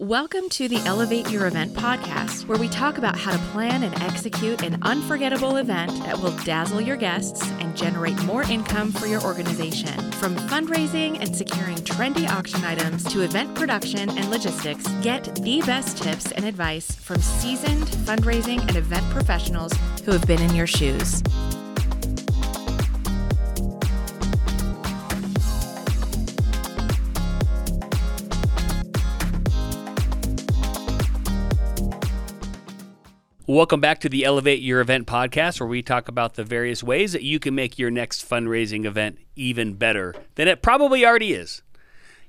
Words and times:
Welcome 0.00 0.48
to 0.50 0.68
the 0.68 0.76
Elevate 0.86 1.28
Your 1.28 1.48
Event 1.48 1.72
podcast, 1.74 2.46
where 2.46 2.56
we 2.56 2.68
talk 2.68 2.98
about 2.98 3.18
how 3.18 3.32
to 3.32 3.38
plan 3.50 3.82
and 3.82 4.00
execute 4.00 4.62
an 4.62 4.78
unforgettable 4.82 5.56
event 5.56 5.90
that 6.04 6.16
will 6.16 6.30
dazzle 6.44 6.80
your 6.80 6.96
guests 6.96 7.42
and 7.58 7.76
generate 7.76 8.16
more 8.22 8.44
income 8.44 8.92
for 8.92 9.08
your 9.08 9.20
organization. 9.24 10.12
From 10.12 10.36
fundraising 10.36 11.20
and 11.20 11.34
securing 11.34 11.78
trendy 11.78 12.30
auction 12.30 12.62
items 12.62 13.02
to 13.12 13.22
event 13.22 13.56
production 13.56 14.08
and 14.08 14.30
logistics, 14.30 14.86
get 15.02 15.34
the 15.42 15.62
best 15.62 16.00
tips 16.00 16.30
and 16.30 16.44
advice 16.44 16.94
from 16.94 17.20
seasoned 17.20 17.88
fundraising 18.06 18.60
and 18.60 18.76
event 18.76 19.04
professionals 19.10 19.72
who 20.04 20.12
have 20.12 20.24
been 20.28 20.40
in 20.40 20.54
your 20.54 20.68
shoes. 20.68 21.24
Welcome 33.48 33.80
back 33.80 34.00
to 34.00 34.10
the 34.10 34.26
Elevate 34.26 34.60
Your 34.60 34.82
Event 34.82 35.06
podcast, 35.06 35.58
where 35.58 35.66
we 35.66 35.80
talk 35.80 36.06
about 36.06 36.34
the 36.34 36.44
various 36.44 36.82
ways 36.82 37.14
that 37.14 37.22
you 37.22 37.38
can 37.38 37.54
make 37.54 37.78
your 37.78 37.90
next 37.90 38.28
fundraising 38.28 38.84
event 38.84 39.16
even 39.36 39.72
better 39.72 40.14
than 40.34 40.48
it 40.48 40.60
probably 40.60 41.06
already 41.06 41.32
is. 41.32 41.62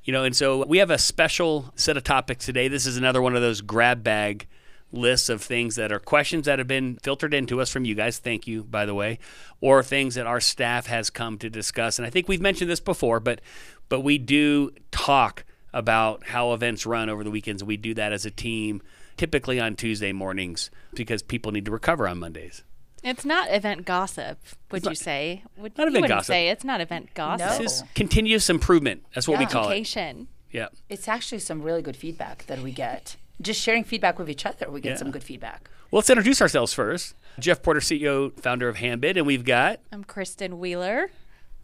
You 0.01 0.13
know, 0.13 0.23
and 0.23 0.33
so 0.33 0.65
we 0.65 0.77
have 0.77 0.89
a 0.89 0.97
special 0.97 1.73
set 1.75 1.97
of 1.97 2.05
topics 2.05 2.45
today. 2.45 2.69
This 2.69 2.85
is 2.85 2.95
another 2.95 3.21
one 3.21 3.35
of 3.35 3.41
those 3.41 3.59
grab 3.59 4.01
bag 4.01 4.47
lists 4.93 5.27
of 5.27 5.41
things 5.41 5.75
that 5.75 5.91
are 5.91 5.99
questions 5.99 6.45
that 6.45 6.57
have 6.57 6.69
been 6.69 6.97
filtered 7.03 7.33
into 7.33 7.59
us 7.59 7.69
from 7.69 7.83
you 7.83 7.95
guys. 7.95 8.17
Thank 8.17 8.47
you, 8.47 8.63
by 8.63 8.85
the 8.85 8.95
way, 8.95 9.19
or 9.59 9.83
things 9.83 10.15
that 10.15 10.25
our 10.25 10.39
staff 10.39 10.87
has 10.87 11.09
come 11.09 11.37
to 11.39 11.49
discuss. 11.49 11.99
And 11.99 12.05
I 12.05 12.09
think 12.09 12.29
we've 12.29 12.39
mentioned 12.39 12.71
this 12.71 12.79
before, 12.79 13.19
but 13.19 13.41
but 13.89 14.05
we 14.05 14.19
do 14.19 14.71
talk 14.91 15.43
about 15.73 16.27
how 16.27 16.53
events 16.53 16.85
run 16.85 17.09
over 17.09 17.25
the 17.25 17.31
weekends. 17.31 17.61
We 17.61 17.75
do 17.75 17.93
that 17.95 18.13
as 18.13 18.25
a 18.25 18.31
team 18.31 18.81
typically 19.19 19.59
on 19.59 19.75
Tuesday 19.75 20.13
mornings 20.13 20.71
because 20.95 21.21
people 21.21 21.51
need 21.51 21.65
to 21.65 21.71
recover 21.71 22.07
on 22.07 22.17
Mondays. 22.19 22.63
It's 23.03 23.25
not 23.25 23.51
event 23.53 23.85
gossip, 23.85 24.39
would 24.71 24.85
you 24.85 24.95
say? 24.95 25.43
Would, 25.57 25.77
not 25.77 25.83
you 25.83 25.89
event 25.89 26.01
wouldn't 26.03 26.17
gossip. 26.19 26.27
say 26.33 26.47
it's 26.49 26.63
not 26.63 26.79
event 26.81 27.13
gossip. 27.13 27.47
No. 27.47 27.57
This 27.57 27.73
is 27.73 27.83
continuous 27.95 28.49
improvement. 28.49 29.03
That's 29.13 29.27
what 29.27 29.37
we 29.37 29.43
Yeah. 29.45 29.49
call 29.49 29.69
it. 29.69 30.27
Yeah. 30.51 30.67
It's 30.87 31.07
actually 31.07 31.39
some 31.39 31.61
really 31.61 31.81
good 31.81 31.95
feedback 31.97 32.45
that 32.47 32.59
we 32.61 32.71
get. 32.71 33.17
Just 33.41 33.61
sharing 33.61 33.83
feedback 33.83 34.17
with 34.19 34.29
each 34.29 34.45
other, 34.45 34.69
we 34.71 34.79
get 34.81 34.91
Yeah. 34.91 34.95
some 34.97 35.11
good 35.11 35.23
feedback. 35.23 35.69
Well, 35.91 35.99
let's 35.99 36.09
introduce 36.09 36.41
ourselves 36.41 36.73
first. 36.73 37.13
Jeff 37.39 37.61
Porter, 37.61 37.79
CEO, 37.81 38.29
founder 38.41 38.67
of 38.69 38.77
Handbid, 38.77 39.17
and 39.17 39.25
we've 39.27 39.45
got 39.45 39.79
I'm 39.91 40.03
Kristen 40.05 40.59
Wheeler. 40.59 41.11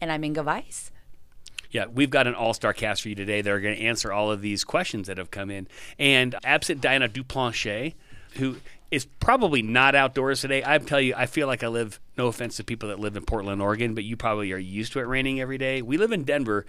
And 0.00 0.12
I'm 0.12 0.22
Inga 0.24 0.42
Weiss. 0.42 0.90
Yeah, 1.76 1.84
we've 1.92 2.08
got 2.08 2.26
an 2.26 2.34
all-star 2.34 2.72
cast 2.72 3.02
for 3.02 3.10
you 3.10 3.14
today 3.14 3.42
that 3.42 3.52
are 3.52 3.60
going 3.60 3.76
to 3.76 3.82
answer 3.82 4.10
all 4.10 4.30
of 4.30 4.40
these 4.40 4.64
questions 4.64 5.08
that 5.08 5.18
have 5.18 5.30
come 5.30 5.50
in. 5.50 5.68
And 5.98 6.34
absent 6.42 6.80
Diana 6.80 7.06
Duplanche, 7.06 7.92
who 8.36 8.56
is 8.90 9.04
probably 9.20 9.60
not 9.60 9.94
outdoors 9.94 10.40
today, 10.40 10.62
I 10.64 10.78
tell 10.78 11.02
you, 11.02 11.12
I 11.14 11.26
feel 11.26 11.46
like 11.46 11.62
I 11.62 11.68
live. 11.68 12.00
No 12.16 12.28
offense 12.28 12.56
to 12.56 12.64
people 12.64 12.88
that 12.88 12.98
live 12.98 13.14
in 13.14 13.26
Portland, 13.26 13.60
Oregon, 13.60 13.94
but 13.94 14.04
you 14.04 14.16
probably 14.16 14.50
are 14.52 14.56
used 14.56 14.94
to 14.94 15.00
it 15.00 15.02
raining 15.02 15.38
every 15.38 15.58
day. 15.58 15.82
We 15.82 15.98
live 15.98 16.12
in 16.12 16.24
Denver, 16.24 16.64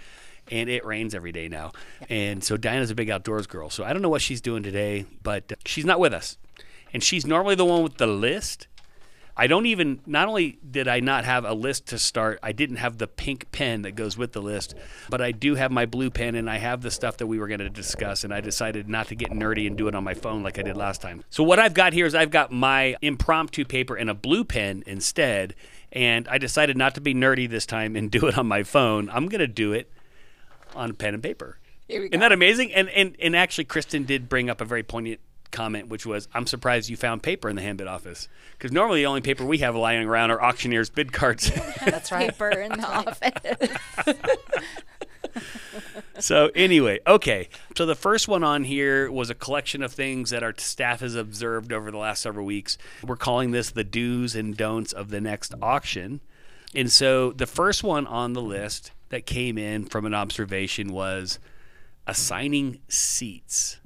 and 0.52 0.70
it 0.70 0.84
rains 0.84 1.16
every 1.16 1.32
day 1.32 1.48
now. 1.48 1.72
And 2.10 2.44
so 2.44 2.58
Diana's 2.58 2.92
a 2.92 2.96
big 2.96 3.10
outdoors 3.10 3.48
girl. 3.48 3.70
So 3.70 3.86
I 3.86 3.94
don't 3.94 4.02
know 4.02 4.10
what 4.10 4.22
she's 4.22 4.42
doing 4.42 4.62
today, 4.62 5.06
but 5.24 5.54
she's 5.64 5.86
not 5.86 6.02
with 6.02 6.14
us. 6.14 6.38
And 6.92 7.02
she's 7.02 7.26
normally 7.26 7.56
the 7.56 7.64
one 7.64 7.82
with 7.82 7.96
the 7.96 8.08
list. 8.08 8.68
I 9.38 9.46
don't 9.46 9.68
even, 9.68 10.00
not 10.08 10.28
only 10.28 10.58
did 10.70 10.88
I 10.88 11.00
not 11.00 11.24
have 11.24 11.46
a 11.46 11.54
list 11.54 11.86
to 11.88 12.00
start, 12.00 12.40
I 12.42 12.52
didn't 12.52 12.78
have 12.78 12.98
the 12.98 13.08
pink 13.08 13.52
pen 13.52 13.84
that 13.84 13.92
goes 13.92 14.18
with 14.18 14.32
the 14.32 14.42
list, 14.42 14.74
but 15.10 15.22
I 15.22 15.32
do 15.32 15.54
have 15.56 15.72
my 15.72 15.86
blue 15.86 16.10
pen 16.10 16.34
and 16.34 16.50
I 16.50 16.58
have 16.58 16.82
the 16.82 16.90
stuff 16.90 17.18
that 17.18 17.28
we 17.28 17.38
were 17.38 17.48
going 17.48 17.60
to 17.60 17.70
discuss. 17.70 18.24
And 18.24 18.34
I 18.34 18.42
decided 18.42 18.90
not 18.90 19.08
to 19.10 19.16
get 19.16 19.30
nerdy 19.30 19.68
and 19.68 19.78
do 19.78 19.88
it 19.88 19.94
on 19.94 20.04
my 20.04 20.16
phone 20.16 20.42
like 20.42 20.58
I 20.58 20.64
did 20.64 20.76
last 20.76 21.02
time. 21.02 21.24
So, 21.30 21.44
what 21.44 21.60
I've 21.60 21.76
got 21.76 21.94
here 21.94 22.08
is 22.08 22.16
I've 22.16 22.32
got 22.32 22.52
my 22.52 22.96
impromptu 23.02 23.64
paper 23.64 23.96
and 23.96 24.10
a 24.10 24.16
blue 24.16 24.44
pen 24.44 24.84
instead. 24.88 25.54
And 25.92 26.28
I 26.28 26.38
decided 26.38 26.76
not 26.76 26.96
to 26.96 27.02
be 27.02 27.14
nerdy 27.14 27.48
this 27.50 27.66
time 27.66 27.96
and 27.96 28.10
do 28.18 28.28
it 28.28 28.38
on 28.38 28.48
my 28.48 28.64
phone. 28.64 29.10
I'm 29.12 29.28
going 29.28 29.40
to 29.40 29.48
do 29.48 29.72
it 29.72 29.92
on 30.76 30.94
pen 30.96 31.14
and 31.14 31.24
paper. 31.24 31.60
Here 31.88 32.02
we 32.02 32.08
Isn't 32.08 32.20
that 32.20 32.32
amazing? 32.32 32.74
And, 32.74 32.90
and 32.90 33.16
and 33.22 33.36
actually, 33.36 33.66
Kristen 33.66 34.04
did 34.04 34.28
bring 34.28 34.50
up 34.50 34.60
a 34.62 34.66
very 34.66 34.84
poignant 34.84 35.22
comment, 35.52 35.88
which 35.88 36.06
was, 36.06 36.28
"I'm 36.34 36.48
surprised 36.48 36.90
you 36.90 36.98
found 36.98 37.24
paper 37.24 37.50
in 37.50 37.56
the 37.56 37.62
handbid 37.62 37.88
office 37.88 38.28
because 38.54 38.72
normally 38.72 39.02
the 39.02 39.06
only 39.06 39.22
paper 39.22 39.46
we 39.46 39.60
have 39.60 39.76
lying 39.76 40.08
around 40.08 40.32
are 40.32 40.42
auctioneers' 40.42 40.90
bid 40.90 41.14
cards." 41.14 41.52
That's 41.86 42.12
right. 42.12 42.30
Paper 42.30 42.50
in 42.50 42.72
the 42.74 42.88
office. 42.88 43.70
so 46.20 46.50
anyway, 46.56 47.00
okay. 47.06 47.50
So 47.76 47.86
the 47.86 47.96
first 47.96 48.28
one 48.28 48.44
on 48.44 48.64
here 48.64 49.12
was 49.12 49.30
a 49.30 49.36
collection 49.36 49.84
of 49.84 49.94
things 49.94 50.30
that 50.32 50.44
our 50.44 50.54
staff 50.58 51.02
has 51.02 51.16
observed 51.16 51.72
over 51.72 51.92
the 51.92 51.98
last 51.98 52.22
several 52.22 52.46
weeks. 52.46 52.78
We're 53.04 53.16
calling 53.16 53.52
this 53.52 53.72
the 53.72 53.84
do's 53.84 54.36
and 54.36 54.56
don'ts 54.56 54.94
of 54.94 55.10
the 55.10 55.22
next 55.22 55.54
auction. 55.62 56.22
And 56.76 56.92
so 56.92 57.32
the 57.32 57.48
first 57.48 57.84
one 57.84 58.08
on 58.08 58.34
the 58.34 58.42
list 58.42 58.92
that 59.10 59.26
came 59.26 59.58
in 59.58 59.86
from 59.86 60.06
an 60.06 60.14
observation 60.14 60.92
was 60.92 61.40
assigning 62.06 62.80
seats. 62.88 63.80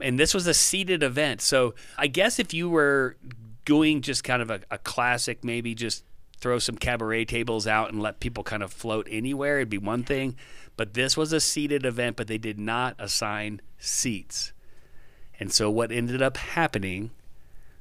And 0.00 0.18
this 0.18 0.34
was 0.34 0.46
a 0.46 0.54
seated 0.54 1.02
event. 1.02 1.40
So 1.40 1.74
I 1.96 2.06
guess 2.06 2.38
if 2.38 2.54
you 2.54 2.68
were 2.68 3.16
doing 3.64 4.00
just 4.00 4.24
kind 4.24 4.42
of 4.42 4.50
a, 4.50 4.60
a 4.70 4.78
classic, 4.78 5.44
maybe 5.44 5.74
just 5.74 6.04
throw 6.38 6.58
some 6.58 6.76
cabaret 6.76 7.24
tables 7.24 7.66
out 7.66 7.90
and 7.90 8.00
let 8.00 8.20
people 8.20 8.44
kind 8.44 8.62
of 8.62 8.72
float 8.72 9.08
anywhere, 9.10 9.56
it'd 9.58 9.70
be 9.70 9.78
one 9.78 10.04
thing. 10.04 10.36
But 10.76 10.94
this 10.94 11.16
was 11.16 11.32
a 11.32 11.40
seated 11.40 11.86
event, 11.86 12.16
but 12.16 12.26
they 12.26 12.38
did 12.38 12.58
not 12.58 12.94
assign 12.98 13.60
seats. 13.78 14.52
And 15.40 15.52
so 15.52 15.70
what 15.70 15.90
ended 15.90 16.22
up 16.22 16.36
happening, 16.36 17.10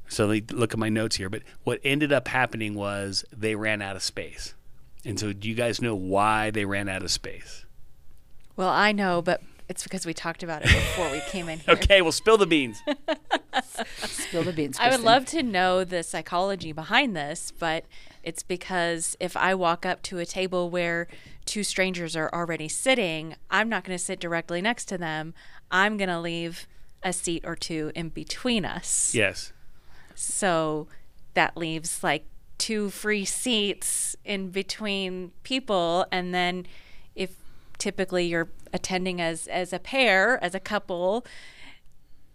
so 0.08 0.26
let 0.26 0.52
me 0.52 0.58
look 0.58 0.74
at 0.74 0.80
my 0.80 0.90
notes 0.90 1.18
here, 1.18 1.30
but 1.30 1.44
what 1.64 1.80
ended 1.84 2.12
up 2.14 2.28
happening 2.28 2.74
was 2.74 3.26
they 3.36 3.56
ran 3.56 3.82
out 3.82 3.96
of 3.96 4.03
space. 4.03 4.53
And 5.03 5.20
so 5.20 5.34
do 5.34 5.47
you 5.47 5.56
guys 5.56 5.82
know 5.82 5.96
why 5.96 6.52
they 6.52 6.66
ran 6.66 6.90
out 6.90 7.03
of 7.03 7.12
space? 7.12 7.66
well, 8.56 8.70
I 8.70 8.92
know, 8.92 9.22
but 9.22 9.42
it's 9.68 9.84
because 9.84 10.06
we 10.06 10.14
talked 10.14 10.44
about 10.44 10.62
it 10.64 10.68
before 10.68 11.09
we 11.12 11.22
came 11.28 11.50
in 11.50 11.59
here. 11.66 11.74
Okay, 11.76 12.02
well 12.02 12.12
spill 12.12 12.38
the 12.38 12.46
beans. 12.48 12.81
Spill 14.06 14.44
the 14.44 14.53
beans. 14.53 14.78
I 14.80 14.90
would 14.90 15.02
love 15.02 15.26
to 15.28 15.42
know 15.42 15.84
the 15.84 16.03
psychology 16.03 16.72
behind 16.72 17.16
this, 17.16 17.52
but 17.58 17.86
it's 18.24 18.44
because 18.44 19.16
if 19.20 19.36
I 19.38 19.56
walk 19.56 19.86
up 19.86 20.02
to 20.03 20.20
a 20.20 20.26
table 20.26 20.70
where 20.70 21.08
two 21.46 21.64
strangers 21.64 22.16
are 22.16 22.30
already 22.34 22.68
sitting, 22.68 23.36
I'm 23.50 23.70
not 23.70 23.84
going 23.84 23.98
to 23.98 24.03
sit 24.03 24.20
directly 24.20 24.62
next 24.62 24.86
to 24.86 24.98
them. 24.98 25.34
I'm 25.72 25.96
going 25.97 26.09
to 26.09 26.20
leave 26.20 26.68
a 27.02 27.14
seat 27.14 27.44
or 27.46 27.56
two 27.56 27.92
in 27.96 28.09
between 28.09 28.66
us. 28.66 29.14
yes. 29.16 29.53
So 30.16 30.88
that 31.34 31.56
leaves 31.58 32.03
like 32.03 32.26
two 32.58 32.90
free 32.90 33.26
seats 33.26 34.16
in 34.24 34.50
between 34.50 35.32
people 35.44 36.06
and 36.12 36.34
then 36.34 36.66
if 37.16 37.36
typically 37.78 38.25
you're 38.25 38.50
attending 38.74 39.22
as 39.22 39.47
as 39.47 39.74
a 39.74 39.80
pair, 39.80 40.44
as 40.44 40.53
a 40.56 40.59
couple, 40.59 41.25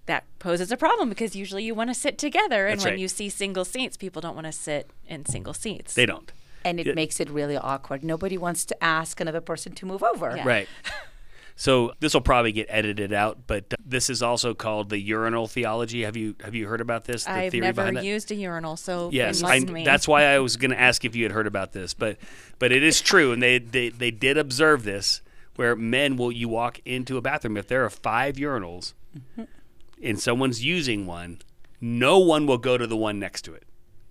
that 0.07 0.25
poses 0.39 0.73
a 0.73 0.77
problem 0.77 1.09
because 1.09 1.37
usually 1.37 1.65
you 1.65 1.75
want 1.75 1.91
to 1.91 1.95
sit 1.95 2.19
together 2.19 2.67
and 2.67 2.79
That's 2.79 2.85
when 2.85 2.95
right. 2.95 3.01
you 3.01 3.09
see 3.09 3.29
single 3.29 3.65
seats, 3.65 3.97
people 3.97 4.21
don't 4.21 4.35
want 4.35 4.47
to 4.47 4.53
sit 4.53 4.91
in 5.07 5.27
single 5.27 5.55
seats. 5.55 5.95
They 5.95 6.07
don't. 6.07 6.33
And 6.65 6.79
it 6.81 6.87
Yeah. 6.87 6.93
makes 6.95 7.21
it 7.21 7.31
really 7.31 7.57
awkward. 7.57 8.03
Nobody 8.05 8.37
wants 8.37 8.65
to 8.67 8.85
ask 8.85 9.21
another 9.21 9.41
person 9.41 9.73
to 9.73 9.87
move 9.87 10.03
over. 10.03 10.35
Yeah. 10.37 10.47
Right. 10.47 10.69
So 11.57 11.93
this 12.01 12.15
will 12.15 12.23
probably 12.23 12.53
get 12.53 12.69
edited 12.71 13.13
out, 13.13 13.41
but 13.47 13.65
uh, 13.75 13.77
this 13.85 14.09
is 14.09 14.23
also 14.23 14.55
called 14.55 14.89
the 14.89 14.99
urinal 14.99 15.47
theology. 15.47 16.05
Have 16.05 16.17
you 16.17 16.35
have 16.43 16.55
you 16.55 16.67
heard 16.67 16.81
about 16.81 17.05
this? 17.05 17.25
The 17.25 17.33
I've 17.33 17.53
theory 17.53 17.67
never 17.67 17.83
behind 17.83 17.97
that? 17.99 18.05
used 18.05 18.31
a 18.31 18.35
urinal, 18.35 18.79
so 18.79 19.11
Yes, 19.13 19.43
I, 19.45 19.61
that's 19.85 20.09
why 20.09 20.25
I 20.25 20.39
was 20.39 20.57
going 20.57 20.71
to 20.71 20.81
ask 20.81 21.05
if 21.05 21.15
you 21.15 21.23
had 21.25 21.33
heard 21.33 21.47
about 21.47 21.73
this, 21.73 21.93
but 21.93 22.17
but 22.59 22.73
it 22.73 22.83
is 22.83 23.03
true, 23.03 23.33
and 23.33 23.43
they, 23.43 23.59
they 23.59 23.91
they 23.91 24.11
did 24.11 24.39
observe 24.39 24.85
this 24.85 25.21
where 25.57 25.77
men 25.77 26.17
will 26.17 26.33
you 26.33 26.49
walk 26.49 26.81
into 26.85 27.17
a 27.17 27.23
bathroom 27.23 27.57
if 27.57 27.69
there 27.69 27.85
are 27.85 27.91
five 27.91 28.37
urinals 28.37 28.95
and 30.03 30.21
someone's 30.21 30.65
using 30.65 31.07
one, 31.07 31.41
no 31.81 32.19
one 32.19 32.47
will 32.47 32.59
go 32.59 32.79
to 32.79 32.87
the 32.87 32.97
one 32.97 33.19
next 33.19 33.43
to 33.43 33.55
it, 33.55 33.65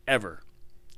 ever. 0.07 0.41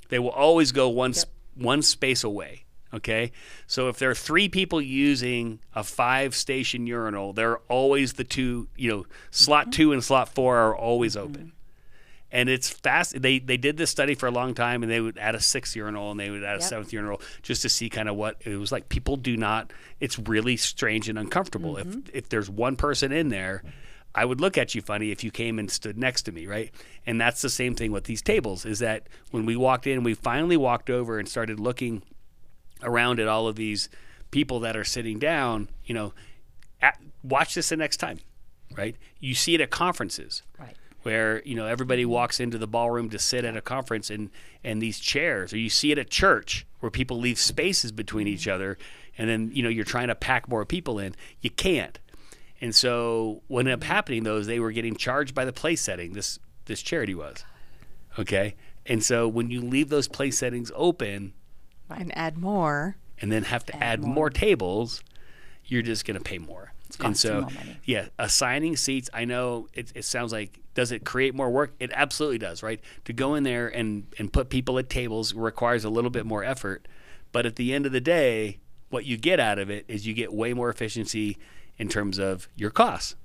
They 0.10 0.20
will 0.20 0.30
always 0.30 0.72
go 0.72 0.90
one 0.90 1.12
s 1.12 1.26
one 1.56 1.82
space 1.82 2.24
away. 2.24 2.66
Okay, 2.94 3.32
so 3.68 3.88
if 3.88 3.98
there 4.00 4.10
are 4.10 4.16
three 4.16 4.50
people 4.50 4.82
using 4.82 5.62
a 5.74 5.84
five 5.84 6.36
station 6.36 6.86
urinal, 6.86 7.32
there 7.32 7.52
are 7.52 7.62
always 7.70 8.14
the 8.14 8.26
two, 8.26 8.68
you 8.76 8.90
know, 8.90 9.06
slot 9.30 9.66
mm-hmm. 9.66 9.72
two 9.72 9.94
and 9.94 10.04
slot 10.04 10.28
four 10.28 10.58
are 10.58 10.76
always 10.76 11.16
mm-hmm. 11.16 11.26
open 11.26 11.54
and 12.32 12.50
it's 12.50 12.70
fast. 12.70 13.22
They 13.22 13.40
they 13.40 13.58
did 13.58 13.78
this 13.78 13.90
study 13.90 14.16
for 14.16 14.28
a 14.28 14.32
long 14.32 14.54
time, 14.54 14.84
and 14.84 14.92
they 14.92 15.02
would 15.02 15.18
add 15.18 15.36
a 15.36 15.40
sixth 15.40 15.76
urinal 15.76 16.12
and 16.12 16.20
they 16.20 16.30
would 16.30 16.44
add 16.44 16.58
a 16.58 16.60
Yep. 16.60 16.70
seventh 16.70 16.94
urinal 16.94 17.22
just 17.42 17.62
to 17.64 17.70
see 17.70 17.90
kind 17.90 18.08
of 18.08 18.16
what 18.16 18.42
it 18.46 18.56
was 18.58 18.72
like. 18.72 18.90
People 18.90 19.18
do 19.18 19.36
not. 19.36 19.72
It's 20.00 20.18
really 20.18 20.58
strange 20.58 21.10
and 21.10 21.20
uncomfortable. 21.20 21.78
If 21.78 21.88
mm-hmm. 21.88 22.10
if 22.14 22.30
there's 22.30 22.50
one 22.50 22.76
person 22.76 23.12
in 23.12 23.30
there, 23.30 23.64
I 24.16 24.26
would 24.26 24.40
look 24.40 24.58
at 24.58 24.74
you 24.74 24.82
funny 24.82 25.12
if 25.12 25.24
you 25.24 25.32
came 25.32 25.60
and 25.60 25.70
stood 25.70 25.98
next 25.98 26.24
to 26.24 26.32
me, 26.32 26.48
right? 26.48 26.72
And 27.06 27.20
that's 27.20 27.42
the 27.42 27.50
same 27.50 27.76
thing 27.76 27.92
with 27.92 28.06
these 28.06 28.22
tables. 28.22 28.66
Is 28.66 28.80
that 28.80 29.08
when 29.32 29.46
we 29.46 29.56
walked 29.56 29.88
in, 29.88 30.04
we 30.04 30.14
finally 30.14 30.58
walked 30.58 30.90
over 30.90 31.20
and 31.20 31.28
started 31.28 31.60
looking 31.60 32.04
around 32.84 33.20
at 33.20 33.28
all 33.28 33.48
of 33.48 33.56
these 33.56 33.90
people 34.32 34.62
that 34.62 34.78
are 34.78 34.86
sitting 34.86 35.20
down. 35.20 35.70
You 35.86 35.96
know, 35.96 36.14
at, 36.82 37.00
watch 37.24 37.56
this 37.56 37.70
the 37.70 37.78
next 37.78 37.98
time 37.98 38.20
right? 38.78 38.96
You 39.20 39.36
see 39.36 39.54
it 39.56 39.62
at 39.62 39.70
conferences 39.70 40.44
Right. 40.58 40.76
Where 41.04 41.42
you 41.44 41.56
know 41.56 41.66
everybody 41.66 42.06
walks 42.06 42.40
into 42.40 42.58
the 42.58 42.68
ballroom 42.68 43.10
to 43.10 43.20
sit 43.20 43.46
at 43.46 43.58
a 43.58 43.62
conference 43.62 44.10
and 44.10 44.30
and 44.64 44.82
these 44.82 45.00
chairs 45.00 45.54
or 45.54 45.58
you 45.58 45.70
see 45.70 45.92
it 45.92 45.98
at 45.98 46.10
church 46.10 46.66
where 46.80 46.90
people 46.90 47.20
leave 47.20 47.40
spaces 47.40 47.92
between 47.92 48.28
each 48.28 48.42
mm-hmm. 48.42 48.56
other 48.56 48.78
and 49.18 49.30
then 49.30 49.52
you 49.54 49.64
know 49.64 49.70
you're 49.70 49.86
trying 49.86 50.08
to 50.08 50.16
pack 50.16 50.48
more 50.48 50.66
people 50.66 51.00
in 51.00 51.16
you 51.42 51.50
can't 51.50 52.00
and 52.60 52.76
so 52.76 53.42
what 53.48 53.62
ended 53.62 53.74
up 53.74 53.80
mm-hmm. 53.80 53.92
happening 53.92 54.24
though 54.24 54.38
is 54.38 54.48
they 54.48 54.60
were 54.60 54.72
getting 54.72 54.96
charged 54.96 55.34
by 55.34 55.46
the 55.46 55.54
place 55.54 55.82
setting 55.82 56.14
this 56.14 56.40
this 56.66 56.82
charity 56.82 57.16
was 57.16 57.44
okay 58.18 58.56
and 58.86 59.04
so 59.04 59.28
when 59.28 59.50
you 59.52 59.62
leave 59.62 59.90
those 59.90 60.08
place 60.08 60.38
settings 60.38 60.72
open 60.76 61.34
And 61.90 62.16
add 62.18 62.38
more. 62.38 62.96
and 63.20 63.32
then 63.32 63.44
have 63.44 63.66
to 63.68 63.84
add, 63.84 64.02
more. 64.02 64.16
more. 64.16 64.30
tables, 64.30 65.04
you're 65.66 65.82
just 65.82 66.06
going 66.06 66.18
to 66.18 66.24
pay 66.24 66.38
more. 66.38 66.74
And 67.00 67.18
so, 67.18 67.48
yeah, 67.86 68.08
assigning 68.20 68.76
seats. 68.76 69.10
I 69.14 69.26
know 69.26 69.68
it, 69.74 69.92
it 69.96 70.06
sounds 70.06 70.32
like 70.32 70.60
does 70.74 70.92
it 70.92 71.04
create 71.04 71.36
more 71.36 71.50
work? 71.50 71.74
It 71.80 71.92
absolutely 71.94 72.38
does, 72.38 72.64
right? 72.64 72.80
To 73.06 73.14
go 73.14 73.36
in 73.36 73.44
there 73.44 73.68
and 73.68 74.08
and 74.18 74.32
put 74.32 74.50
people 74.50 74.78
at 74.80 74.90
tables 74.90 75.34
requires 75.34 75.84
a 75.84 75.90
little 75.90 76.10
bit 76.10 76.26
more 76.26 76.44
effort, 76.44 76.88
but 77.32 77.46
at 77.46 77.56
the 77.56 77.74
end 77.74 77.86
of 77.86 77.92
the 77.92 78.02
day, 78.02 78.60
what 78.90 79.06
you 79.06 79.18
get 79.18 79.40
out 79.40 79.60
of 79.60 79.70
it 79.70 79.86
is 79.88 80.06
you 80.06 80.14
get 80.14 80.34
way 80.34 80.54
more 80.54 80.70
efficiency 80.70 81.38
in 81.78 81.90
terms 81.90 82.20
of 82.20 82.48
your 82.56 82.70
costs. 82.70 83.16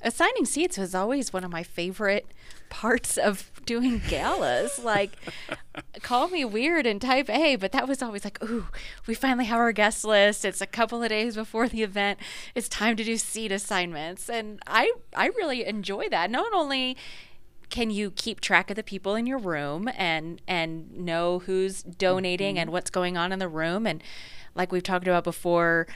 Assigning 0.00 0.44
seats 0.44 0.78
was 0.78 0.94
always 0.94 1.32
one 1.32 1.44
of 1.44 1.50
my 1.50 1.62
favorite 1.62 2.26
parts 2.70 3.16
of 3.16 3.50
doing 3.66 4.00
galas. 4.08 4.78
like, 4.78 5.12
call 6.02 6.28
me 6.28 6.44
weird 6.44 6.86
and 6.86 7.00
type 7.00 7.28
A, 7.28 7.56
but 7.56 7.72
that 7.72 7.88
was 7.88 8.02
always 8.02 8.24
like, 8.24 8.42
ooh, 8.42 8.66
we 9.06 9.14
finally 9.14 9.46
have 9.46 9.58
our 9.58 9.72
guest 9.72 10.04
list. 10.04 10.44
It's 10.44 10.60
a 10.60 10.66
couple 10.66 11.02
of 11.02 11.08
days 11.08 11.34
before 11.34 11.68
the 11.68 11.82
event. 11.82 12.20
It's 12.54 12.68
time 12.68 12.96
to 12.96 13.04
do 13.04 13.16
seat 13.16 13.50
assignments, 13.50 14.28
and 14.30 14.60
I 14.66 14.92
I 15.14 15.26
really 15.28 15.66
enjoy 15.66 16.08
that. 16.10 16.30
Not 16.30 16.52
only 16.52 16.96
can 17.70 17.90
you 17.90 18.10
keep 18.10 18.40
track 18.40 18.70
of 18.70 18.76
the 18.76 18.82
people 18.82 19.14
in 19.14 19.26
your 19.26 19.38
room 19.38 19.88
and 19.96 20.40
and 20.46 20.96
know 20.96 21.40
who's 21.40 21.82
donating 21.82 22.54
mm-hmm. 22.54 22.62
and 22.62 22.72
what's 22.72 22.90
going 22.90 23.16
on 23.16 23.32
in 23.32 23.38
the 23.38 23.48
room 23.48 23.86
and 23.86 24.02
like 24.54 24.72
we've 24.72 24.82
talked 24.82 25.06
about 25.06 25.24
before 25.24 25.86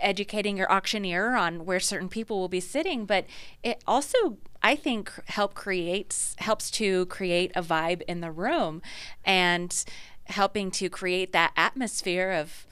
educating 0.00 0.56
your 0.56 0.70
auctioneer 0.70 1.34
on 1.34 1.64
where 1.64 1.80
certain 1.80 2.08
people 2.08 2.38
will 2.38 2.48
be 2.48 2.60
sitting 2.60 3.04
but 3.04 3.24
it 3.62 3.82
also 3.86 4.38
i 4.62 4.74
think 4.74 5.12
help 5.26 5.54
creates 5.54 6.34
helps 6.38 6.70
to 6.70 7.06
create 7.06 7.52
a 7.54 7.62
vibe 7.62 8.02
in 8.02 8.20
the 8.20 8.30
room 8.30 8.82
and 9.24 9.84
helping 10.24 10.70
to 10.70 10.88
create 10.88 11.32
that 11.32 11.52
atmosphere 11.56 12.30
of 12.30 12.66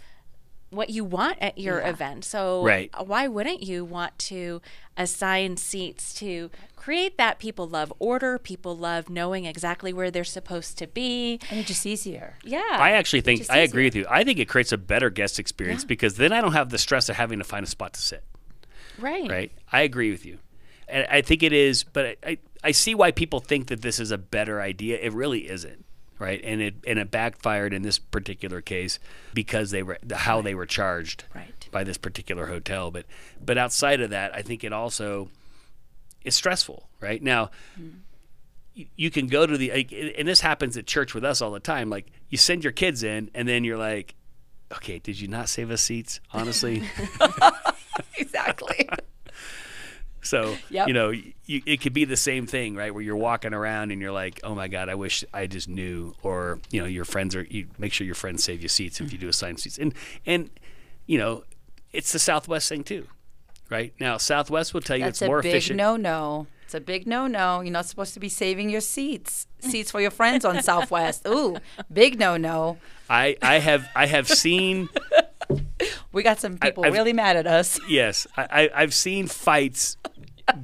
what 0.70 0.90
you 0.90 1.02
want 1.04 1.38
at 1.40 1.56
your 1.58 1.80
event 1.80 2.24
so 2.24 2.62
Right. 2.64 2.90
Uh, 2.92 3.04
why 3.04 3.26
wouldn't 3.26 3.62
you 3.62 3.84
want 3.84 4.18
to 4.18 4.60
assign 4.96 5.56
seats 5.56 6.12
to 6.14 6.50
create 6.76 7.16
that 7.18 7.38
people 7.38 7.66
love 7.66 7.92
order 7.98 8.38
people 8.38 8.76
love 8.76 9.08
knowing 9.08 9.44
exactly 9.46 9.92
where 9.92 10.10
they're 10.10 10.24
supposed 10.24 10.76
to 10.78 10.86
be 10.86 11.40
And 11.50 11.60
it's 11.60 11.68
just 11.68 11.86
easier. 11.86 12.36
yeah 12.44 12.60
I 12.72 12.92
actually 12.92 13.22
think 13.22 13.40
just 13.40 13.50
I 13.50 13.58
agree 13.58 13.84
with 13.84 13.94
you. 13.94 14.06
I 14.10 14.24
think 14.24 14.38
it 14.38 14.48
creates 14.48 14.72
a 14.72 14.78
better 14.78 15.08
guest 15.10 15.38
experience 15.38 15.84
because 15.84 16.16
then 16.16 16.32
I 16.32 16.40
don't 16.40 16.52
have 16.52 16.70
the 16.70 16.78
stress 16.78 17.08
of 17.08 17.16
having 17.16 17.38
to 17.38 17.44
find 17.44 17.64
a 17.64 17.68
spot 17.68 17.94
to 17.94 18.00
sit. 18.00 18.24
right 18.98 19.28
right? 19.30 19.52
I 19.72 19.82
agree 19.82 20.10
with 20.10 20.26
you. 20.26 20.38
And 20.88 21.06
I 21.10 21.20
think 21.20 21.42
it 21.42 21.52
is, 21.52 21.84
but 21.84 22.06
I, 22.06 22.16
I, 22.26 22.38
I 22.64 22.70
see 22.72 22.94
why 22.94 23.10
people 23.10 23.40
think 23.40 23.66
that 23.68 23.82
this 23.82 24.00
is 24.00 24.10
a 24.10 24.16
better 24.18 24.60
idea. 24.60 24.98
It 24.98 25.12
really 25.12 25.48
isn't, 25.50 25.84
right? 26.18 26.40
And 26.44 26.60
it 26.60 26.74
and 26.86 26.98
it 26.98 27.10
backfired 27.10 27.72
in 27.72 27.82
this 27.82 27.98
particular 27.98 28.60
case 28.60 28.98
because 29.34 29.70
they 29.70 29.82
were 29.82 29.98
how 30.14 30.42
they 30.42 30.54
were 30.54 30.66
charged 30.66 31.24
Right. 31.34 31.68
by 31.70 31.84
this 31.84 31.98
particular 31.98 32.46
hotel. 32.46 32.90
But 32.90 33.06
but 33.44 33.58
outside 33.58 34.00
of 34.00 34.10
that, 34.10 34.34
I 34.34 34.42
think 34.42 34.64
it 34.64 34.72
also 34.72 35.30
is 36.24 36.34
stressful, 36.34 36.88
right? 37.00 37.22
Now 37.22 37.50
mm. 37.80 37.92
you- 38.74 38.86
you 38.96 39.10
can 39.10 39.26
go 39.26 39.46
to 39.46 39.56
the 39.56 39.70
and 40.18 40.26
this 40.28 40.40
happens 40.40 40.76
at 40.76 40.86
church 40.86 41.14
with 41.14 41.24
us 41.24 41.40
all 41.40 41.50
the 41.50 41.60
time. 41.60 41.90
Like 41.90 42.06
you 42.28 42.38
send 42.38 42.62
your 42.64 42.72
kids 42.72 43.02
in, 43.02 43.30
and 43.34 43.48
then 43.48 43.64
you're 43.64 43.78
like, 43.78 44.14
okay, 44.72 44.98
did 44.98 45.18
you 45.20 45.28
not 45.28 45.48
save 45.48 45.70
us 45.70 45.82
seats? 45.82 46.20
Honestly, 46.32 46.82
Exactly. 48.18 48.88
So 50.28 50.56
Yep. 50.70 50.88
you 50.88 50.94
know, 50.94 51.10
you, 51.10 51.62
it 51.64 51.80
could 51.80 51.92
be 51.94 52.04
the 52.04 52.16
same 52.16 52.46
thing, 52.46 52.74
right? 52.76 52.92
Where 52.92 53.02
you're 53.02 53.16
walking 53.30 53.54
around 53.54 53.90
and 53.92 54.00
you're 54.02 54.12
like, 54.12 54.40
"Oh 54.44 54.54
my 54.54 54.68
God, 54.68 54.88
I 54.88 54.94
wish 54.94 55.24
I 55.32 55.46
just 55.46 55.68
knew." 55.68 56.14
Or 56.22 56.60
you 56.70 56.80
know, 56.80 56.86
your 56.86 57.04
friends 57.06 57.34
are. 57.34 57.44
You 57.44 57.66
make 57.78 57.92
sure 57.92 58.04
your 58.06 58.14
friends 58.24 58.44
save 58.44 58.60
you 58.62 58.68
seats 58.68 59.00
if 59.00 59.12
you 59.12 59.18
do 59.18 59.28
assign 59.28 59.56
seats. 59.56 59.78
And 59.78 59.94
and 60.26 60.50
you 61.06 61.16
know, 61.18 61.44
it's 61.92 62.12
the 62.12 62.18
Southwest 62.18 62.68
thing 62.68 62.84
too, 62.84 63.06
right? 63.70 63.92
Now 63.98 64.18
Southwest 64.18 64.74
will 64.74 64.82
tell 64.82 64.96
you 64.98 65.04
That's 65.04 65.22
it's 65.22 65.26
more 65.28 65.40
big 65.42 65.52
efficient. 65.54 65.76
no-no. 65.78 66.46
It's 66.64 66.74
a 66.74 66.80
big 66.80 67.06
no-no. 67.06 67.62
You're 67.62 67.72
not 67.72 67.86
supposed 67.86 68.12
to 68.12 68.20
be 68.20 68.28
saving 68.28 68.68
your 68.68 68.82
seats. 68.82 69.46
Seats 69.60 69.90
for 69.90 70.02
your 70.02 70.10
friends 70.10 70.44
on 70.44 70.62
Southwest. 70.62 71.26
Ooh, 71.36 71.56
big 71.90 72.18
no-no. 72.18 72.76
I 73.08 73.38
I 73.40 73.58
have 73.60 73.88
I 73.96 74.04
have 74.06 74.28
seen 74.28 74.90
We 76.12 76.22
got 76.22 76.40
some 76.40 76.58
people 76.58 76.84
I've- 76.84 76.92
really 76.96 77.12
mad 77.14 77.36
at 77.36 77.46
us. 77.46 77.80
yes, 77.88 78.26
I, 78.36 78.42
I 78.50 78.82
I've 78.82 78.92
seen 78.94 79.26
fights 79.28 79.96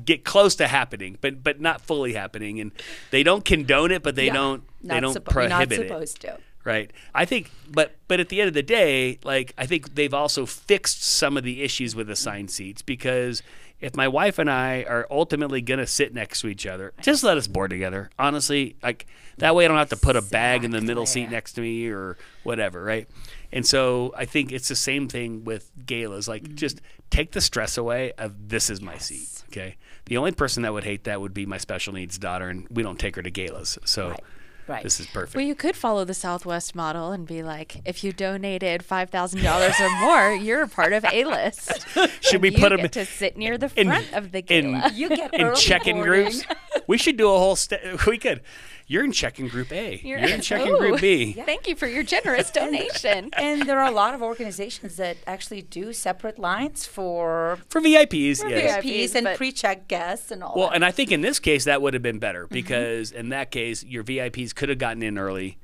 get 0.04 0.24
close 0.24 0.54
to 0.56 0.66
happening, 0.68 1.18
but 1.20 1.42
but 1.42 1.60
not 1.60 1.80
fully 1.80 2.12
happening, 2.14 2.60
and 2.60 2.72
they 3.10 3.22
don't 3.22 3.44
condone 3.44 3.90
it, 3.92 4.02
but 4.02 4.14
they 4.16 4.26
Yeah. 4.26 4.32
don't 4.34 4.62
they 4.82 5.00
don't 5.00 5.16
suppo- 5.16 5.30
prohibit 5.30 5.50
not 5.50 5.72
it. 5.72 5.88
supposed 5.88 6.20
to. 6.22 6.38
right 6.64 6.90
i 7.14 7.24
think 7.26 7.50
but 7.70 7.94
but 8.08 8.20
at 8.20 8.28
the 8.30 8.40
end 8.40 8.48
of 8.48 8.54
the 8.54 8.62
day 8.62 9.18
like 9.24 9.52
i 9.58 9.64
think 9.66 9.94
they've 9.94 10.14
also 10.14 10.44
fixed 10.46 11.02
some 11.02 11.36
of 11.36 11.44
the 11.44 11.62
issues 11.62 11.94
with 11.96 12.08
assigned 12.10 12.50
seats 12.50 12.80
because 12.82 13.42
if 13.80 13.94
my 13.96 14.08
wife 14.08 14.38
and 14.38 14.50
i 14.50 14.82
are 14.88 15.06
ultimately 15.10 15.60
going 15.60 15.78
to 15.80 15.86
sit 15.86 16.12
next 16.14 16.40
to 16.40 16.48
each 16.48 16.66
other 16.66 16.92
just 17.02 17.22
let 17.24 17.36
us 17.38 17.46
board 17.46 17.68
together 17.70 18.08
honestly 18.18 18.76
like 18.82 19.06
that 19.38 19.54
way 19.54 19.64
i 19.64 19.68
don't 19.68 19.76
have 19.76 19.88
to 19.90 19.96
put 19.96 20.16
a 20.16 20.22
bag 20.22 20.64
in 20.64 20.70
the 20.70 20.80
middle 20.80 21.04
seat 21.06 21.30
next 21.30 21.52
to 21.52 21.60
me 21.60 21.86
or 21.88 22.16
whatever 22.44 22.82
right 22.82 23.08
and 23.52 23.66
so 23.66 24.12
i 24.16 24.24
think 24.24 24.50
it's 24.52 24.68
the 24.68 24.76
same 24.76 25.06
thing 25.08 25.44
with 25.44 25.70
galas 25.86 26.26
like 26.28 26.44
Mm-hmm. 26.44 26.54
just 26.56 26.80
take 27.14 27.32
the 27.32 27.40
stress 27.40 27.76
away 27.78 28.12
of 28.18 28.48
this 28.48 28.68
is 28.70 28.80
my 28.80 28.98
seat 28.98 29.42
okay 29.48 29.76
the 30.06 30.16
only 30.16 30.32
person 30.32 30.62
that 30.62 30.72
would 30.72 30.84
hate 30.84 31.04
that 31.04 31.20
would 31.20 31.32
be 31.34 31.46
my 31.46 31.58
special 31.58 31.92
needs 31.92 32.18
daughter 32.18 32.48
and 32.48 32.66
we 32.70 32.82
don't 32.82 32.98
take 32.98 33.16
her 33.16 33.22
to 33.22 33.30
galas 33.30 33.78
so 33.84 34.08
Right. 34.10 34.20
Right. 34.66 34.82
this 34.82 34.98
is 34.98 35.06
perfect 35.06 35.36
Well, 35.36 35.44
you 35.44 35.54
could 35.54 35.76
follow 35.76 36.06
the 36.06 36.14
Southwest 36.14 36.74
model 36.74 37.12
and 37.12 37.26
be 37.26 37.42
like, 37.42 37.82
if 37.84 38.02
you 38.02 38.14
donated 38.14 38.82
five 38.82 39.10
thousand 39.10 39.42
dollars 39.42 39.74
or 39.78 39.90
more, 40.00 40.32
you're 40.46 40.62
a 40.62 40.68
part 40.68 40.94
of 40.94 41.04
A 41.04 41.24
list. 41.26 41.86
Should 42.22 42.40
we 42.40 42.50
put 42.50 42.70
them 42.70 42.88
to 42.88 43.04
sit 43.04 43.36
near 43.36 43.58
the 43.58 43.70
in- 43.76 43.88
front 43.88 44.10
of 44.14 44.32
the 44.32 44.38
in- 44.48 44.72
gala? 44.72 44.90
you 44.94 45.10
get 45.10 45.34
in 45.34 45.42
early 45.42 45.56
check-in 45.60 45.96
boarding. 45.96 46.24
groups. 46.30 46.46
We 46.86 46.96
should 46.96 47.18
do 47.18 47.26
a 47.30 47.36
whole. 47.38 47.56
St- 47.56 48.06
we 48.06 48.16
could. 48.16 48.40
You're 48.86 49.04
in 49.04 49.12
check-in 49.12 49.48
group 49.48 49.72
A. 49.72 50.00
You're, 50.04 50.18
in 50.18 50.40
check-in 50.42 50.68
Ooh, 50.74 50.78
group 50.78 51.00
B. 51.00 51.32
Thank 51.46 51.66
you 51.66 51.74
for 51.74 51.86
your 51.86 52.02
generous 52.02 52.50
donation. 52.60 53.30
And 53.36 53.62
there 53.62 53.80
are 53.80 53.88
a 53.88 53.94
lot 53.94 54.14
of 54.14 54.22
organizations 54.22 54.96
that 54.96 55.16
actually 55.26 55.62
do 55.62 55.92
separate 55.92 56.38
lines 56.38 56.84
for 56.86 57.58
For 57.68 57.80
VIPs, 57.80 58.42
yes. 58.48 58.76
VIPs, 58.76 58.82
VIPs 58.84 59.14
and 59.14 59.36
pre-check 59.36 59.88
guests 59.88 60.30
and 60.30 60.42
all. 60.42 60.54
Well, 60.56 60.68
that. 60.68 60.76
and 60.76 60.84
I 60.84 60.90
think 60.90 61.12
in 61.12 61.20
this 61.22 61.38
case 61.38 61.64
that 61.64 61.80
would 61.82 61.94
have 61.94 62.02
been 62.02 62.18
better 62.18 62.44
Mm-hmm. 62.44 62.54
because 62.54 63.12
in 63.12 63.30
that 63.30 63.50
case 63.50 63.82
your 63.84 64.04
VIPs 64.04 64.54
could 64.54 64.68
have 64.68 64.78
gotten 64.78 65.02
in 65.02 65.18
early, 65.18 65.58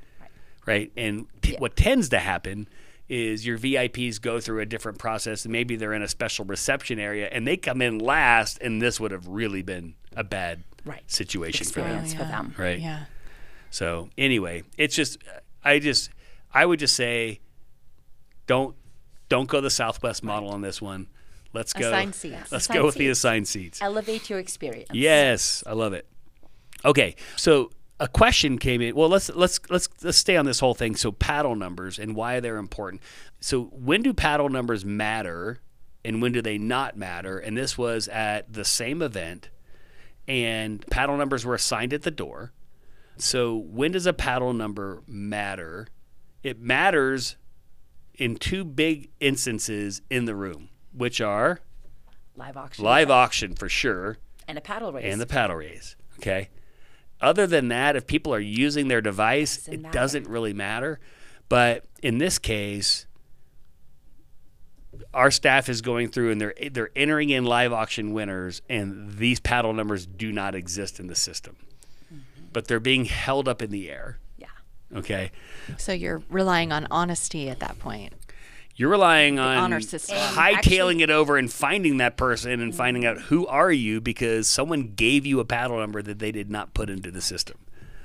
right? 0.66 0.90
And 0.96 1.26
t- 1.42 1.56
what 1.58 1.76
tends 1.76 2.08
to 2.10 2.18
happen 2.18 2.68
is 3.08 3.44
your 3.44 3.58
VIPs 3.58 4.20
go 4.20 4.38
through 4.40 4.60
a 4.60 4.66
different 4.66 4.96
process 4.98 5.44
maybe 5.46 5.74
they're 5.74 5.92
in 5.94 6.02
a 6.02 6.06
special 6.08 6.44
reception 6.44 6.98
area 7.00 7.28
and 7.32 7.44
they 7.44 7.56
come 7.56 7.82
in 7.82 7.98
last 7.98 8.56
and 8.62 8.80
this 8.80 9.00
would 9.00 9.10
have 9.10 9.26
really 9.26 9.62
been 9.62 9.94
a 10.16 10.22
bad 10.22 10.62
Right. 10.84 11.08
situation 11.10 11.66
for 11.66 11.80
them. 11.80 12.06
For 12.06 12.16
them. 12.18 12.54
Right. 12.58 12.80
Yeah. 12.80 13.04
So 13.70 14.08
anyway, 14.18 14.64
it's 14.76 14.94
just 14.94 15.18
I 15.64 15.78
just 15.78 16.10
I 16.52 16.66
would 16.66 16.78
just 16.78 16.96
say 16.96 17.40
don't 18.46 18.74
don't 19.28 19.48
go 19.48 19.60
the 19.60 19.70
Southwest 19.70 20.22
model 20.24 20.50
on 20.50 20.60
this 20.60 20.82
one. 20.82 21.06
Let's 21.52 21.72
go. 21.72 21.88
Assigned 21.88 22.14
seats. 22.14 22.52
Let's 22.52 22.64
Assigned 22.64 22.80
go 22.80 22.86
with 22.86 22.94
the 22.96 23.08
assigned 23.08 23.48
seats. 23.48 23.80
elevate 23.82 24.30
your 24.30 24.38
experience. 24.38 24.90
Yes, 24.92 25.62
I 25.66 25.72
love 25.72 25.92
it. 25.92 26.06
Okay, 26.84 27.16
so 27.36 27.70
a 27.98 28.08
question 28.08 28.58
came 28.58 28.80
in. 28.80 28.94
Well, 28.94 29.08
let's 29.08 29.28
let's 29.30 29.60
let's 29.68 29.88
let's 30.02 30.18
stay 30.18 30.36
on 30.36 30.46
this 30.46 30.60
whole 30.60 30.74
thing. 30.74 30.96
So 30.96 31.12
paddle 31.12 31.54
numbers 31.56 31.98
and 31.98 32.14
why 32.16 32.40
they're 32.40 32.56
important. 32.56 33.02
So 33.40 33.64
when 33.64 34.02
do 34.02 34.12
paddle 34.12 34.48
numbers 34.48 34.84
matter, 34.84 35.60
and 36.04 36.22
when 36.22 36.32
do 36.32 36.40
they 36.40 36.56
not 36.56 36.96
matter? 36.96 37.38
And 37.38 37.56
this 37.56 37.76
was 37.76 38.08
at 38.08 38.52
the 38.52 38.64
same 38.64 39.02
event, 39.02 39.50
and 40.30 40.86
paddle 40.86 41.16
numbers 41.16 41.44
were 41.44 41.56
assigned 41.56 41.92
at 41.92 42.02
the 42.02 42.10
door. 42.12 42.52
So 43.16 43.56
when 43.56 43.90
does 43.90 44.06
a 44.06 44.12
paddle 44.12 44.52
number 44.52 45.02
matter? 45.08 45.88
It 46.44 46.60
matters 46.60 47.36
in 48.14 48.36
two 48.36 48.64
big 48.64 49.10
instances 49.18 50.02
in 50.08 50.26
the 50.26 50.36
room, 50.36 50.68
which 50.92 51.20
are 51.20 51.58
Live 52.36 52.56
auction. 52.56 52.84
live 52.84 53.10
auction 53.10 53.54
for 53.56 53.68
sure 53.68 54.18
and 54.46 54.56
a 54.56 54.60
paddle 54.60 54.92
raise. 54.92 55.12
and 55.12 55.20
the 55.20 55.26
paddle 55.26 55.56
raise. 55.56 55.96
Okay. 56.20 56.48
Other 57.20 57.46
than 57.48 57.66
that, 57.68 57.96
if 57.96 58.06
people 58.06 58.32
are 58.32 58.38
using 58.40 58.86
their 58.86 59.00
device, 59.00 59.56
Doesn't 59.56 59.84
it 59.86 59.92
doesn't 59.92 60.28
really 60.28 60.52
matter. 60.54 61.00
But 61.48 61.84
in 62.04 62.18
this 62.18 62.38
case, 62.38 63.06
our 65.14 65.30
staff 65.30 65.68
is 65.68 65.82
going 65.82 66.08
through 66.08 66.32
and 66.32 66.40
they're 66.40 66.54
they're 66.70 66.90
entering 66.96 67.30
in 67.30 67.44
live 67.44 67.72
auction 67.72 68.12
winners, 68.12 68.62
and 68.68 69.12
these 69.16 69.40
paddle 69.40 69.72
numbers 69.72 70.06
do 70.06 70.32
not 70.32 70.54
exist 70.54 71.00
in 71.00 71.06
the 71.06 71.14
system, 71.14 71.56
mm-hmm. 72.12 72.44
but 72.52 72.66
they're 72.68 72.80
being 72.80 73.04
held 73.04 73.48
up 73.48 73.62
in 73.62 73.70
the 73.70 73.90
air. 73.90 74.18
Yeah. 74.36 74.46
Okay, 74.96 75.30
So 75.78 75.92
you're 75.92 76.22
relying 76.28 76.72
on 76.72 76.86
honesty 76.90 77.48
at 77.48 77.60
that 77.60 77.78
point. 77.78 78.12
you're 78.74 78.88
relying 78.88 79.38
on 79.38 79.58
honor 79.58 79.80
system. 79.80 80.16
And 80.16 80.36
hightailing 80.36 80.54
actually- 80.54 81.02
it 81.02 81.10
over 81.10 81.36
and 81.36 81.52
finding 81.52 81.98
that 81.98 82.16
person 82.16 82.60
and 82.60 82.74
finding 82.74 83.04
out 83.06 83.16
mm-hmm. 83.16 83.26
who 83.26 83.46
are 83.46 83.70
you 83.70 84.00
because 84.00 84.48
someone 84.48 84.92
gave 84.96 85.24
you 85.26 85.38
a 85.38 85.44
paddle 85.44 85.78
number 85.78 86.02
that 86.02 86.18
they 86.18 86.32
did 86.32 86.50
not 86.50 86.74
put 86.74 86.90
into 86.90 87.10
the 87.10 87.20
system. 87.20 87.58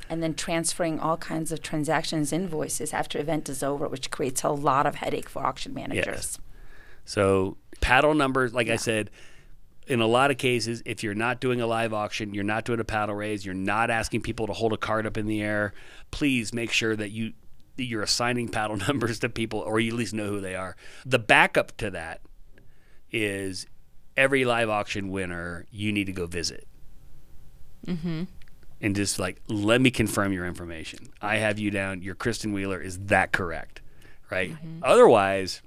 And 0.08 0.22
then 0.22 0.36
transferring 0.36 1.00
all 1.00 1.18
kinds 1.18 1.52
of 1.52 1.64
transactions 1.64 2.32
invoices 2.32 2.94
after 2.94 3.18
event 3.18 3.50
is 3.50 3.64
over, 3.64 3.88
which 3.88 4.12
creates 4.12 4.44
a 4.44 4.50
lot 4.50 4.86
of 4.86 4.96
headache 4.96 5.28
for 5.30 5.44
auction 5.44 5.74
managers. 5.74 6.38
So 7.06 7.58
paddle 7.82 8.14
numbers, 8.14 8.54
like 8.54 8.70
I 8.70 8.76
said, 8.76 9.12
in 9.88 10.02
a 10.02 10.08
lot 10.08 10.32
of 10.32 10.38
cases, 10.38 10.82
if 10.86 11.04
you're 11.04 11.14
not 11.14 11.40
doing 11.40 11.62
a 11.62 11.68
live 11.68 11.94
auction, 11.94 12.34
you're 12.34 12.44
not 12.44 12.66
doing 12.66 12.80
a 12.80 12.84
paddle 12.84 13.16
raise, 13.16 13.46
you're 13.46 13.54
not 13.54 13.90
asking 13.90 14.22
people 14.22 14.48
to 14.48 14.54
hold 14.54 14.74
a 14.74 14.78
card 14.78 15.06
up 15.06 15.18
in 15.18 15.28
the 15.28 15.42
air, 15.42 15.74
please 16.12 16.54
make 16.54 16.72
sure 16.72 16.96
that 16.96 17.12
you 17.12 17.34
that 17.78 17.84
you're 17.84 18.02
assigning 18.02 18.48
paddle 18.50 18.78
numbers 18.78 19.20
to 19.20 19.30
people 19.30 19.60
or 19.60 19.80
you 19.80 19.92
at 19.92 19.98
least 19.98 20.14
know 20.14 20.28
who 20.28 20.42
they 20.42 20.56
are. 20.56 20.76
The 21.06 21.20
backup 21.20 21.78
to 21.78 21.92
that 21.92 22.22
is 23.12 23.68
every 24.18 24.46
live 24.46 24.70
auction 24.70 25.10
winner 25.12 25.66
you 25.72 25.92
need 25.92 26.06
to 26.06 26.14
go 26.14 26.26
visit. 26.26 26.68
Mm-hmm. 27.86 28.24
And 28.82 28.96
just 28.96 29.20
like, 29.20 29.42
let 29.48 29.82
me 29.82 29.92
confirm 29.92 30.34
your 30.34 30.46
information. 30.46 31.10
I 31.22 31.38
have 31.38 31.60
you 31.60 31.72
down. 31.72 32.02
Your 32.02 32.16
Kristen 32.16 32.52
Wheeler. 32.52 32.80
Is 32.80 32.98
that 33.06 33.32
correct? 33.32 33.82
Right. 34.30 34.52
Mm-hmm. 34.52 34.80
Otherwise, 34.84 35.62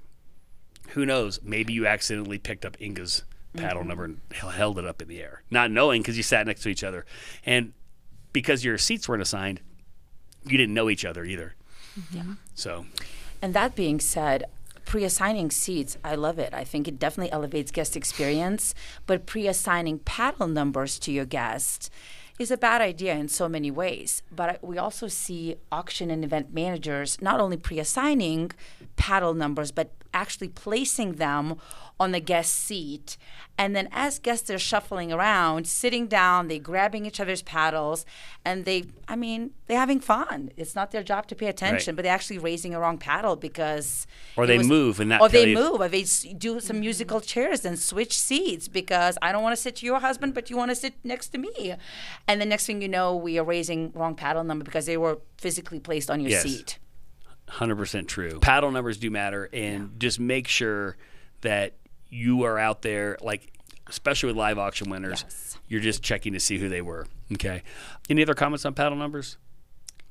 who 0.89 1.05
knows? 1.05 1.39
Maybe 1.43 1.73
you 1.73 1.87
accidentally 1.87 2.37
picked 2.37 2.65
up 2.65 2.77
Inga's 2.79 3.23
paddle 3.55 3.79
mm-hmm. 3.79 3.87
number 3.87 4.03
and 4.05 4.19
held 4.31 4.77
it 4.77 4.85
up 4.85 5.01
in 5.01 5.07
the 5.07 5.21
air, 5.21 5.43
not 5.49 5.71
knowing 5.71 6.01
because 6.01 6.17
you 6.17 6.23
sat 6.23 6.45
next 6.45 6.61
to 6.61 6.69
each 6.69 6.83
other, 6.83 7.05
and 7.45 7.73
because 8.33 8.63
your 8.63 8.77
seats 8.77 9.09
weren't 9.09 9.21
assigned, 9.21 9.59
you 10.45 10.57
didn't 10.57 10.73
know 10.73 10.89
each 10.89 11.05
other 11.05 11.25
either. 11.25 11.55
Mm-hmm. 11.99 12.17
Yeah. 12.17 12.35
So 12.53 12.85
And 13.41 13.53
that 13.53 13.75
being 13.75 13.99
said, 13.99 14.45
pre-assigning 14.85 15.51
seats, 15.51 15.97
I 16.03 16.15
love 16.15 16.39
it. 16.39 16.53
I 16.53 16.63
think 16.63 16.87
it 16.87 16.99
definitely 16.99 17.31
elevates 17.31 17.71
guest 17.71 17.95
experience. 17.95 18.73
But 19.05 19.25
pre-assigning 19.25 19.99
paddle 19.99 20.47
numbers 20.47 20.99
to 20.99 21.11
your 21.11 21.25
guests 21.25 21.89
is 22.39 22.49
a 22.49 22.57
bad 22.57 22.81
idea 22.81 23.13
in 23.13 23.27
so 23.27 23.49
many 23.49 23.69
ways. 23.69 24.23
But 24.31 24.63
we 24.63 24.77
also 24.77 25.07
see 25.07 25.57
auction 25.71 26.09
and 26.09 26.23
event 26.23 26.53
managers 26.53 27.21
not 27.21 27.39
only 27.41 27.57
pre-assigning 27.57 28.51
paddle 28.95 29.33
numbers, 29.33 29.71
but 29.71 29.91
actually 30.13 30.47
placing 30.47 31.13
them 31.13 31.57
on 31.99 32.11
the 32.11 32.19
guest 32.19 32.55
seat. 32.55 33.17
And 33.57 33.75
then 33.75 33.89
as 33.91 34.19
guests 34.19 34.49
are 34.49 34.57
shuffling 34.57 35.11
around, 35.11 35.67
sitting 35.67 36.07
down, 36.07 36.47
They're 36.47 36.59
grabbing 36.59 37.05
each 37.05 37.19
other's 37.19 37.41
paddles, 37.41 38.05
and 38.45 38.63
they, 38.63 38.85
I 39.09 39.17
mean, 39.17 39.51
they're 39.67 39.77
having 39.77 39.99
fun. 39.99 40.49
It's 40.55 40.75
not 40.75 40.91
their 40.91 41.03
job 41.03 41.27
to 41.27 41.35
pay 41.35 41.47
attention, 41.47 41.95
but 41.95 42.03
they're 42.03 42.13
actually 42.13 42.37
raising 42.37 42.73
a 42.73 42.79
wrong 42.79 42.97
paddle 42.97 43.35
because. 43.35 44.07
Or 44.37 44.45
it 44.45 44.47
they 44.47 44.59
move 44.59 45.01
and 45.01 45.09
not 45.09 45.19
Or 45.19 45.27
they 45.27 45.49
you- 45.49 45.55
move, 45.55 45.81
or 45.81 45.89
they 45.89 46.03
do 46.37 46.61
some 46.61 46.79
musical 46.79 47.19
chairs 47.19 47.65
and 47.65 47.77
switch 47.77 48.17
seats 48.17 48.69
because 48.69 49.17
I 49.21 49.33
don't 49.33 49.43
want 49.43 49.57
to 49.57 49.61
sit 49.61 49.75
to 49.77 49.85
your 49.85 49.99
husband, 49.99 50.33
but 50.33 50.49
you 50.49 50.55
want 50.55 50.71
to 50.71 50.75
sit 50.75 50.93
next 51.03 51.27
to 51.29 51.37
me. 51.37 51.75
And 52.29 52.39
the 52.39 52.45
next 52.45 52.65
thing 52.65 52.81
you 52.81 52.87
know, 52.87 53.13
we 53.15 53.37
are 53.37 53.43
raising 53.43 53.91
wrong 53.93 54.15
paddle 54.15 54.45
number 54.45 54.63
because 54.63 54.85
they 54.85 54.95
were 54.97 55.19
physically 55.37 55.81
placed 55.81 56.09
on 56.09 56.21
your 56.21 56.29
Yes. 56.31 56.43
seat. 56.43 56.79
Hundred 57.49 57.75
percent 57.77 58.07
true. 58.07 58.39
Paddle 58.39 58.71
numbers 58.71 58.97
do 58.97 59.09
matter, 59.11 59.49
and 59.51 59.99
just 59.99 60.17
make 60.19 60.47
sure 60.47 60.95
that 61.41 61.73
you 62.09 62.43
are 62.43 62.57
out 62.57 62.81
there, 62.81 63.17
like 63.21 63.53
especially 63.87 64.27
with 64.27 64.37
live 64.37 64.57
auction 64.57 64.89
winners. 64.89 65.23
Yes. 65.27 65.57
You're 65.67 65.81
just 65.81 66.03
checking 66.03 66.33
to 66.33 66.39
see 66.39 66.57
who 66.57 66.69
they 66.69 66.81
were. 66.81 67.07
Okay. 67.33 67.63
Any 68.09 68.21
other 68.21 68.33
comments 68.33 68.65
on 68.65 68.73
paddle 68.73 68.97
numbers? 68.97 69.37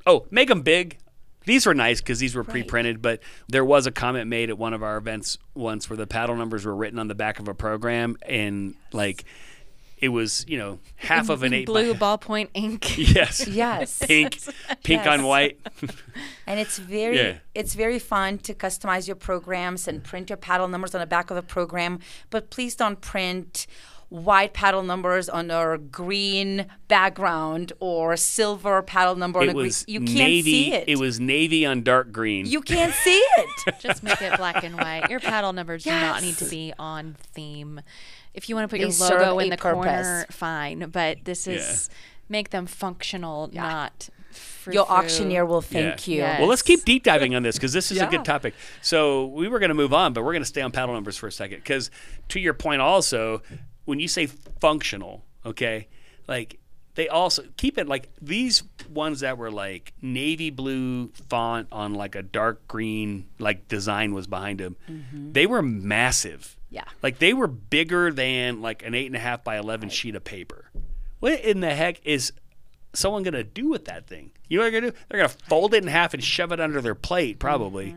Oh, 0.06 0.26
make 0.30 0.48
them 0.48 0.62
big. 0.62 0.98
These 1.44 1.66
were 1.66 1.74
nice 1.74 2.00
because 2.00 2.18
these 2.18 2.34
were 2.34 2.44
pre-printed, 2.44 3.00
but 3.00 3.20
there 3.48 3.64
was 3.64 3.86
a 3.86 3.90
comment 3.90 4.28
made 4.28 4.50
at 4.50 4.58
one 4.58 4.74
of 4.74 4.82
our 4.82 4.98
events 4.98 5.38
once 5.54 5.88
where 5.88 5.96
the 5.96 6.06
paddle 6.06 6.36
numbers 6.36 6.66
were 6.66 6.74
written 6.76 6.98
on 6.98 7.08
the 7.08 7.14
back 7.14 7.38
of 7.38 7.48
a 7.48 7.54
program, 7.54 8.18
and 8.22 8.74
like 8.92 9.24
it 10.00 10.08
was, 10.08 10.44
you 10.48 10.58
know, 10.58 10.78
half 10.96 11.28
of 11.28 11.42
an 11.42 11.52
eight 11.52 11.66
blue 11.66 11.94
by- 11.94 11.98
ballpoint 12.16 12.48
ink. 12.54 12.96
Yes. 12.98 13.46
Yes. 13.58 13.98
Pink, 14.06 14.38
pink 14.82 15.06
on 15.06 15.22
white. 15.24 15.58
And 16.46 16.60
it's 16.60 16.78
very 16.78 17.16
Yeah. 17.18 17.38
it's 17.54 17.74
very 17.74 17.98
fun 17.98 18.38
to 18.38 18.54
customize 18.54 19.06
your 19.06 19.16
programs 19.16 19.88
and 19.88 20.02
print 20.04 20.30
your 20.30 20.36
paddle 20.36 20.68
numbers 20.68 20.94
on 20.94 21.00
the 21.00 21.06
back 21.06 21.30
of 21.30 21.36
a 21.36 21.42
program, 21.42 21.98
but 22.30 22.50
please 22.50 22.74
don't 22.76 23.00
print 23.00 23.66
white 24.10 24.54
paddle 24.54 24.82
numbers 24.82 25.28
on 25.28 25.50
a 25.50 25.76
green 25.76 26.64
background 26.88 27.74
or 27.78 28.16
silver 28.16 28.80
paddle 28.80 29.14
number 29.16 29.38
on 29.40 29.46
it 29.46 29.50
a 29.50 29.52
green. 29.52 29.66
was 29.66 29.84
You 29.86 30.00
can't 30.00 30.12
navy. 30.18 30.50
see 30.50 30.72
it. 30.74 30.98
was 30.98 31.20
navy 31.20 31.66
on 31.66 31.82
dark 31.82 32.10
green. 32.10 32.46
you 32.46 32.62
can't 32.62 32.94
see 32.94 33.18
it. 33.36 33.74
Just 33.80 34.02
make 34.02 34.22
it 34.22 34.36
black 34.38 34.64
and 34.64 34.76
white. 34.76 35.10
Your 35.10 35.20
paddle 35.20 35.52
numbers 35.52 35.84
do 35.84 35.90
not 35.90 36.22
need 36.22 36.38
to 36.38 36.46
be 36.46 36.72
on 36.78 37.16
theme. 37.34 37.80
If 38.34 38.48
you 38.48 38.54
want 38.54 38.68
to 38.70 38.74
put 38.76 38.80
They 38.82 38.88
your 38.88 39.18
logo 39.20 39.38
in 39.40 39.46
a 39.48 39.50
the 39.50 39.56
corner, 39.56 40.26
fine. 40.30 40.90
But 40.90 41.24
this 41.24 41.46
is 41.46 41.90
make 42.28 42.50
them 42.50 42.66
functional, 42.66 43.50
not 43.52 44.08
Your 44.10 44.84
frou-frou. 44.84 44.96
auctioneer 44.96 45.46
will 45.46 45.62
thank 45.62 46.06
Yeah. 46.06 46.14
you. 46.14 46.20
Yeah. 46.20 46.38
Well, 46.40 46.48
let's 46.48 46.62
keep 46.62 46.84
deep 46.84 47.04
diving 47.04 47.34
on 47.34 47.42
this 47.42 47.56
because 47.56 47.72
this 47.72 47.90
is 47.90 48.00
a 48.00 48.06
good 48.06 48.24
topic. 48.24 48.54
So 48.82 49.26
we 49.26 49.48
were 49.48 49.58
going 49.58 49.70
to 49.70 49.74
move 49.74 49.92
on, 49.94 50.12
but 50.12 50.22
we're 50.24 50.32
going 50.32 50.42
to 50.42 50.48
stay 50.48 50.60
on 50.60 50.70
paddle 50.72 50.94
numbers 50.94 51.16
for 51.16 51.26
a 51.26 51.32
second 51.32 51.58
because, 51.58 51.90
to 52.28 52.38
your 52.40 52.54
point, 52.54 52.80
also 52.82 53.42
when 53.86 53.98
you 53.98 54.08
say 54.08 54.26
functional, 54.60 55.24
okay, 55.46 55.88
like 56.28 56.58
they 56.94 57.08
also 57.08 57.44
keep 57.56 57.78
it 57.78 57.88
like 57.88 58.10
these 58.20 58.62
ones 58.90 59.20
that 59.20 59.38
were 59.38 59.50
like 59.50 59.94
navy 60.02 60.50
blue 60.50 61.08
font 61.30 61.68
on 61.72 61.94
like 61.94 62.14
a 62.14 62.22
dark 62.22 62.68
green 62.68 63.26
like 63.38 63.68
design 63.68 64.12
was 64.12 64.26
behind 64.26 64.60
them. 64.60 64.76
Mm-hmm. 64.90 65.32
They 65.32 65.46
were 65.46 65.62
massive. 65.62 66.57
Yeah. 66.70 66.84
like 67.02 67.18
they 67.18 67.32
were 67.32 67.46
bigger 67.46 68.12
than 68.12 68.60
like 68.60 68.84
an 68.84 68.94
eight 68.94 69.06
and 69.06 69.16
a 69.16 69.20
half 69.20 69.42
by 69.44 69.56
eleven 69.58 69.88
sheet 69.88 70.14
of 70.14 70.24
paper. 70.24 70.70
What 71.20 71.40
in 71.40 71.60
the 71.60 71.74
heck 71.74 72.04
is 72.04 72.32
someone 72.92 73.22
going 73.22 73.34
to 73.34 73.44
do 73.44 73.68
with 73.68 73.86
that 73.86 74.06
thing? 74.06 74.30
You 74.48 74.58
know 74.58 74.64
what 74.64 74.70
they're 74.72 74.80
going 74.80 74.92
to 74.92 74.98
do? 74.98 75.04
They're 75.08 75.18
going 75.20 75.30
to 75.30 75.36
fold 75.48 75.74
it 75.74 75.82
in 75.82 75.88
half 75.88 76.14
and 76.14 76.22
shove 76.22 76.52
it 76.52 76.60
under 76.60 76.80
their 76.80 76.94
plate, 76.94 77.38
probably. 77.38 77.94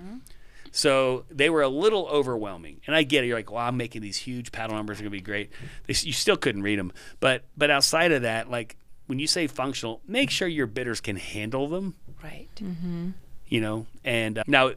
So 0.72 1.26
they 1.30 1.50
were 1.50 1.62
a 1.62 1.68
little 1.68 2.08
overwhelming, 2.08 2.80
and 2.88 2.96
I 2.96 3.04
get 3.04 3.24
it. 3.24 3.28
You're 3.28 3.38
like, 3.38 3.52
"Well, 3.52 3.62
I'm 3.62 3.76
making 3.76 4.02
these 4.02 4.16
huge 4.18 4.54
paddle 4.54 4.76
numbers; 4.76 5.00
are 5.00 5.04
going 5.04 5.12
to 5.12 5.18
be 5.18 5.22
great." 5.22 5.52
They, 5.86 5.94
you 6.02 6.14
still 6.14 6.38
couldn't 6.38 6.64
read 6.64 6.80
them, 6.80 6.94
but 7.20 7.44
but 7.58 7.70
outside 7.70 8.14
of 8.14 8.22
that, 8.22 8.50
like 8.50 8.78
when 9.08 9.20
you 9.20 9.28
say 9.28 9.48
functional, 9.48 10.00
make 10.08 10.30
sure 10.30 10.48
your 10.48 10.68
bidders 10.68 11.02
can 11.02 11.18
handle 11.18 11.68
them. 11.68 11.96
right. 12.24 12.48
Mm-hmm. 12.56 13.10
You 13.50 13.60
know, 13.60 13.86
and 14.06 14.38
uh, 14.38 14.44
now 14.48 14.72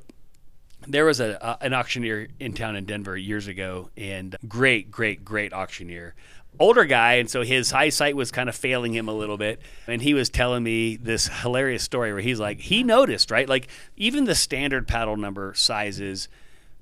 there 0.87 1.05
was 1.05 1.21
a, 1.21 1.39
a 1.41 1.65
an 1.65 1.75
auctioneer 1.75 2.29
in 2.39 2.53
town 2.53 2.77
in 2.77 2.85
Denver 2.85 3.17
years 3.17 3.47
ago, 3.47 3.91
and 3.97 4.37
great, 4.49 4.91
great, 4.91 5.25
great 5.25 5.53
auctioneer. 5.53 6.15
Older 6.59 6.85
guy, 6.85 7.15
and 7.15 7.29
so 7.29 7.43
his 7.43 7.73
eyesight 7.73 8.15
was 8.15 8.31
kind 8.31 8.49
of 8.49 8.55
failing 8.55 8.95
him 8.95 9.09
a 9.09 9.13
little 9.13 9.37
bit. 9.37 9.61
And 9.89 10.01
he 10.01 10.15
was 10.15 10.31
telling 10.31 10.63
me 10.63 10.95
this 10.97 11.27
hilarious 11.27 11.83
story 11.83 12.13
where 12.13 12.23
he's 12.23 12.39
like, 12.39 12.61
he 12.61 12.85
noticed, 12.85 13.33
right? 13.33 13.49
Like 13.49 13.67
even 13.97 14.25
the 14.25 14.37
standard 14.37 14.87
paddle 14.87 15.17
number 15.17 15.53
sizes, 15.55 16.29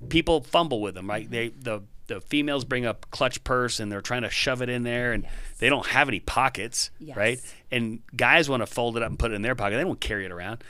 people 0.09 0.41
fumble 0.41 0.79
with 0.79 0.93
them, 0.93 1.09
right? 1.09 1.29
They 1.29 1.49
the 1.49 1.81
the 2.05 2.21
females 2.21 2.65
bring 2.65 2.85
up 2.85 3.09
clutch 3.11 3.43
purse 3.43 3.79
and 3.79 3.91
they're 3.91 4.01
trying 4.01 4.23
to 4.23 4.29
shove 4.29 4.61
it 4.61 4.69
in 4.69 4.83
there, 4.83 5.11
and 5.13 5.25
they 5.57 5.69
don't 5.69 5.87
have 5.87 6.07
any 6.07 6.19
pockets, 6.19 6.91
right? 7.15 7.39
And 7.71 8.01
guys 8.15 8.47
want 8.49 8.61
to 8.61 8.67
fold 8.67 8.97
it 8.97 9.01
up 9.01 9.09
and 9.09 9.17
put 9.17 9.31
it 9.31 9.35
in 9.35 9.41
their 9.41 9.55
pocket. 9.55 9.77
They 9.77 9.83
don't 9.83 9.99
carry 9.99 10.25
it 10.25 10.31
around. 10.31 10.63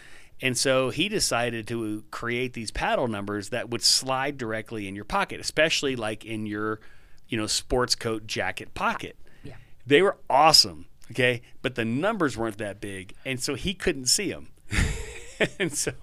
And 0.43 0.57
so 0.57 0.89
he 0.89 1.07
decided 1.07 1.67
to 1.69 2.03
create 2.11 2.51
these 2.51 2.69
paddle 2.69 3.07
numbers 3.07 3.47
that 3.49 3.69
would 3.69 3.81
slide 3.81 4.37
directly 4.37 4.89
in 4.89 4.93
your 4.95 5.05
pocket, 5.05 5.39
especially 5.39 5.95
like 5.95 6.25
in 6.25 6.45
your, 6.45 6.81
you 7.29 7.37
know, 7.37 7.47
sports 7.47 7.95
coat 7.95 8.27
jacket 8.27 8.73
pocket. 8.73 9.15
Yeah. 9.43 9.53
They 9.87 10.01
were 10.01 10.17
awesome, 10.29 10.87
okay? 11.11 11.41
But 11.61 11.75
the 11.75 11.85
numbers 11.85 12.35
weren't 12.35 12.57
that 12.57 12.81
big, 12.81 13.13
and 13.25 13.39
so 13.41 13.55
he 13.55 13.73
couldn't 13.73 14.07
see 14.07 14.31
them. 14.33 14.49
and 15.59 15.73
so 15.73 15.93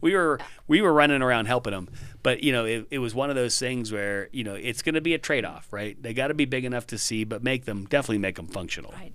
we 0.00 0.14
were 0.14 0.40
we 0.66 0.80
were 0.80 0.92
running 0.92 1.20
around 1.20 1.44
helping 1.46 1.74
him. 1.74 1.88
But 2.22 2.42
you 2.42 2.52
know, 2.52 2.64
it, 2.64 2.86
it 2.90 2.98
was 3.00 3.14
one 3.14 3.28
of 3.28 3.36
those 3.36 3.58
things 3.58 3.92
where 3.92 4.30
you 4.32 4.44
know 4.44 4.54
it's 4.54 4.80
going 4.80 4.94
to 4.94 5.02
be 5.02 5.12
a 5.12 5.18
trade 5.18 5.44
off, 5.44 5.70
right? 5.74 6.02
They 6.02 6.14
got 6.14 6.28
to 6.28 6.34
be 6.34 6.46
big 6.46 6.64
enough 6.64 6.86
to 6.86 6.96
see, 6.96 7.24
but 7.24 7.42
make 7.42 7.66
them 7.66 7.84
definitely 7.84 8.18
make 8.18 8.36
them 8.36 8.46
functional 8.46 8.92
Right. 8.92 9.12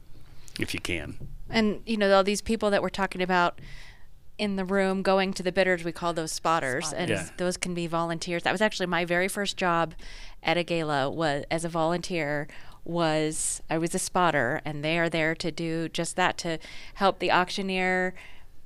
if 0.59 0.75
you 0.75 0.79
can. 0.79 1.17
And 1.49 1.81
you 1.87 1.97
know 1.97 2.11
all 2.15 2.23
these 2.23 2.41
people 2.43 2.69
that 2.69 2.83
we're 2.83 2.89
talking 2.89 3.23
about 3.23 3.59
in 4.39 4.55
the 4.55 4.65
room 4.65 5.01
going 5.03 5.33
to 5.33 5.43
the 5.43 5.51
bidders, 5.51 5.83
we 5.83 5.91
call 5.91 6.13
those 6.13 6.31
spotters, 6.31 6.93
and 6.93 7.09
Yeah. 7.09 7.29
those 7.37 7.57
can 7.57 7.73
be 7.73 7.85
volunteers. 7.87 8.43
That 8.43 8.51
was 8.51 8.61
actually 8.61 8.87
my 8.87 9.05
very 9.05 9.27
first 9.27 9.57
job 9.57 9.93
at 10.41 10.57
a 10.57 10.63
gala 10.63 11.09
was 11.09 11.43
as 11.51 11.65
a 11.65 11.69
volunteer. 11.69 12.47
Was 12.85 13.61
I 13.69 13.77
was 13.77 13.93
a 13.93 13.99
spotter, 13.99 14.61
and 14.65 14.83
they 14.83 14.97
are 14.97 15.09
there 15.09 15.35
to 15.35 15.51
do 15.51 15.89
just 15.89 16.15
that 16.15 16.37
to 16.39 16.57
help 16.95 17.19
the 17.19 17.31
auctioneer 17.31 18.15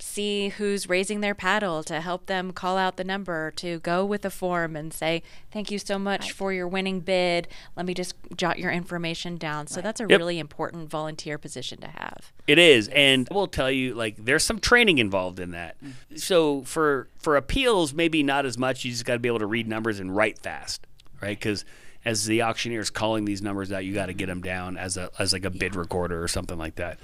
see 0.03 0.49
who's 0.49 0.89
raising 0.89 1.21
their 1.21 1.33
paddle 1.33 1.81
to 1.83 2.01
help 2.01 2.25
them 2.25 2.51
call 2.51 2.77
out 2.77 2.97
the 2.97 3.03
number, 3.03 3.51
to 3.51 3.79
go 3.79 4.05
with 4.05 4.25
a 4.25 4.29
form 4.29 4.75
and 4.75 4.93
say, 4.93 5.23
Thank 5.51 5.71
you 5.71 5.79
so 5.79 5.97
much 5.97 6.31
for 6.31 6.51
your 6.51 6.67
winning 6.67 6.99
bid. 6.99 7.47
Let 7.75 7.85
me 7.85 7.93
just 7.93 8.15
jot 8.35 8.59
your 8.59 8.71
information 8.71 9.37
down. 9.37 9.67
So 9.67 9.81
that's 9.81 9.99
a 10.01 10.05
Yep. 10.09 10.19
really 10.19 10.39
important 10.39 10.89
volunteer 10.89 11.37
position 11.37 11.79
to 11.81 11.87
have. 11.87 12.31
It 12.47 12.59
is, 12.59 12.89
and 12.89 13.27
I 13.31 13.33
will 13.33 13.47
tell 13.47 13.71
you, 13.71 13.93
like, 13.93 14.15
there's 14.17 14.43
some 14.43 14.59
training 14.59 14.97
involved 14.97 15.39
in 15.39 15.51
that. 15.51 15.75
Mm. 15.83 16.19
So 16.19 16.61
for 16.63 17.07
for 17.17 17.35
appeals, 17.37 17.93
maybe 17.93 18.21
not 18.23 18.45
as 18.45 18.57
much. 18.57 18.83
You 18.83 18.91
just 18.91 19.05
got 19.05 19.13
to 19.13 19.19
be 19.19 19.29
able 19.29 19.39
to 19.39 19.45
read 19.47 19.67
numbers 19.67 19.99
and 19.99 20.13
write 20.15 20.39
fast, 20.39 20.85
right? 21.21 21.39
Because 21.39 21.63
as 22.05 22.25
the 22.25 22.41
auctioneer 22.41 22.81
is 22.81 22.89
calling 22.89 23.23
these 23.23 23.41
numbers 23.41 23.71
out, 23.71 23.85
you 23.85 23.93
got 23.93 24.07
to 24.07 24.13
get 24.13 24.25
them 24.25 24.41
down 24.41 24.75
as 24.75 24.97
a 24.97 25.09
as 25.17 25.31
like 25.31 25.45
a 25.45 25.49
bid 25.49 25.75
recorder 25.75 26.21
or 26.21 26.27
something 26.27 26.57
like 26.57 26.75
that. 26.75 26.99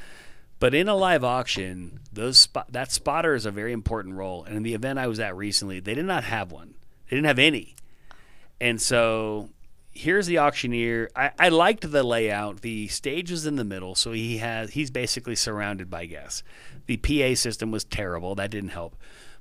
But 0.60 0.76
in 0.76 0.90
a 0.90 0.96
live 0.96 1.24
auction, 1.24 2.00
those 2.12 2.38
spot 2.38 2.72
that 2.72 2.92
spotter 2.92 3.34
is 3.34 3.46
a 3.46 3.52
very 3.52 3.72
important 3.72 4.16
role. 4.16 4.44
And 4.44 4.58
in 4.58 4.64
the 4.64 4.74
event 4.74 5.00
I 5.00 5.08
was 5.08 5.20
at 5.20 5.36
recently, 5.36 5.80
they 5.80 5.96
did 5.96 6.06
not 6.06 6.26
have 6.26 6.52
one. 6.52 6.76
They 7.10 7.16
didn't 7.16 7.28
have 7.28 7.40
any. 7.40 7.76
And 8.60 8.82
so 8.82 9.50
here's 9.92 10.28
the 10.28 10.38
auctioneer. 10.38 11.10
I, 11.16 11.32
I 11.40 11.50
liked 11.50 11.90
the 11.90 12.04
layout. 12.04 12.62
The 12.62 12.88
stage 12.90 13.32
was 13.32 13.46
in 13.46 13.56
the 13.56 13.64
middle, 13.64 13.96
so 13.96 14.12
he 14.12 14.38
has 14.38 14.72
he's 14.72 14.92
basically 14.92 15.36
surrounded 15.36 15.90
by 15.90 16.06
guests. 16.06 16.44
The 16.88 16.98
PA 16.98 17.36
system 17.36 17.72
was 17.72 17.86
terrible. 17.86 18.36
That 18.36 18.52
didn't 18.52 18.70
help. 18.70 18.98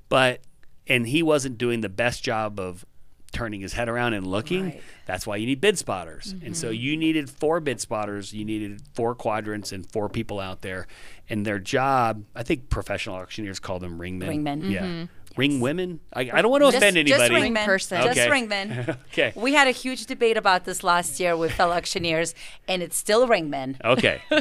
But 0.07 0.41
and 0.87 1.07
he 1.07 1.21
wasn't 1.21 1.57
doing 1.57 1.81
the 1.81 1.89
best 1.89 2.23
job 2.23 2.59
of 2.59 2.85
turning 3.29 3.61
his 3.61 3.73
head 3.73 3.89
around 3.89 4.13
and 4.13 4.27
looking. 4.27 4.65
Right. 4.65 4.83
That's 5.05 5.25
why 5.25 5.37
you 5.37 5.45
need 5.45 5.61
bid 5.61 5.77
spotters. 5.77 6.33
And 6.43 6.55
so 6.55 6.67
mm-hmm. 6.67 6.81
you 6.81 6.97
needed 6.97 7.29
four 7.29 7.59
bid 7.59 7.79
spotters, 7.79 8.33
you 8.33 8.45
needed 8.45 8.81
four 8.93 9.15
quadrants 9.15 9.71
and 9.71 9.89
four 9.91 10.09
people 10.09 10.39
out 10.39 10.61
there. 10.61 10.87
And 11.29 11.45
their 11.45 11.59
job, 11.59 12.23
I 12.35 12.43
think 12.43 12.69
professional 12.69 13.15
auctioneers 13.15 13.59
call 13.59 13.79
them 13.79 13.99
ringmen. 13.99 14.27
Ringmen. 14.27 14.71
Yeah. 14.71 14.83
Mm-hmm. 14.83 15.05
Ring 15.37 15.59
women? 15.59 15.99
I, 16.13 16.29
I 16.33 16.41
don't 16.41 16.51
want 16.51 16.63
to 16.63 16.71
Just- 16.71 16.77
offend 16.77 17.07
just 17.07 17.21
anybody. 17.21 17.49
ringmen. 17.49 17.65
person. 17.65 18.01
Just 18.01 18.19
Okay. 18.19 18.29
ringmen. 18.29 18.97
Okay. 19.11 19.31
We 19.35 19.53
had 19.53 19.67
a 19.67 19.71
huge 19.71 20.05
debate 20.05 20.37
about 20.37 20.65
this 20.65 20.83
last 20.83 21.19
year 21.19 21.35
with 21.37 21.51
fellow 21.51 21.75
auctioneers, 21.75 22.33
and 22.67 22.81
it's 22.81 22.97
still 22.97 23.27
ringmen. 23.27 23.77
Okay. 23.83 24.21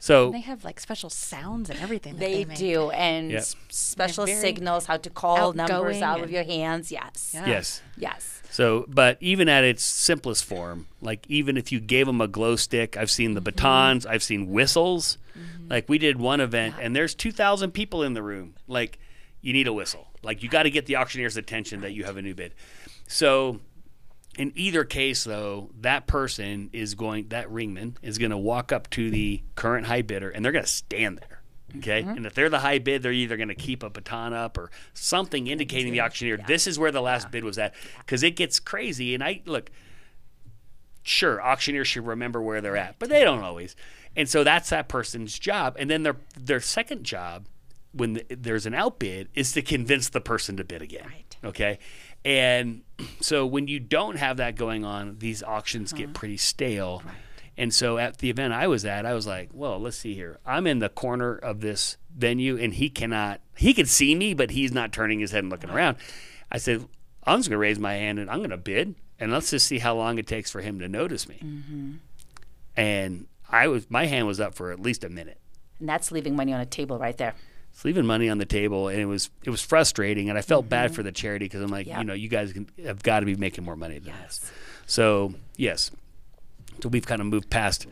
So 0.00 0.30
They 0.30 0.40
have 0.40 0.64
like 0.64 0.80
special 0.80 1.10
sounds 1.10 1.68
and 1.68 1.78
everything. 1.78 2.14
That 2.14 2.20
They 2.20 2.44
they, 2.44 2.44
make. 2.46 2.58
do, 2.58 2.90
and 2.90 3.30
Yep. 3.30 3.44
special 3.68 4.26
signals, 4.26 4.86
how 4.86 4.96
to 4.96 5.10
call 5.10 5.52
numbers 5.52 6.00
out 6.00 6.22
of 6.22 6.30
your 6.30 6.42
hands. 6.42 6.90
Yes. 6.90 7.32
Yeah. 7.34 7.46
yes. 7.46 7.82
Yes. 7.98 8.42
So, 8.50 8.86
but 8.88 9.18
even 9.20 9.48
at 9.48 9.62
its 9.62 9.84
simplest 9.84 10.44
form, 10.44 10.86
like 11.02 11.24
even 11.28 11.56
if 11.56 11.70
you 11.70 11.80
gave 11.80 12.06
them 12.06 12.20
a 12.20 12.26
glow 12.26 12.56
stick, 12.56 12.96
I've 12.96 13.10
seen 13.10 13.34
the 13.34 13.40
mm-hmm. 13.40 13.56
batons, 13.56 14.06
I've 14.06 14.22
seen 14.22 14.50
whistles. 14.50 15.18
Mm-hmm. 15.38 15.70
Like 15.70 15.88
we 15.88 15.98
did 15.98 16.18
one 16.18 16.40
event, 16.40 16.76
and 16.80 16.96
there's 16.96 17.14
2,000 17.14 17.70
people 17.70 18.02
in 18.02 18.14
the 18.14 18.22
room. 18.22 18.54
Like 18.66 18.98
you 19.42 19.52
need 19.52 19.68
a 19.68 19.72
whistle. 19.72 20.08
Like 20.22 20.42
you 20.42 20.48
got 20.48 20.64
to 20.64 20.70
get 20.70 20.86
the 20.86 20.96
auctioneer's 20.96 21.36
attention 21.36 21.82
that 21.82 21.92
you 21.92 22.04
have 22.04 22.16
a 22.16 22.22
new 22.22 22.34
bid. 22.34 22.54
So, 23.06 23.60
in 24.40 24.52
either 24.54 24.84
case, 24.84 25.24
though, 25.24 25.68
that 25.82 26.06
person 26.06 26.70
is 26.72 26.94
going, 26.94 27.28
that 27.28 27.48
ringman 27.48 27.96
is 28.00 28.16
going 28.16 28.30
to 28.30 28.38
walk 28.38 28.72
up 28.72 28.88
to 28.88 29.10
the 29.10 29.42
current 29.54 29.86
high 29.86 30.00
bidder, 30.00 30.30
and 30.30 30.42
they're 30.42 30.50
going 30.50 30.64
to 30.64 30.70
stand 30.70 31.18
there. 31.18 31.42
Okay, 31.76 32.00
mm-hmm. 32.00 32.16
and 32.16 32.26
if 32.26 32.32
they're 32.32 32.48
the 32.48 32.60
high 32.60 32.78
bid, 32.78 33.02
they're 33.02 33.12
either 33.12 33.36
going 33.36 33.50
to 33.50 33.54
keep 33.54 33.82
a 33.82 33.90
baton 33.90 34.32
up 34.32 34.56
or 34.56 34.70
something 34.94 35.46
indicating 35.46 35.92
the 35.92 36.00
auctioneer 36.00 36.38
this 36.38 36.66
is 36.66 36.78
where 36.78 36.90
the 36.90 37.02
last 37.02 37.30
bid 37.30 37.44
was 37.44 37.58
at, 37.58 37.74
because 37.98 38.22
it 38.22 38.34
gets 38.34 38.58
crazy. 38.58 39.14
And 39.14 39.22
I 39.22 39.42
look, 39.44 39.70
sure, 41.02 41.42
auctioneers 41.42 41.86
should 41.86 42.06
remember 42.06 42.40
where 42.40 42.62
they're 42.62 42.78
at, 42.78 42.98
but 42.98 43.10
they 43.10 43.22
don't 43.22 43.42
always. 43.42 43.76
And 44.16 44.26
so 44.26 44.42
that's 44.42 44.70
that 44.70 44.88
person's 44.88 45.38
job. 45.38 45.76
And 45.78 45.90
then 45.90 46.02
their 46.02 46.16
their 46.34 46.60
second 46.60 47.04
job, 47.04 47.46
when 47.92 48.14
the, 48.14 48.24
there's 48.30 48.64
an 48.64 48.74
outbid, 48.74 49.28
is 49.34 49.52
to 49.52 49.60
convince 49.60 50.08
the 50.08 50.22
person 50.22 50.56
to 50.56 50.64
bid 50.64 50.80
again. 50.80 51.06
Right. 51.06 51.36
Okay. 51.44 51.78
And 52.24 52.82
so 53.20 53.46
when 53.46 53.66
you 53.66 53.80
don't 53.80 54.16
have 54.16 54.36
that 54.38 54.56
going 54.56 54.84
on, 54.84 55.16
these 55.18 55.42
auctions 55.42 55.92
get 55.92 56.04
uh-huh. 56.04 56.12
pretty 56.14 56.36
stale. 56.36 57.02
And 57.56 57.72
so 57.72 57.98
at 57.98 58.18
the 58.18 58.30
event 58.30 58.52
I 58.52 58.66
was 58.66 58.84
at, 58.84 59.06
I 59.06 59.14
was 59.14 59.26
like, 59.26 59.50
well, 59.52 59.78
let's 59.78 59.96
see 59.96 60.14
here. 60.14 60.38
I'm 60.44 60.66
in 60.66 60.78
the 60.78 60.88
corner 60.88 61.34
of 61.36 61.60
this 61.60 61.96
venue 62.14 62.58
and 62.58 62.74
he 62.74 62.90
cannot, 62.90 63.40
he 63.56 63.74
can 63.74 63.86
see 63.86 64.14
me, 64.14 64.34
but 64.34 64.50
he's 64.50 64.72
not 64.72 64.92
turning 64.92 65.20
his 65.20 65.30
head 65.30 65.44
and 65.44 65.50
looking 65.50 65.70
around. 65.70 65.96
I 66.50 66.58
said, 66.58 66.86
I'm 67.24 67.38
just 67.38 67.48
going 67.48 67.56
to 67.56 67.58
raise 67.58 67.78
my 67.78 67.94
hand 67.94 68.18
and 68.18 68.30
I'm 68.30 68.38
going 68.38 68.50
to 68.50 68.56
bid 68.56 68.94
and 69.18 69.32
let's 69.32 69.50
just 69.50 69.66
see 69.66 69.78
how 69.78 69.94
long 69.94 70.18
it 70.18 70.26
takes 70.26 70.50
for 70.50 70.60
him 70.60 70.78
to 70.78 70.88
notice 70.88 71.28
me. 71.28 71.40
Mm-hmm. 71.42 71.92
And 72.76 73.26
I 73.48 73.68
was, 73.68 73.90
my 73.90 74.06
hand 74.06 74.26
was 74.26 74.40
up 74.40 74.54
for 74.54 74.72
at 74.72 74.80
least 74.80 75.04
a 75.04 75.08
minute. 75.08 75.38
And 75.78 75.88
that's 75.88 76.12
leaving 76.12 76.36
money 76.36 76.52
on 76.52 76.60
a 76.60 76.66
table 76.66 76.98
right 76.98 77.16
there. 77.16 77.34
It's 77.72 77.84
leaving 77.84 78.06
money 78.06 78.28
on 78.28 78.38
the 78.38 78.44
table, 78.44 78.88
and 78.88 79.00
it 79.00 79.06
was 79.06 79.30
it 79.44 79.50
was 79.50 79.62
frustrating, 79.62 80.28
and 80.28 80.38
I 80.38 80.42
felt 80.42 80.68
bad 80.68 80.86
mm-hmm. 80.86 80.94
for 80.96 81.02
the 81.02 81.12
charity 81.12 81.46
because 81.46 81.62
I'm 81.62 81.70
like, 81.70 81.86
Yeah. 81.86 81.98
you 81.98 82.04
know, 82.04 82.14
you 82.14 82.28
guys 82.28 82.52
can, 82.52 82.68
have 82.84 83.02
got 83.02 83.20
to 83.20 83.26
be 83.26 83.36
making 83.36 83.64
more 83.64 83.76
money 83.76 83.98
than 83.98 84.12
this. 84.22 84.50
So 84.86 85.34
yes, 85.56 85.90
so 86.82 86.88
we've 86.88 87.06
kind 87.06 87.20
of 87.20 87.26
moved 87.26 87.50
past 87.50 87.86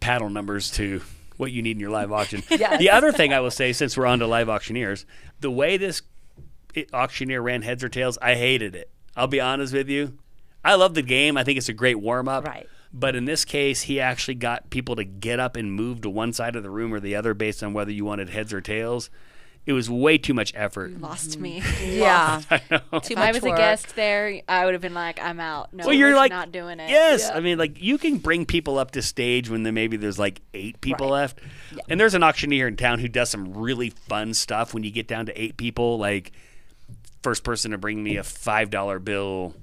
paddle 0.00 0.28
numbers 0.28 0.70
to 0.72 1.02
what 1.36 1.52
you 1.52 1.62
need 1.62 1.72
in 1.72 1.80
your 1.80 1.90
live 1.90 2.12
auction. 2.12 2.42
Yes. 2.50 2.78
The 2.78 2.90
other 2.90 3.12
thing 3.12 3.32
I 3.32 3.40
will 3.40 3.50
say, 3.50 3.72
since 3.72 3.96
we're 3.96 4.06
on 4.06 4.20
to 4.20 4.26
live 4.26 4.48
auctioneers, 4.48 5.04
the 5.40 5.50
way 5.50 5.76
this 5.76 6.02
auctioneer 6.92 7.42
ran 7.42 7.62
heads 7.62 7.84
or 7.84 7.88
tails, 7.88 8.18
I 8.22 8.34
hated 8.34 8.74
it. 8.74 8.90
I'll 9.16 9.26
be 9.26 9.40
honest 9.40 9.72
with 9.72 9.88
you. 9.88 10.18
I 10.64 10.74
love 10.74 10.94
the 10.94 11.02
game. 11.02 11.36
I 11.36 11.44
think 11.44 11.58
it's 11.58 11.68
a 11.68 11.74
great 11.74 11.96
warm 11.96 12.28
up. 12.28 12.44
Right. 12.44 12.68
But 12.98 13.14
in 13.14 13.26
this 13.26 13.44
case, 13.44 13.82
he 13.82 14.00
actually 14.00 14.36
got 14.36 14.70
people 14.70 14.96
to 14.96 15.04
get 15.04 15.38
up 15.38 15.54
and 15.54 15.70
move 15.70 16.00
to 16.00 16.08
one 16.10 16.32
side 16.32 16.56
of 16.56 16.62
the 16.62 16.70
room 16.70 16.94
or 16.94 16.98
the 17.00 17.14
other 17.14 17.34
based 17.34 17.62
on 17.62 17.74
whether 17.74 17.92
you 17.92 18.06
wanted 18.06 18.30
heads 18.30 18.54
or 18.54 18.62
tails. 18.62 19.10
It 19.66 19.72
was 19.74 19.90
way 19.90 20.16
too 20.16 20.32
much 20.32 20.52
effort. 20.54 20.92
Mm-hmm. 20.92 21.02
Lost 21.04 21.38
me. 21.38 21.62
Yeah. 21.84 22.40
Too 22.40 22.56
If 22.92 23.10
much 23.10 23.18
I 23.18 23.32
was 23.32 23.42
work. 23.42 23.52
a 23.54 23.56
guest 23.56 23.96
there, 23.96 24.40
I 24.48 24.64
would 24.64 24.72
have 24.74 24.80
been 24.80 24.94
like, 24.94 25.20
I'm 25.20 25.40
out. 25.40 25.74
No, 25.74 25.84
Well, 25.86 25.92
you're 25.94 26.10
we're 26.10 26.16
like 26.16 26.30
not 26.30 26.52
doing 26.52 26.80
it. 26.80 26.88
Yes, 26.88 27.28
I 27.28 27.40
mean, 27.40 27.58
like 27.58 27.82
you 27.82 27.98
can 27.98 28.16
bring 28.18 28.46
people 28.46 28.78
up 28.78 28.92
to 28.92 29.02
stage 29.02 29.50
when 29.50 29.62
there 29.64 29.72
maybe 29.72 29.96
there's 29.98 30.18
like 30.18 30.40
eight 30.54 30.80
people 30.80 31.08
left, 31.08 31.38
and 31.88 31.98
there's 32.00 32.14
an 32.14 32.22
auctioneer 32.22 32.66
in 32.68 32.76
town 32.76 33.00
who 33.00 33.08
does 33.08 33.28
some 33.28 33.52
really 33.54 33.90
fun 33.90 34.32
stuff. 34.34 34.72
When 34.72 34.84
you 34.84 34.90
get 34.90 35.06
down 35.08 35.26
to 35.26 35.38
eight 35.40 35.56
people, 35.56 35.98
like 35.98 36.32
first 37.22 37.42
person 37.44 37.72
to 37.72 37.78
bring 37.78 38.02
me 38.02 38.16
a 38.18 38.22
five 38.22 38.70
dollar 38.70 38.98
bill, 39.00 39.54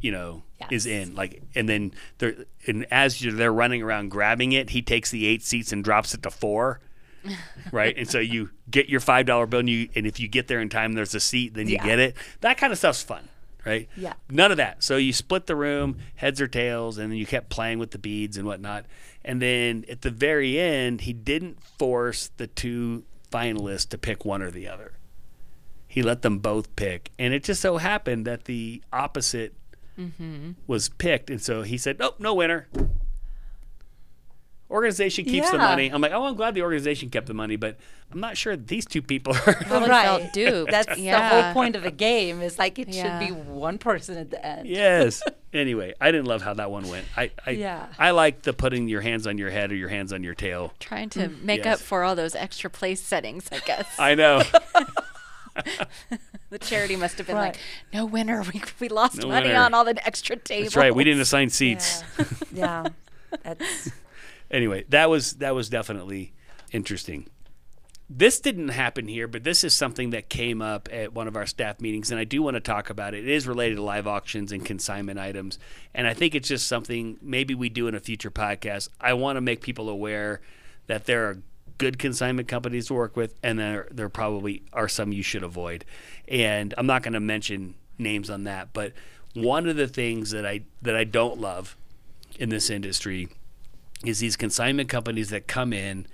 you 0.00 0.12
know, 0.12 0.42
is 0.70 0.86
in. 0.86 1.14
Like, 1.14 1.42
and 1.54 1.68
then 1.68 1.92
they're 2.18 2.34
and 2.66 2.86
as 2.90 3.22
you're 3.22 3.32
they're 3.34 3.52
running 3.52 3.82
around 3.82 4.10
grabbing 4.10 4.52
it, 4.52 4.70
he 4.70 4.82
takes 4.82 5.10
the 5.10 5.26
eight 5.26 5.42
seats 5.42 5.72
and 5.72 5.82
drops 5.84 6.14
it 6.14 6.22
to 6.22 6.30
four. 6.30 6.80
right, 7.72 7.94
and 7.98 8.08
so 8.08 8.18
you 8.18 8.48
get 8.70 8.88
your 8.88 9.00
five 9.00 9.26
dollar 9.26 9.46
bill, 9.46 9.60
and 9.60 9.68
you 9.68 9.88
and 9.94 10.06
if 10.06 10.18
you 10.20 10.26
get 10.28 10.48
there 10.48 10.60
in 10.60 10.68
time, 10.70 10.94
there's 10.94 11.14
a 11.14 11.20
seat, 11.20 11.54
then 11.54 11.66
you 11.68 11.74
Yeah. 11.74 11.84
get 11.84 11.98
it. 11.98 12.16
That 12.40 12.56
kind 12.56 12.72
of 12.72 12.78
stuff's 12.78 13.02
fun, 13.02 13.28
right? 13.66 13.88
Yeah. 13.96 14.14
None 14.30 14.50
of 14.50 14.56
that. 14.56 14.82
So 14.82 14.96
you 14.96 15.12
split 15.12 15.46
the 15.46 15.54
room, 15.56 15.98
heads 16.14 16.40
or 16.40 16.48
tails, 16.48 16.96
and 16.96 17.12
then 17.12 17.18
you 17.18 17.26
kept 17.26 17.50
playing 17.50 17.78
with 17.78 17.90
the 17.90 17.98
beads 17.98 18.38
and 18.38 18.46
whatnot. 18.46 18.86
And 19.22 19.42
then 19.42 19.84
at 19.90 20.00
the 20.00 20.10
very 20.10 20.58
end, 20.58 21.02
he 21.02 21.12
didn't 21.12 21.62
force 21.78 22.30
the 22.38 22.46
two 22.46 23.04
finalists 23.30 23.88
to 23.90 23.98
pick 23.98 24.24
one 24.24 24.40
or 24.40 24.50
the 24.50 24.66
other. 24.66 24.94
He 25.86 26.02
let 26.02 26.22
them 26.22 26.38
both 26.38 26.74
pick. 26.74 27.10
And 27.18 27.34
it 27.34 27.44
just 27.44 27.60
so 27.60 27.76
happened 27.76 28.26
that 28.26 28.44
the 28.44 28.82
opposite 28.94 29.52
was 30.66 30.88
picked. 30.88 31.30
And 31.30 31.40
so 31.40 31.62
he 31.62 31.76
said, 31.78 31.98
Nope, 31.98 32.16
no 32.18 32.34
winner. 32.34 32.68
Organization 34.70 35.24
keeps 35.24 35.50
the 35.50 35.58
money. 35.58 35.88
I'm 35.88 36.00
like, 36.00 36.12
oh, 36.12 36.26
I'm 36.26 36.36
glad 36.36 36.54
the 36.54 36.62
organization 36.62 37.10
kept 37.10 37.26
the 37.26 37.34
money, 37.34 37.56
but 37.56 37.76
I'm 38.12 38.20
not 38.20 38.36
sure 38.36 38.54
these 38.56 38.86
two 38.86 39.02
people 39.02 39.32
are. 39.34 39.54
Probably 39.54 39.88
felt 39.88 40.32
duped. 40.32 40.70
That's 40.70 40.94
the 40.94 41.10
whole 41.10 41.52
point 41.52 41.74
of 41.74 41.84
a 41.84 41.90
game. 41.90 42.40
Is 42.40 42.56
like 42.56 42.78
it 42.78 42.88
Yeah. 42.88 43.18
should 43.18 43.26
be 43.26 43.32
one 43.32 43.78
person 43.78 44.16
at 44.16 44.30
the 44.30 44.44
end. 44.44 44.68
yes. 44.68 45.22
Anyway, 45.52 45.92
I 46.00 46.12
didn't 46.12 46.26
love 46.28 46.42
how 46.42 46.54
that 46.54 46.70
one 46.70 46.86
went. 46.88 47.04
I 47.16 47.32
I, 47.44 47.50
Yeah. 47.50 47.88
I 47.98 48.12
like 48.12 48.42
the 48.42 48.52
putting 48.52 48.88
your 48.88 49.00
hands 49.00 49.26
on 49.26 49.36
your 49.36 49.50
head 49.50 49.72
or 49.72 49.74
your 49.74 49.88
hands 49.88 50.12
on 50.12 50.22
your 50.22 50.36
tail. 50.36 50.72
Trying 50.78 51.08
to 51.10 51.28
Mm, 51.28 51.42
make 51.42 51.64
Yes. 51.64 51.80
up 51.80 51.84
for 51.84 52.04
all 52.04 52.14
those 52.14 52.36
extra 52.36 52.70
place 52.70 53.00
settings, 53.00 53.48
I 53.50 53.58
guess. 53.58 53.86
I 53.98 54.14
know. 54.14 54.42
the 56.50 56.58
charity 56.58 56.96
must 56.96 57.18
have 57.18 57.26
been 57.26 57.36
Right. 57.36 57.54
like, 57.54 57.58
no 57.92 58.04
winner. 58.04 58.42
We, 58.52 58.62
we 58.80 58.88
lost 58.88 59.18
No 59.22 59.28
money 59.28 59.48
winner. 59.48 59.60
on 59.60 59.74
all 59.74 59.84
the 59.84 60.04
extra 60.06 60.36
tables. 60.36 60.66
That's 60.74 60.76
right. 60.76 60.94
We 60.94 61.04
didn't 61.04 61.20
assign 61.20 61.50
seats. 61.50 62.02
Yeah. 62.52 62.86
That's 63.44 63.90
anyway, 64.50 64.84
that 64.88 65.08
was 65.10 65.34
that 65.34 65.54
was 65.54 65.68
definitely 65.68 66.32
interesting. 66.72 67.28
This 68.12 68.40
didn't 68.40 68.70
happen 68.70 69.06
here, 69.06 69.28
but 69.28 69.44
this 69.44 69.62
is 69.62 69.72
something 69.72 70.10
that 70.10 70.28
came 70.28 70.60
up 70.60 70.88
at 70.90 71.12
one 71.14 71.28
of 71.28 71.36
our 71.36 71.46
staff 71.46 71.80
meetings, 71.80 72.10
and 72.10 72.18
I 72.18 72.24
do 72.24 72.42
want 72.42 72.54
to 72.56 72.60
talk 72.60 72.90
about 72.90 73.14
it. 73.14 73.20
It 73.24 73.30
is 73.30 73.46
related 73.46 73.76
to 73.76 73.82
live 73.82 74.08
auctions 74.08 74.50
and 74.50 74.64
consignment 74.66 75.20
items, 75.20 75.60
and 75.94 76.08
I 76.08 76.14
think 76.14 76.34
it's 76.34 76.48
just 76.48 76.66
something 76.66 77.18
maybe 77.22 77.54
we 77.54 77.68
do 77.68 77.86
in 77.86 77.94
a 77.94 78.00
future 78.00 78.32
podcast. 78.32 78.88
I 79.00 79.12
want 79.12 79.36
to 79.36 79.40
make 79.40 79.60
people 79.60 79.88
aware 79.88 80.40
that 80.88 81.06
there 81.06 81.28
are 81.28 81.38
good 81.80 81.98
consignment 81.98 82.46
companies 82.46 82.88
to 82.88 82.94
work 82.94 83.16
with, 83.16 83.34
and 83.42 83.58
there 83.58 83.88
there 83.90 84.10
probably 84.10 84.62
are 84.72 84.86
some 84.86 85.12
you 85.12 85.22
should 85.22 85.42
avoid. 85.42 85.86
And 86.28 86.74
I'm 86.76 86.86
not 86.86 87.02
going 87.02 87.14
to 87.14 87.20
mention 87.20 87.74
names 87.98 88.28
on 88.28 88.44
that, 88.44 88.74
but 88.74 88.92
one 89.34 89.66
of 89.66 89.76
the 89.76 89.88
things 89.88 90.30
that 90.30 90.46
I 90.46 90.60
that 90.82 90.94
I 90.94 91.04
don't 91.04 91.40
love 91.40 91.76
in 92.38 92.50
this 92.50 92.68
industry 92.68 93.28
is 94.04 94.20
these 94.20 94.36
consignment 94.36 94.90
companies 94.90 95.30
that 95.30 95.46
come 95.46 95.72
in 95.72 96.06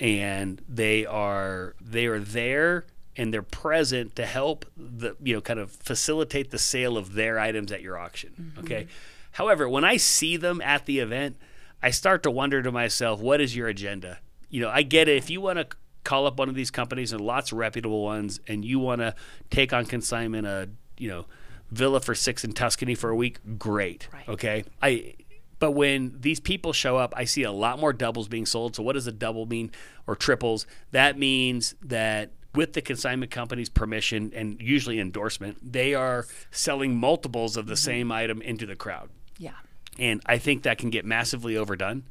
and 0.00 0.60
they 0.68 1.06
are 1.06 1.76
they 1.80 2.06
are 2.06 2.18
there 2.18 2.84
and 3.16 3.32
they're 3.32 3.42
present 3.42 4.16
to 4.16 4.26
help 4.26 4.66
the 4.76 5.14
you 5.22 5.34
know 5.34 5.40
kind 5.40 5.60
of 5.60 5.70
facilitate 5.70 6.50
the 6.50 6.58
sale 6.58 6.96
of 6.98 7.14
their 7.14 7.38
items 7.38 7.70
at 7.70 7.82
your 7.82 7.96
auction. 7.96 8.52
Mm-hmm. 8.56 8.64
Okay. 8.64 8.86
However, 9.32 9.68
when 9.68 9.84
I 9.84 9.96
see 9.96 10.36
them 10.36 10.60
at 10.60 10.86
the 10.86 10.98
event, 10.98 11.36
I 11.80 11.90
start 11.90 12.24
to 12.24 12.32
wonder 12.32 12.62
to 12.62 12.72
myself, 12.72 13.20
what 13.20 13.40
is 13.40 13.54
your 13.54 13.68
agenda? 13.68 14.18
You 14.54 14.60
know, 14.60 14.70
I 14.70 14.82
get 14.82 15.08
it. 15.08 15.16
If 15.16 15.30
you 15.30 15.40
want 15.40 15.58
to 15.58 15.66
call 16.04 16.28
up 16.28 16.38
one 16.38 16.48
of 16.48 16.54
these 16.54 16.70
companies 16.70 17.10
and 17.10 17.20
lots 17.20 17.50
of 17.50 17.58
reputable 17.58 18.04
ones, 18.04 18.38
and 18.46 18.64
you 18.64 18.78
want 18.78 19.00
to 19.00 19.16
take 19.50 19.72
on 19.72 19.84
consignment 19.84 20.46
a 20.46 20.68
you 20.96 21.08
know 21.08 21.26
villa 21.72 21.98
for 21.98 22.14
six 22.14 22.44
in 22.44 22.52
Tuscany 22.52 22.94
for 22.94 23.10
a 23.10 23.16
week, 23.16 23.40
great. 23.58 24.06
Right. 24.12 24.28
Okay. 24.28 24.64
I 24.80 25.14
but 25.58 25.72
when 25.72 26.18
these 26.20 26.38
people 26.38 26.72
show 26.72 26.96
up, 26.96 27.12
I 27.16 27.24
see 27.24 27.42
a 27.42 27.50
lot 27.50 27.80
more 27.80 27.92
doubles 27.92 28.28
being 28.28 28.46
sold. 28.46 28.76
So 28.76 28.84
what 28.84 28.92
does 28.92 29.08
a 29.08 29.12
double 29.12 29.44
mean 29.44 29.72
or 30.06 30.14
triples? 30.14 30.68
That 30.92 31.18
means 31.18 31.74
that 31.82 32.30
with 32.54 32.74
the 32.74 32.80
consignment 32.80 33.32
company's 33.32 33.68
permission 33.68 34.30
and 34.36 34.62
usually 34.62 35.00
endorsement, 35.00 35.72
they 35.72 35.94
are 35.94 36.26
selling 36.52 36.96
multiples 36.96 37.56
of 37.56 37.66
the 37.66 37.74
mm-hmm. 37.74 37.90
same 37.90 38.12
item 38.12 38.40
into 38.40 38.66
the 38.66 38.76
crowd. 38.76 39.10
Yeah. 39.36 39.54
And 39.98 40.22
I 40.26 40.38
think 40.38 40.62
that 40.62 40.78
can 40.78 40.90
get 40.90 41.04
massively 41.04 41.56
overdone. 41.56 42.04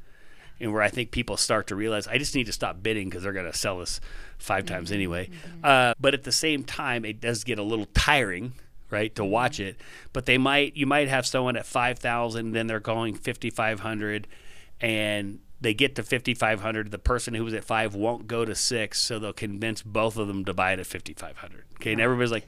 And 0.59 0.71
where 0.71 0.81
I 0.81 0.89
think 0.89 1.11
people 1.11 1.35
start 1.35 1.67
to 1.67 1.75
realize, 1.75 2.07
I 2.07 2.17
just 2.17 2.35
need 2.35 2.45
to 2.45 2.53
stop 2.53 2.81
bidding 2.81 3.09
because 3.09 3.23
they're 3.23 3.33
going 3.33 3.51
to 3.51 3.57
sell 3.57 3.79
this 3.79 3.99
5 4.37 4.65
times 4.65 4.87
mm-hmm. 4.87 4.95
anyway. 4.95 5.27
Mm-hmm. 5.27 5.59
Uh, 5.65 5.93
but 5.99 6.13
at 6.13 6.23
the 6.23 6.31
same 6.31 6.63
time, 6.63 7.05
it 7.05 7.19
does 7.19 7.43
get 7.43 7.59
a 7.59 7.63
little 7.63 7.87
tiring, 7.93 8.53
right, 8.89 9.13
to 9.15 9.23
mm-hmm. 9.23 9.31
watch 9.31 9.59
it. 9.59 9.77
But 10.13 10.25
they 10.25 10.37
might, 10.37 10.77
you 10.77 10.85
might 10.85 11.07
have 11.09 11.25
someone 11.25 11.57
at 11.57 11.65
5,000, 11.65 12.51
then 12.51 12.67
they're 12.67 12.79
going 12.79 13.15
5,500, 13.15 14.27
and 14.79 15.39
they 15.63 15.73
get 15.73 15.95
to 15.95 16.03
5,500. 16.03 16.91
The 16.91 16.99
person 16.99 17.33
who 17.33 17.43
was 17.43 17.53
at 17.53 17.63
five 17.63 17.95
won't 17.95 18.27
go 18.27 18.45
to 18.45 18.53
six, 18.53 18.99
so 18.99 19.17
they'll 19.17 19.33
convince 19.33 19.81
both 19.81 20.17
of 20.17 20.27
them 20.27 20.45
to 20.45 20.53
buy 20.53 20.73
it 20.73 20.79
at 20.79 20.85
5,500. 20.85 21.63
Okay. 21.75 21.93
And 21.93 22.01
everybody's 22.01 22.31
like, 22.31 22.45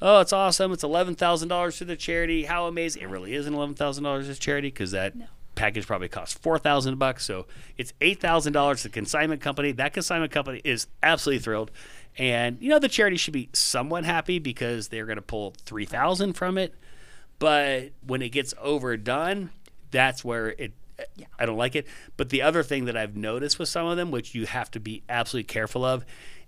oh, 0.00 0.20
it's 0.20 0.32
awesome. 0.32 0.72
It's 0.72 0.82
$11,000 0.82 1.78
to 1.78 1.84
the 1.84 1.96
charity. 1.96 2.44
How 2.44 2.66
amazing. 2.66 3.02
It 3.02 3.08
really 3.08 3.34
isn't 3.34 3.52
$11,000 3.52 4.26
to 4.26 4.34
charity 4.34 4.68
because 4.68 4.90
that 4.92 5.14
package 5.56 5.86
probably 5.86 6.08
costs 6.08 6.38
4000 6.38 6.98
bucks. 6.98 7.24
So 7.24 7.46
it's 7.76 7.92
$8,000 8.00 8.76
to 8.76 8.82
the 8.84 8.88
consignment 8.88 9.40
company. 9.40 9.72
That 9.72 9.92
consignment 9.92 10.30
company 10.30 10.60
is 10.64 10.86
absolutely 11.02 11.42
thrilled. 11.42 11.72
And, 12.18 12.58
you 12.60 12.70
know, 12.70 12.78
the 12.78 12.88
charity 12.88 13.16
should 13.16 13.34
be 13.34 13.48
somewhat 13.52 14.04
happy 14.04 14.38
because 14.38 14.88
they're 14.88 15.06
going 15.06 15.16
to 15.16 15.22
pull 15.22 15.54
3000 15.64 16.34
from 16.34 16.56
it. 16.56 16.74
But 17.38 17.90
when 18.06 18.22
it 18.22 18.30
gets 18.30 18.54
overdone, 18.60 19.50
that's 19.90 20.24
where 20.24 20.50
it 20.50 20.72
I 21.38 21.44
don't 21.44 21.58
like 21.58 21.76
it. 21.76 21.86
But 22.16 22.30
the 22.30 22.42
other 22.42 22.62
thing 22.62 22.86
that 22.86 22.96
I've 22.96 23.16
noticed 23.16 23.58
with 23.58 23.68
some 23.68 23.86
of 23.86 23.96
them, 23.96 24.10
which 24.10 24.34
you 24.34 24.46
have 24.46 24.70
to 24.72 24.80
be 24.80 25.02
absolutely 25.08 25.44
careful 25.44 25.84
of, 25.84 26.06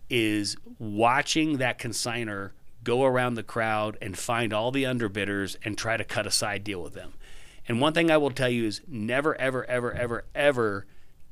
is 0.08 0.56
watching 0.78 1.58
that 1.58 1.78
consigner 1.78 2.52
go 2.84 3.04
around 3.04 3.34
the 3.34 3.42
crowd 3.42 3.98
and 4.00 4.16
find 4.16 4.52
all 4.52 4.70
the 4.70 4.84
underbidders 4.84 5.56
and 5.64 5.76
try 5.76 5.96
to 5.96 6.04
cut 6.04 6.26
a 6.26 6.30
side 6.30 6.64
deal 6.64 6.82
with 6.82 6.94
them. 6.94 7.12
And 7.68 7.80
one 7.80 7.92
thing 7.92 8.10
I 8.10 8.16
will 8.16 8.30
tell 8.30 8.48
you 8.48 8.64
is 8.64 8.80
never, 8.88 9.38
ever, 9.38 9.64
ever, 9.66 9.92
ever, 9.92 10.24
ever 10.34 10.86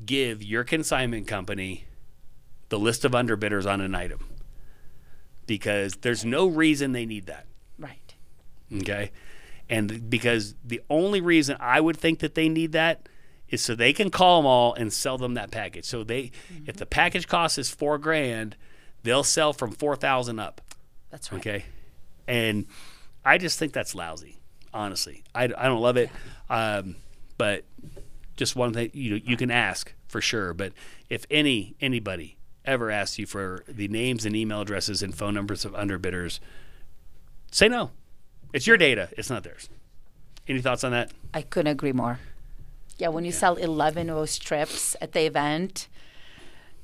give 0.05 0.42
your 0.42 0.64
consignment 0.64 1.27
company 1.27 1.87
the 2.68 2.79
list 2.79 3.05
of 3.05 3.12
underbidders 3.12 3.70
on 3.70 3.81
an 3.81 3.94
item 3.94 4.20
because 5.46 5.94
there's 6.03 6.25
no 6.25 6.46
reason 6.46 6.92
they 6.92 7.07
need 7.07 7.27
that. 7.27 7.46
Right. 7.79 8.14
Okay. 8.72 9.12
And 9.68 10.11
because 10.11 10.55
the 10.64 10.81
only 10.90 11.20
reason 11.20 11.57
I 11.59 11.81
would 11.81 11.96
think 11.96 12.20
that 12.20 12.35
they 12.35 12.49
need 12.49 12.72
that 12.72 13.09
is 13.49 13.62
so 13.62 13.75
they 13.75 13.92
can 13.92 14.11
call 14.11 14.40
them 14.40 14.46
all 14.46 14.75
and 14.75 14.92
sell 14.92 15.18
them 15.18 15.35
that 15.35 15.51
package. 15.51 15.85
So 15.85 16.05
they, 16.05 16.18
if 16.20 16.33
mm-hmm. 16.53 16.72
the 16.72 16.87
package 16.87 17.29
cost 17.29 17.59
is 17.59 17.70
four 17.70 17.99
grand, 17.99 18.57
they'll 19.03 19.25
sell 19.25 19.53
from 19.53 19.70
4,000 19.70 20.38
up. 20.38 20.61
That's 21.11 21.31
right. 21.33 21.40
Okay. 21.40 21.64
And 22.27 22.66
I 23.25 23.38
just 23.38 23.59
think 23.59 23.72
that's 23.72 23.94
lousy, 23.94 24.40
honestly. 24.76 25.24
I, 25.34 25.44
I 25.44 25.66
don't 25.66 25.80
love 25.80 25.96
it. 25.96 26.10
Um, 26.48 26.96
but 27.38 27.64
just 28.36 28.54
one 28.54 28.72
thing, 28.72 28.90
you 28.92 29.10
know, 29.10 29.20
you 29.24 29.36
can 29.36 29.50
ask 29.50 29.92
for 30.08 30.20
sure. 30.20 30.54
But 30.54 30.72
if 31.08 31.26
any, 31.30 31.74
anybody 31.80 32.36
ever 32.64 32.90
asks 32.90 33.18
you 33.18 33.26
for 33.26 33.64
the 33.68 33.88
names 33.88 34.24
and 34.24 34.36
email 34.36 34.60
addresses 34.60 35.02
and 35.02 35.14
phone 35.14 35.34
numbers 35.34 35.64
of 35.64 35.72
underbidders, 35.72 36.40
say 37.50 37.68
no. 37.68 37.90
It's 38.52 38.66
your 38.66 38.76
data. 38.76 39.08
It's 39.16 39.30
not 39.30 39.42
theirs. 39.42 39.68
Any 40.48 40.60
thoughts 40.60 40.84
on 40.84 40.92
that? 40.92 41.12
I 41.34 41.42
couldn't 41.42 41.72
agree 41.72 41.92
more. 41.92 42.20
Yeah, 42.98 43.08
when 43.08 43.24
you 43.24 43.32
sell 43.32 43.56
11 43.56 44.08
of 44.08 44.16
those 44.16 44.30
strips 44.30 44.96
at 45.00 45.12
the 45.12 45.26
event, 45.26 45.88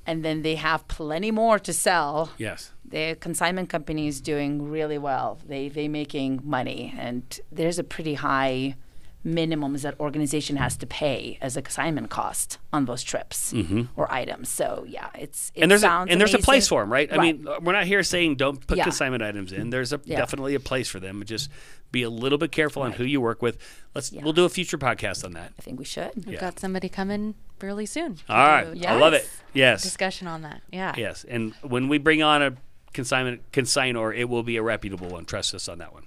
and 0.07 0.25
then 0.25 0.43
they 0.43 0.57
have 0.57 0.87
plenty 0.89 1.31
more 1.31 1.59
to 1.61 1.73
sell, 1.73 2.31
Yes. 2.39 2.73
the 2.85 3.17
consignment 3.21 3.69
company 3.69 4.07
is 4.09 4.21
doing 4.21 4.71
really 4.71 4.99
well. 4.99 5.39
They 5.47 5.69
they 5.69 5.89
making 5.89 6.41
money, 6.45 6.95
and 6.99 7.23
there's 7.51 7.79
a 7.79 7.85
pretty 7.85 8.15
high 8.15 8.77
minimums 9.25 9.83
that 9.83 9.95
organization 10.01 10.57
has 10.57 10.77
to 10.77 10.85
pay 10.85 11.39
as 11.41 11.57
a 11.57 11.63
consignment 11.63 12.11
cost 12.11 12.59
on 12.73 12.87
those 12.87 13.05
trips 13.05 13.55
or 13.97 14.13
items. 14.13 14.49
So 14.49 14.85
yeah, 14.89 15.11
it's 15.15 15.53
it 15.55 15.59
Mm-hmm. 15.59 15.63
and 15.63 15.71
there's 15.71 15.85
a, 15.85 16.07
and 16.09 16.21
there's 16.21 16.35
a 16.35 16.39
place 16.41 16.67
for 16.67 16.81
them, 16.83 16.93
right? 16.93 17.09
I 17.13 17.17
Right. 17.17 17.37
mean, 17.39 17.47
uh, 17.47 17.61
we're 17.63 17.73
not 17.73 17.85
here 17.85 18.03
saying 18.03 18.35
don't 18.35 18.67
put 18.67 18.79
Yeah. 18.79 18.83
consignment 18.83 19.23
items 19.23 19.53
in. 19.53 19.71
There's 19.71 19.93
a 19.93 20.01
Yeah. 20.05 20.19
definitely 20.19 20.57
a 20.57 20.61
place 20.61 20.89
for 20.89 20.99
them. 20.99 21.23
Just 21.25 21.51
be 21.93 22.03
a 22.03 22.11
little 22.11 22.39
bit 22.39 22.51
careful 22.51 22.83
on 22.83 22.93
who 22.93 23.05
you 23.05 23.21
work 23.21 23.43
with. 23.43 23.59
Let's 23.95 24.11
we'll 24.11 24.33
do 24.33 24.45
a 24.45 24.49
future 24.49 24.79
podcast 24.79 25.25
on 25.25 25.33
that. 25.35 25.53
I 25.59 25.63
think 25.63 25.79
we 25.79 25.85
should. 25.85 26.11
We've 26.17 26.31
Yeah. 26.35 26.41
got 26.41 26.59
somebody 26.59 26.89
coming 26.89 27.35
really 27.61 27.87
soon. 27.87 28.19
All 28.29 28.37
right, 28.37 28.73
Do 28.75 28.87
I 28.87 28.95
love 28.97 29.13
it. 29.13 29.23
Yes. 29.23 29.33
Yes, 29.55 29.83
Discussion 29.83 30.27
on 30.27 30.43
that. 30.43 30.63
Yeah. 30.73 30.95
yes. 30.97 31.25
And 31.29 31.53
when 31.63 31.89
we 31.89 31.99
bring 31.99 32.23
on 32.23 32.43
a 32.43 32.55
consignment 32.95 33.53
consignor, 33.53 34.13
it 34.17 34.29
will 34.29 34.43
be 34.43 34.57
a 34.57 34.63
reputable 34.63 35.09
one. 35.09 35.25
Trust 35.27 35.55
us 35.55 35.69
on 35.69 35.79
that 35.79 35.93
one. 35.93 36.05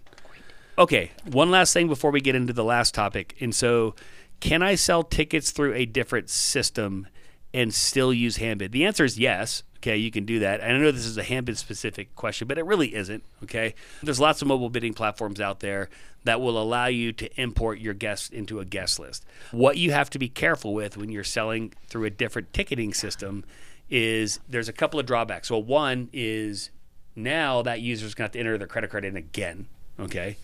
Okay, 0.77 1.11
one 1.31 1.51
last 1.51 1.71
thing 1.73 1.87
before 1.87 2.11
we 2.11 2.19
get 2.19 2.35
into 2.35 2.51
the 2.51 2.63
last 2.63 2.93
topic. 2.93 3.35
And 3.39 3.55
so, 3.55 3.95
can 4.41 4.61
I 4.61 4.75
sell 4.75 5.03
tickets 5.03 5.51
through 5.51 5.73
a 5.73 5.85
different 5.85 6.29
system 6.29 7.07
and 7.53 7.73
still 7.73 8.11
use 8.11 8.37
Handbid? 8.37 8.73
The 8.73 8.85
answer 8.85 9.05
is 9.05 9.17
yes. 9.17 9.63
Okay, 9.85 9.97
you 9.97 10.09
can 10.09 10.25
do 10.25 10.39
that. 10.39 10.61
And 10.61 10.75
I 10.75 10.79
know 10.79 10.89
this 10.89 11.05
is 11.05 11.19
a 11.19 11.23
Handbid 11.23 11.59
specific 11.59 12.15
question, 12.15 12.47
but 12.47 12.57
it 12.57 12.65
really 12.65 12.95
isn't. 12.95 13.23
Okay, 13.43 13.75
there's 14.01 14.19
lots 14.19 14.41
of 14.41 14.47
mobile 14.47 14.71
bidding 14.71 14.95
platforms 14.95 15.39
out 15.39 15.59
there 15.59 15.89
that 16.23 16.41
will 16.41 16.59
allow 16.59 16.87
you 16.87 17.11
to 17.13 17.39
import 17.39 17.77
your 17.77 17.93
guests 17.93 18.29
into 18.29 18.59
a 18.59 18.65
guest 18.65 18.99
list. 18.99 19.25
What 19.51 19.77
you 19.77 19.91
have 19.91 20.09
to 20.09 20.17
be 20.17 20.27
careful 20.27 20.73
with 20.73 20.97
when 20.97 21.09
you're 21.11 21.23
selling 21.23 21.71
through 21.87 22.05
a 22.05 22.09
different 22.09 22.51
ticketing 22.51 22.95
system 22.95 23.45
is 23.87 24.39
there's 24.49 24.67
a 24.67 24.73
couple 24.73 24.99
of 24.99 25.05
drawbacks. 25.05 25.51
Well, 25.51 25.61
one 25.61 26.09
is 26.11 26.71
now 27.15 27.61
that 27.61 27.79
user's 27.79 28.15
going 28.15 28.23
to 28.23 28.27
have 28.29 28.31
to 28.31 28.39
enter 28.39 28.57
their 28.57 28.65
credit 28.65 28.89
card 28.89 29.05
in 29.05 29.15
again. 29.15 29.67
Okay. 29.99 30.37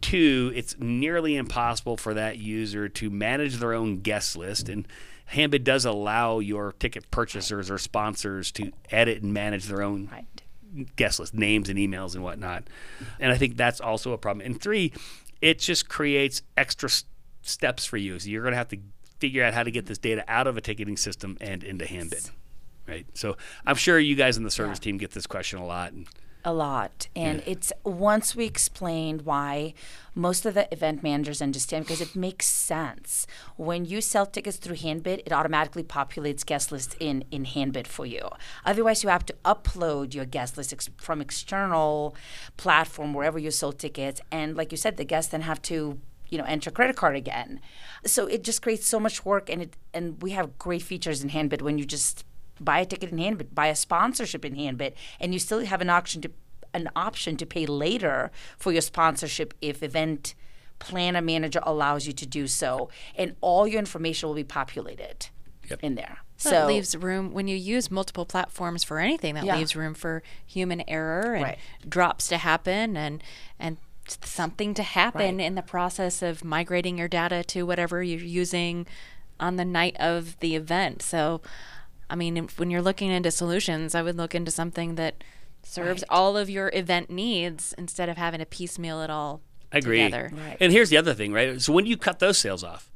Two, 0.00 0.52
it's 0.54 0.78
nearly 0.78 1.34
impossible 1.34 1.96
for 1.96 2.14
that 2.14 2.38
user 2.38 2.88
to 2.88 3.10
manage 3.10 3.56
their 3.56 3.72
own 3.72 3.96
guest 3.96 4.36
list. 4.36 4.68
And 4.68 4.86
Handbid 5.26 5.64
does 5.64 5.84
allow 5.84 6.38
your 6.38 6.72
ticket 6.72 7.10
purchasers 7.10 7.70
or 7.70 7.78
sponsors 7.78 8.50
to 8.52 8.72
edit 8.90 9.22
and 9.22 9.32
manage 9.34 9.66
their 9.66 9.82
own 9.82 10.08
Right. 10.12 10.26
guest 10.96 11.18
list, 11.20 11.34
names 11.34 11.68
and 11.68 11.78
emails 11.78 12.14
and 12.14 12.22
whatnot. 12.22 12.64
And 13.18 13.32
I 13.32 13.36
think 13.36 13.56
that's 13.56 13.80
also 13.80 14.12
a 14.12 14.18
problem. 14.18 14.44
And 14.46 14.60
three, 14.60 14.92
it 15.40 15.58
just 15.58 15.88
creates 15.88 16.42
extra 16.56 16.88
s- 16.88 17.04
steps 17.42 17.84
for 17.86 17.96
you. 17.96 18.18
So 18.18 18.28
you're 18.28 18.42
going 18.42 18.52
to 18.52 18.58
have 18.58 18.68
to 18.68 18.78
figure 19.18 19.42
out 19.42 19.54
how 19.54 19.62
to 19.62 19.70
get 19.70 19.86
this 19.86 19.98
data 19.98 20.24
out 20.28 20.46
of 20.46 20.56
a 20.56 20.60
ticketing 20.60 20.96
system 20.96 21.36
and 21.40 21.64
into 21.64 21.86
Handbid. 21.86 22.30
Right. 22.86 23.06
So 23.14 23.36
I'm 23.66 23.76
sure 23.76 23.98
you 23.98 24.14
guys 24.14 24.36
in 24.36 24.44
the 24.44 24.50
service 24.50 24.78
team 24.78 24.96
get 24.98 25.10
this 25.12 25.26
question 25.26 25.58
a 25.58 25.66
lot. 25.66 25.92
And 25.92 26.06
a 26.46 26.52
lot. 26.52 27.08
And 27.16 27.42
it's 27.44 27.72
once 27.82 28.36
we 28.36 28.44
explained 28.44 29.22
why 29.22 29.74
most 30.14 30.46
of 30.46 30.54
the 30.54 30.72
event 30.72 31.02
managers 31.02 31.42
understand 31.42 31.84
because 31.84 32.00
it 32.00 32.14
makes 32.14 32.46
sense. 32.46 33.26
When 33.56 33.84
you 33.84 34.00
sell 34.00 34.26
tickets 34.26 34.56
through 34.56 34.76
handbid 34.76 35.22
it 35.26 35.32
automatically 35.32 35.82
populates 35.82 36.46
guest 36.46 36.70
lists 36.70 36.94
in 37.00 37.24
in 37.32 37.46
handbid 37.46 37.88
for 37.88 38.06
you. 38.06 38.28
Otherwise 38.64 39.02
you 39.02 39.08
have 39.08 39.26
to 39.26 39.34
upload 39.44 40.14
your 40.14 40.24
guest 40.24 40.56
list 40.56 40.72
ex- 40.72 40.88
from 40.96 41.20
external 41.20 42.14
platform 42.56 43.12
wherever 43.12 43.40
you 43.40 43.50
sold 43.50 43.80
tickets. 43.80 44.20
And 44.30 44.56
like 44.56 44.70
you 44.70 44.78
said 44.78 44.96
the 44.96 45.04
guests 45.04 45.32
then 45.32 45.42
have 45.42 45.60
to 45.62 45.98
you 46.28 46.38
know 46.38 46.44
enter 46.44 46.70
credit 46.70 46.94
card 46.94 47.16
again. 47.16 47.60
So 48.04 48.28
it 48.28 48.44
just 48.44 48.62
creates 48.62 48.86
so 48.86 49.00
much 49.00 49.24
work 49.24 49.50
and 49.50 49.62
it 49.62 49.76
and 49.92 50.22
we 50.22 50.30
have 50.30 50.58
great 50.58 50.82
features 50.82 51.24
in 51.24 51.30
handbid 51.30 51.60
when 51.60 51.76
you 51.76 51.84
just 51.84 52.24
buy 52.60 52.80
a 52.80 52.86
ticket 52.86 53.10
in 53.10 53.18
handbid 53.18 53.54
buy 53.54 53.66
a 53.66 53.76
sponsorship 53.76 54.44
in 54.44 54.54
handbid 54.54 54.94
and 55.20 55.32
you 55.32 55.38
still 55.38 55.64
have 55.64 55.80
an 55.80 55.90
option 55.90 56.20
to 56.22 56.30
an 56.74 56.88
option 56.96 57.36
to 57.36 57.46
pay 57.46 57.64
later 57.66 58.30
for 58.58 58.72
your 58.72 58.82
sponsorship 58.82 59.54
if 59.60 59.82
event 59.82 60.34
planner 60.78 61.22
manager 61.22 61.60
allows 61.62 62.06
you 62.06 62.12
to 62.12 62.26
do 62.26 62.46
so 62.46 62.88
and 63.16 63.34
all 63.40 63.66
your 63.66 63.78
information 63.78 64.28
will 64.28 64.34
be 64.36 64.44
populated 64.44 65.28
in 65.82 65.94
there 65.94 66.18
So 66.36 66.50
so 66.50 66.62
it 66.64 66.66
leaves 66.68 66.94
room 66.96 67.32
when 67.32 67.48
you 67.48 67.56
use 67.56 67.90
multiple 67.90 68.26
platforms 68.26 68.84
for 68.84 68.98
anything. 69.00 69.34
That 69.34 69.44
Yeah. 69.44 69.56
leaves 69.56 69.74
room 69.74 69.94
for 69.94 70.22
human 70.46 70.84
error 70.86 71.34
and 71.34 71.42
Right. 71.42 71.58
drops 71.88 72.28
to 72.28 72.36
happen 72.38 72.96
and 72.96 73.22
and 73.58 73.78
something 74.22 74.72
to 74.74 74.82
happen 74.84 75.38
Right. 75.38 75.46
in 75.46 75.54
the 75.56 75.62
process 75.62 76.22
of 76.22 76.44
migrating 76.44 76.98
your 76.98 77.08
data 77.08 77.42
to 77.44 77.62
whatever 77.66 78.02
you're 78.02 78.20
using 78.20 78.86
on 79.40 79.56
the 79.56 79.64
night 79.64 79.96
of 79.98 80.38
the 80.40 80.54
event. 80.54 81.02
So, 81.02 81.40
I 82.08 82.16
mean, 82.16 82.36
if- 82.36 82.58
when 82.58 82.70
you're 82.70 82.82
looking 82.82 83.10
into 83.10 83.30
solutions, 83.30 83.94
I 83.94 84.02
would 84.02 84.16
look 84.16 84.34
into 84.34 84.50
something 84.50 84.94
that 84.96 85.22
serves 85.62 86.02
Right. 86.02 86.16
all 86.16 86.36
of 86.36 86.48
your 86.48 86.70
event 86.72 87.10
needs 87.10 87.74
instead 87.76 88.08
of 88.08 88.16
having 88.16 88.38
to 88.40 88.46
piecemeal 88.46 89.02
it 89.02 89.10
all 89.10 89.40
I 89.72 89.78
agree. 89.78 89.98
together. 90.02 90.30
Right. 90.32 90.56
And 90.60 90.72
here's 90.72 90.90
the 90.90 90.96
other 90.96 91.14
thing, 91.14 91.32
right? 91.32 91.60
So 91.60 91.72
when 91.72 91.84
do 91.84 91.90
you 91.90 91.96
cut 91.96 92.18
those 92.20 92.38
sales 92.38 92.62
off? 92.62 92.90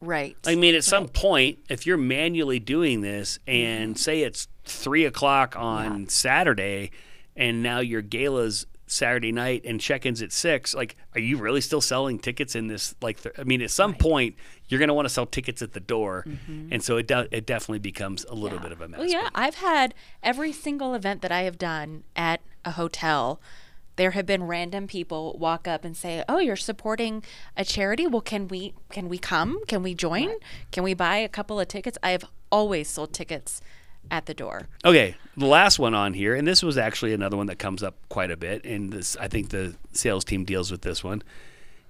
Right. 0.00 0.36
I 0.46 0.54
mean, 0.54 0.74
at 0.74 0.84
some 0.84 1.08
point, 1.08 1.60
if 1.70 1.86
you're 1.86 1.96
manually 1.96 2.58
doing 2.58 3.00
this 3.00 3.38
and 3.46 3.94
mm-hmm. 3.94 3.98
say 3.98 4.20
it's 4.20 4.48
three 4.64 5.06
o'clock 5.06 5.56
on 5.56 6.08
Saturday 6.08 6.90
and 7.36 7.62
now 7.62 7.80
your 7.80 8.02
gala's 8.02 8.66
Saturday 8.86 9.32
night 9.32 9.62
and 9.64 9.80
check-ins 9.80 10.20
at 10.20 10.32
six, 10.32 10.74
like, 10.74 10.96
are 11.14 11.20
you 11.20 11.38
really 11.38 11.60
still 11.60 11.80
selling 11.80 12.18
tickets 12.18 12.54
in 12.54 12.66
this? 12.66 12.94
Like, 13.00 13.22
th- 13.22 13.34
I 13.38 13.44
mean, 13.44 13.62
at 13.62 13.70
some 13.70 13.94
point, 13.94 14.36
you're 14.68 14.78
going 14.78 14.88
to 14.88 14.94
want 14.94 15.06
to 15.06 15.12
sell 15.12 15.26
tickets 15.26 15.62
at 15.62 15.72
the 15.72 15.80
door, 15.80 16.24
mm-hmm. 16.26 16.68
and 16.70 16.82
so 16.82 16.96
it 16.96 17.06
do- 17.06 17.26
it 17.30 17.46
definitely 17.46 17.78
becomes 17.78 18.24
a 18.28 18.34
little 18.34 18.58
bit 18.58 18.72
of 18.72 18.80
a 18.80 18.88
mess. 18.88 18.98
Well, 18.98 19.08
yeah, 19.08 19.30
I've 19.34 19.56
had 19.56 19.94
every 20.22 20.52
single 20.52 20.94
event 20.94 21.22
that 21.22 21.32
I 21.32 21.42
have 21.42 21.58
done 21.58 22.04
at 22.14 22.40
a 22.64 22.72
hotel. 22.72 23.40
There 23.96 24.10
have 24.10 24.26
been 24.26 24.42
random 24.44 24.86
people 24.86 25.36
walk 25.38 25.68
up 25.68 25.84
and 25.84 25.96
say, 25.96 26.24
"Oh, 26.28 26.38
you're 26.38 26.56
supporting 26.56 27.22
a 27.56 27.64
charity. 27.64 28.06
Well, 28.06 28.20
can 28.22 28.48
we 28.48 28.74
can 28.90 29.08
we 29.08 29.18
come? 29.18 29.64
Can 29.66 29.82
we 29.82 29.94
join? 29.94 30.34
Can 30.72 30.82
we 30.82 30.94
buy 30.94 31.18
a 31.18 31.28
couple 31.28 31.60
of 31.60 31.68
tickets?" 31.68 31.96
I 32.02 32.10
have 32.10 32.24
always 32.50 32.88
sold 32.88 33.12
tickets 33.12 33.60
at 34.10 34.26
the 34.26 34.34
door. 34.34 34.68
Okay, 34.84 35.16
the 35.36 35.46
last 35.46 35.78
one 35.78 35.94
on 35.94 36.14
here, 36.14 36.34
and 36.34 36.46
this 36.46 36.62
was 36.62 36.78
actually 36.78 37.12
another 37.12 37.36
one 37.36 37.46
that 37.46 37.58
comes 37.58 37.82
up 37.82 37.96
quite 38.08 38.30
a 38.30 38.36
bit, 38.36 38.64
and 38.64 38.92
this 38.92 39.16
I 39.16 39.28
think 39.28 39.50
the 39.50 39.74
sales 39.92 40.24
team 40.24 40.44
deals 40.44 40.70
with 40.70 40.82
this 40.82 41.02
one, 41.02 41.22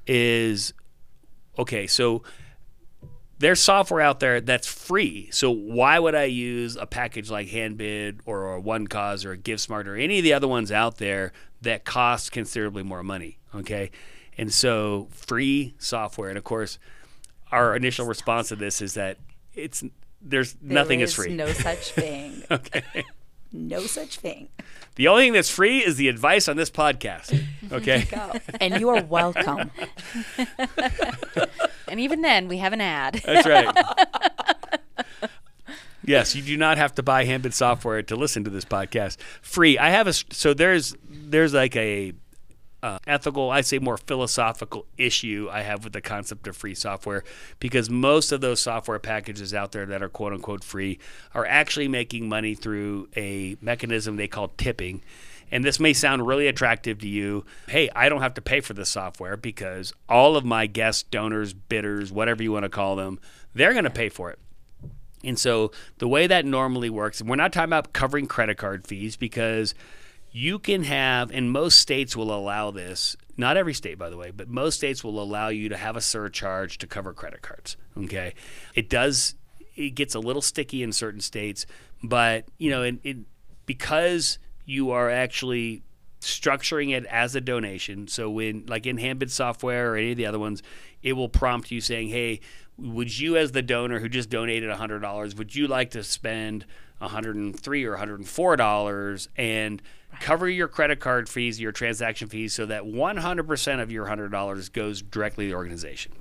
is 0.06 0.72
okay, 1.58 1.86
so 1.86 2.22
there's 3.38 3.60
software 3.60 4.00
out 4.00 4.20
there 4.20 4.40
that's 4.40 4.66
free. 4.66 5.28
So 5.32 5.50
why 5.50 5.98
would 5.98 6.14
I 6.14 6.24
use 6.24 6.76
a 6.76 6.86
package 6.86 7.30
like 7.30 7.48
Handbid 7.48 8.20
or 8.24 8.54
a 8.54 8.60
One 8.60 8.86
Cause 8.86 9.24
or 9.24 9.36
GiveSmart 9.36 9.86
or 9.86 9.96
any 9.96 10.18
of 10.18 10.24
the 10.24 10.32
other 10.32 10.48
ones 10.48 10.70
out 10.70 10.98
there 10.98 11.32
that 11.60 11.84
cost 11.84 12.32
considerably 12.32 12.82
more 12.82 13.02
money? 13.02 13.38
Okay. 13.54 13.90
And 14.38 14.52
so 14.52 15.08
free 15.10 15.74
software, 15.78 16.28
and 16.28 16.38
of 16.38 16.44
course, 16.44 16.78
our 17.50 17.76
initial 17.76 18.06
response 18.06 18.48
to 18.48 18.56
this 18.56 18.80
is 18.80 18.94
that 18.94 19.18
it's 19.54 19.84
there's 20.24 20.56
nothing 20.60 21.00
is 21.00 21.14
free. 21.14 21.34
There's 21.36 21.58
no 21.58 21.62
such 21.62 21.90
thing. 21.92 22.42
okay. 22.50 23.04
no 23.52 23.80
such 23.80 24.18
thing. 24.18 24.48
The 24.96 25.08
only 25.08 25.24
thing 25.24 25.32
that's 25.32 25.50
free 25.50 25.78
is 25.84 25.96
the 25.96 26.08
advice 26.08 26.48
on 26.48 26.56
this 26.56 26.70
podcast. 26.70 27.38
Okay. 27.72 28.04
Go. 28.10 28.32
And 28.60 28.80
you 28.80 28.88
are 28.90 29.02
welcome. 29.02 29.70
And 31.86 32.00
even 32.00 32.22
then, 32.22 32.48
we 32.48 32.56
have 32.58 32.72
an 32.72 32.80
ad. 32.80 33.20
That's 33.24 33.46
right. 33.46 35.28
yes, 36.04 36.34
you 36.34 36.42
do 36.42 36.56
not 36.56 36.78
have 36.78 36.94
to 36.94 37.02
buy 37.02 37.24
Handbid 37.24 37.52
software 37.54 38.02
to 38.02 38.16
listen 38.16 38.42
to 38.44 38.50
this 38.50 38.64
podcast. 38.64 39.18
Free. 39.42 39.78
I 39.78 39.90
have 39.90 40.06
a 40.06 40.12
so 40.12 40.54
there's 40.54 40.96
there's 41.08 41.52
like 41.54 41.76
a 41.76 42.12
uh, 42.84 42.98
ethical, 43.06 43.50
I 43.50 43.62
say 43.62 43.78
more 43.78 43.96
philosophical 43.96 44.84
issue 44.98 45.48
I 45.50 45.62
have 45.62 45.84
with 45.84 45.94
the 45.94 46.02
concept 46.02 46.46
of 46.46 46.54
free 46.54 46.74
software 46.74 47.24
because 47.58 47.88
most 47.88 48.30
of 48.30 48.42
those 48.42 48.60
software 48.60 48.98
packages 48.98 49.54
out 49.54 49.72
there 49.72 49.86
that 49.86 50.02
are 50.02 50.10
quote 50.10 50.34
unquote 50.34 50.62
free 50.62 50.98
are 51.32 51.46
actually 51.46 51.88
making 51.88 52.28
money 52.28 52.54
through 52.54 53.08
a 53.16 53.56
mechanism 53.62 54.16
they 54.16 54.28
call 54.28 54.48
tipping. 54.58 55.00
And 55.50 55.64
this 55.64 55.80
may 55.80 55.94
sound 55.94 56.26
really 56.26 56.46
attractive 56.46 56.98
to 56.98 57.08
you. 57.08 57.46
Hey, 57.68 57.88
I 57.96 58.10
don't 58.10 58.20
have 58.20 58.34
to 58.34 58.42
pay 58.42 58.60
for 58.60 58.74
the 58.74 58.84
software 58.84 59.38
because 59.38 59.94
all 60.06 60.36
of 60.36 60.44
my 60.44 60.66
guests, 60.66 61.04
donors, 61.04 61.54
bidders, 61.54 62.12
whatever 62.12 62.42
you 62.42 62.52
want 62.52 62.64
to 62.64 62.68
call 62.68 62.96
them, 62.96 63.18
they're 63.54 63.72
going 63.72 63.84
to 63.84 63.90
pay 63.90 64.10
for 64.10 64.30
it. 64.30 64.38
And 65.22 65.38
so 65.38 65.70
the 65.98 66.08
way 66.08 66.26
that 66.26 66.44
normally 66.44 66.90
works, 66.90 67.20
and 67.22 67.30
we're 67.30 67.36
not 67.36 67.50
talking 67.50 67.70
about 67.70 67.94
covering 67.94 68.26
credit 68.26 68.58
card 68.58 68.86
fees 68.86 69.16
because 69.16 69.74
you 70.36 70.58
can 70.58 70.82
have, 70.82 71.30
and 71.30 71.48
most 71.52 71.78
states 71.78 72.16
will 72.16 72.34
allow 72.34 72.72
this, 72.72 73.16
not 73.36 73.56
every 73.56 73.72
state, 73.72 73.96
by 73.96 74.10
the 74.10 74.16
way, 74.16 74.32
but 74.32 74.48
most 74.48 74.78
states 74.78 75.04
will 75.04 75.22
allow 75.22 75.46
you 75.46 75.68
to 75.68 75.76
have 75.76 75.96
a 75.96 76.00
surcharge 76.00 76.76
to 76.78 76.88
cover 76.88 77.14
credit 77.14 77.40
cards. 77.40 77.76
Okay. 77.96 78.34
It 78.74 78.90
does, 78.90 79.36
it 79.76 79.90
gets 79.90 80.12
a 80.12 80.18
little 80.18 80.42
sticky 80.42 80.82
in 80.82 80.90
certain 80.90 81.20
states, 81.20 81.66
but, 82.02 82.46
you 82.58 82.68
know, 82.68 82.82
it, 82.82 82.96
it, 83.04 83.16
because 83.64 84.40
you 84.64 84.90
are 84.90 85.08
actually 85.08 85.84
structuring 86.20 86.92
it 86.92 87.06
as 87.06 87.36
a 87.36 87.40
donation. 87.40 88.08
So 88.08 88.28
when 88.28 88.66
like 88.66 88.86
in 88.86 88.98
Handbid 88.98 89.30
software 89.30 89.92
or 89.92 89.96
any 89.96 90.10
of 90.10 90.16
the 90.16 90.26
other 90.26 90.40
ones, 90.40 90.64
it 91.00 91.12
will 91.12 91.28
prompt 91.28 91.70
you 91.70 91.80
saying, 91.80 92.08
"Hey, 92.08 92.40
would 92.76 93.16
you 93.16 93.36
as 93.36 93.52
the 93.52 93.62
donor 93.62 94.00
who 94.00 94.08
just 94.08 94.30
donated 94.30 94.70
$100, 94.70 95.36
would 95.36 95.54
you 95.54 95.68
like 95.68 95.90
to 95.90 96.02
spend 96.02 96.64
103 97.04 97.84
or 97.84 97.90
104 97.90 98.56
dollars 98.56 99.28
and 99.36 99.82
cover 100.20 100.48
your 100.48 100.68
credit 100.68 101.00
card 101.00 101.28
fees, 101.28 101.60
your 101.60 101.72
transaction 101.72 102.28
fees 102.28 102.54
so 102.54 102.66
that 102.66 102.84
100% 102.84 103.82
of 103.82 103.90
your 103.90 104.06
$100 104.06 104.72
goes 104.72 105.02
directly 105.02 105.46
to 105.46 105.50
the 105.50 105.56
organization?" 105.56 106.12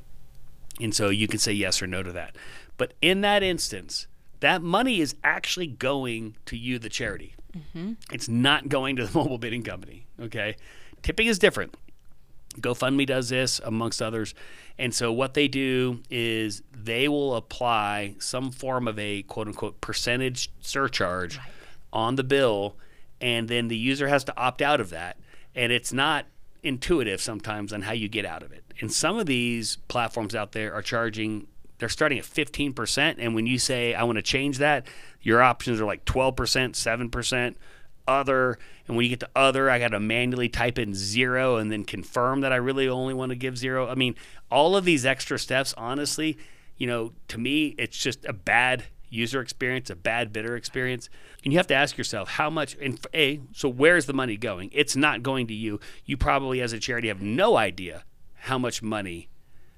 And 0.80 0.96
so 0.96 1.10
you 1.10 1.28
can 1.28 1.40
say 1.40 1.52
yes 1.52 1.82
or 1.82 1.88
no 1.88 2.02
to 2.02 2.12
that. 2.14 2.36
But 2.78 2.94
in 3.02 3.22
that 3.22 3.44
instance, 3.44 4.08
that 4.40 4.62
money 4.62 5.00
is 5.00 5.16
actually 5.24 5.68
going 5.68 6.36
to 6.48 6.58
you, 6.58 6.80
the 6.80 6.90
charity. 6.90 7.36
Mm-hmm. 7.56 7.94
It's 8.12 8.28
not 8.28 8.68
going 8.70 8.96
to 8.98 9.06
the 9.06 9.18
mobile 9.18 9.38
bidding 9.38 9.64
company. 9.64 10.06
Okay. 10.20 10.56
Tipping 11.02 11.28
is 11.28 11.40
different. 11.40 11.76
GoFundMe 12.60 13.06
does 13.06 13.30
this, 13.30 13.60
amongst 13.64 14.02
others. 14.02 14.34
And 14.78 14.94
so 14.94 15.12
what 15.12 15.34
they 15.34 15.48
do 15.48 16.02
is 16.10 16.62
they 16.72 17.08
will 17.08 17.36
apply 17.36 18.16
some 18.20 18.52
form 18.52 18.88
of 18.88 18.98
a 18.98 19.24
quote 19.24 19.48
unquote 19.48 19.82
percentage 19.82 20.52
surcharge 20.62 21.40
on 21.92 22.16
the 22.16 22.24
bill, 22.24 22.76
and 23.22 23.48
then 23.48 23.68
the 23.68 23.78
user 23.78 24.08
has 24.08 24.24
to 24.26 24.38
opt 24.38 24.62
out 24.62 24.82
of 24.82 24.90
that. 24.90 25.18
And 25.56 25.72
it's 25.72 25.94
not 25.94 26.26
intuitive 26.64 27.22
sometimes 27.22 27.74
on 27.74 27.84
how 27.84 27.92
you 27.92 28.08
get 28.08 28.26
out 28.26 28.42
of 28.42 28.52
it. 28.52 28.64
And 28.80 28.92
some 28.92 29.20
of 29.20 29.26
these 29.26 29.78
platforms 29.88 30.34
out 30.34 30.54
there 30.54 30.74
are 30.74 30.82
charging 30.82 31.48
they're 31.80 31.90
starting 31.90 32.18
at 32.18 32.24
15% 32.24 33.16
and 33.18 33.36
when 33.36 33.46
you 33.46 33.60
say 33.60 33.94
I 33.94 34.04
want 34.04 34.16
to 34.16 34.22
change 34.22 34.60
that, 34.60 34.88
your 35.22 35.42
options 35.42 35.82
are 35.82 35.86
like 35.86 36.06
12%, 36.06 36.36
7%, 36.36 37.56
other, 38.08 38.58
and 38.88 38.96
when 38.96 39.04
you 39.06 39.10
get 39.10 39.20
to 39.22 39.30
other, 39.36 39.70
I 39.70 39.80
got 39.80 39.90
to 39.90 40.00
manually 40.00 40.50
type 40.50 40.78
in 40.78 40.94
0 40.94 41.58
and 41.58 41.72
then 41.72 41.84
confirm 41.84 42.42
that 42.42 42.52
I 42.52 42.58
really 42.58 42.88
only 42.88 43.14
want 43.14 43.30
to 43.32 43.36
give 43.36 43.58
0. 43.58 43.88
I 43.88 43.96
mean, 43.96 44.16
all 44.52 44.76
of 44.76 44.86
these 44.86 45.06
extra 45.06 45.40
steps 45.40 45.74
honestly, 45.78 46.38
you 46.78 46.88
know, 46.88 47.14
to 47.30 47.38
me 47.38 47.76
it's 47.78 47.98
just 47.98 48.26
a 48.26 48.34
bad 48.34 48.86
user 49.10 49.40
experience, 49.42 49.90
a 49.90 49.96
bad 49.96 50.34
bidder 50.34 50.56
experience. 50.56 51.10
And 51.44 51.54
you 51.54 51.60
have 51.60 51.68
to 51.68 51.76
ask 51.76 51.98
yourself 51.98 52.30
how 52.30 52.50
much 52.50 52.76
and 52.82 53.00
A, 53.14 53.42
so 53.54 53.70
where's 53.70 54.08
the 54.08 54.14
money 54.14 54.38
going? 54.38 54.72
It's 54.74 54.96
not 54.96 55.22
going 55.22 55.48
to 55.48 55.54
you. 55.54 55.80
You 56.06 56.18
probably 56.18 56.62
as 56.62 56.74
a 56.74 56.80
charity 56.80 57.10
have 57.10 57.22
no 57.22 57.56
idea 57.56 58.06
how 58.36 58.58
much 58.58 58.82
money 58.82 59.30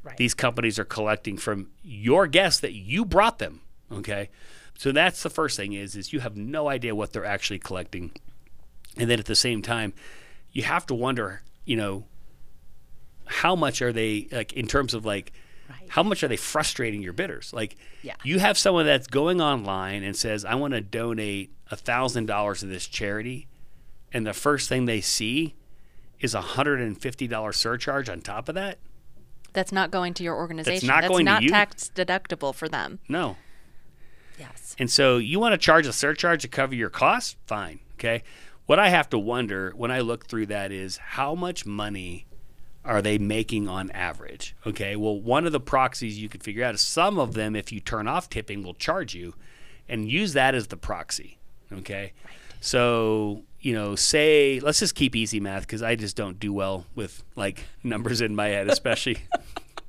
Right. 0.03 0.17
these 0.17 0.35
companies 0.35 0.77
are 0.77 0.85
collecting 0.85 1.35
from 1.35 1.71
your 1.81 2.27
guests 2.27 2.59
that 2.59 2.73
you 2.73 3.05
brought 3.05 3.39
them. 3.39 3.61
Okay. 3.91 4.29
So 4.77 4.91
that's 4.91 5.23
the 5.23 5.29
first 5.29 5.55
thing 5.57 5.73
is 5.73 5.95
is 5.95 6.11
you 6.13 6.19
have 6.19 6.35
no 6.35 6.67
idea 6.69 6.93
what 6.95 7.13
they're 7.13 7.25
actually 7.25 7.59
collecting. 7.59 8.11
And 8.97 9.09
then 9.09 9.19
at 9.19 9.25
the 9.25 9.35
same 9.35 9.61
time, 9.61 9.93
you 10.51 10.63
have 10.63 10.85
to 10.87 10.93
wonder, 10.93 11.41
you 11.65 11.75
know, 11.77 12.05
how 13.25 13.55
much 13.55 13.81
are 13.81 13.91
they 13.93 14.27
like 14.31 14.53
in 14.53 14.67
terms 14.67 14.93
of 14.93 15.05
like 15.05 15.31
Right. 15.67 15.89
how 15.89 16.03
much 16.03 16.21
are 16.23 16.27
they 16.27 16.37
frustrating 16.37 17.01
your 17.01 17.11
bidders? 17.13 17.51
Like 17.51 17.75
Yeah. 18.03 18.13
you 18.23 18.37
have 18.37 18.55
someone 18.55 18.85
that's 18.85 19.07
going 19.07 19.41
online 19.41 20.03
and 20.03 20.15
says, 20.15 20.45
I 20.45 20.53
want 20.53 20.75
to 20.75 20.81
donate 20.81 21.51
a 21.71 21.75
thousand 21.75 22.27
dollars 22.27 22.59
to 22.59 22.67
this 22.67 22.85
charity, 22.85 23.47
and 24.13 24.27
the 24.27 24.33
first 24.33 24.69
thing 24.69 24.85
they 24.85 25.01
see 25.01 25.55
is 26.19 26.35
a 26.35 26.41
hundred 26.41 26.81
and 26.81 26.95
fifty 27.01 27.27
dollar 27.27 27.51
surcharge 27.51 28.09
on 28.09 28.21
top 28.21 28.47
of 28.47 28.53
that. 28.53 28.77
That's 29.53 29.71
not 29.71 29.89
going 29.89 30.13
to 30.15 30.23
your 30.23 30.35
organization. 30.35 30.85
not 30.87 31.07
going 31.07 31.25
to 31.25 31.31
not 31.31 31.41
you. 31.41 31.49
tax 31.49 31.89
deductible 31.95 32.53
for 32.53 32.69
them. 32.69 32.99
No. 33.09 33.35
Yes. 34.39 34.75
And 34.77 34.89
so 34.89 35.17
you 35.17 35.39
want 35.39 35.53
to 35.53 35.57
charge 35.57 35.87
a 35.87 35.93
surcharge 35.93 36.41
to 36.41 36.47
cover 36.47 36.75
your 36.75 36.89
costs? 36.89 37.35
Fine. 37.45 37.79
Okay. 37.93 38.23
What 38.65 38.79
I 38.79 38.89
have 38.89 39.09
to 39.11 39.19
wonder 39.19 39.71
when 39.75 39.91
I 39.91 39.99
look 39.99 40.25
through 40.25 40.47
that 40.47 40.71
is 40.71 40.97
how 40.97 41.35
much 41.35 41.65
money 41.65 42.25
are 42.83 43.01
they 43.01 43.17
making 43.17 43.67
on 43.67 43.91
average? 43.91 44.55
Okay. 44.65 44.95
Well, 44.95 45.19
one 45.19 45.45
of 45.45 45.51
the 45.51 45.59
proxies 45.59 46.19
you 46.19 46.29
could 46.29 46.43
figure 46.43 46.63
out 46.63 46.75
is 46.75 46.81
some 46.81 47.17
of 47.17 47.33
them, 47.33 47.55
if 47.55 47.71
you 47.71 47.79
turn 47.79 48.07
off 48.07 48.29
tipping, 48.29 48.63
will 48.63 48.73
charge 48.73 49.13
you 49.13 49.35
and 49.87 50.09
use 50.09 50.33
that 50.33 50.55
as 50.55 50.67
the 50.67 50.77
proxy. 50.77 51.37
Okay. 51.71 52.13
Right. 52.23 52.33
So, 52.61 53.43
you 53.59 53.73
know, 53.73 53.95
say, 53.95 54.59
let's 54.59 54.79
just 54.79 54.95
keep 54.95 55.15
easy 55.15 55.39
math 55.39 55.61
because 55.61 55.83
I 55.83 55.95
just 55.95 56.15
don't 56.15 56.39
do 56.39 56.51
well 56.51 56.85
with 56.95 57.23
like 57.35 57.63
numbers 57.83 58.21
in 58.21 58.35
my 58.35 58.47
head, 58.47 58.69
especially 58.69 59.17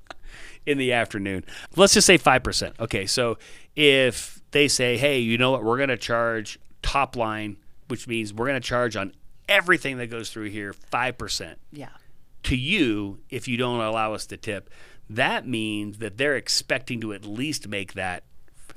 in 0.67 0.79
the 0.79 0.93
afternoon. 0.93 1.45
Let's 1.77 1.95
just 1.95 2.07
say 2.07 2.19
5%. 2.19 2.79
Okay, 2.81 3.07
so 3.07 3.39
if 3.75 4.36
they 4.57 4.69
say, 4.69 4.97
hey, 4.97 5.19
you 5.19 5.37
know 5.37 5.51
what, 5.51 5.63
we're 5.63 5.77
going 5.77 5.91
to 5.91 5.99
charge 5.99 6.59
top 6.81 7.15
line, 7.15 7.59
which 7.89 8.09
means 8.09 8.33
we're 8.33 8.47
going 8.47 8.61
to 8.61 8.67
charge 8.67 8.97
on 8.97 9.13
everything 9.51 9.99
that 9.99 10.07
goes 10.07 10.31
through 10.31 10.49
here 10.49 10.73
5% 10.73 11.57
Yeah. 11.73 11.89
to 12.45 12.57
you 12.57 13.19
if 13.29 13.47
you 13.47 13.59
don't 13.59 13.81
allow 13.81 14.15
us 14.15 14.25
to 14.27 14.39
tip, 14.39 14.71
that 15.11 15.47
means 15.47 15.99
that 15.99 16.17
they're 16.17 16.37
expecting 16.37 17.01
to 17.03 17.13
at 17.13 17.27
least 17.27 17.69
make 17.69 17.93
that 17.93 18.25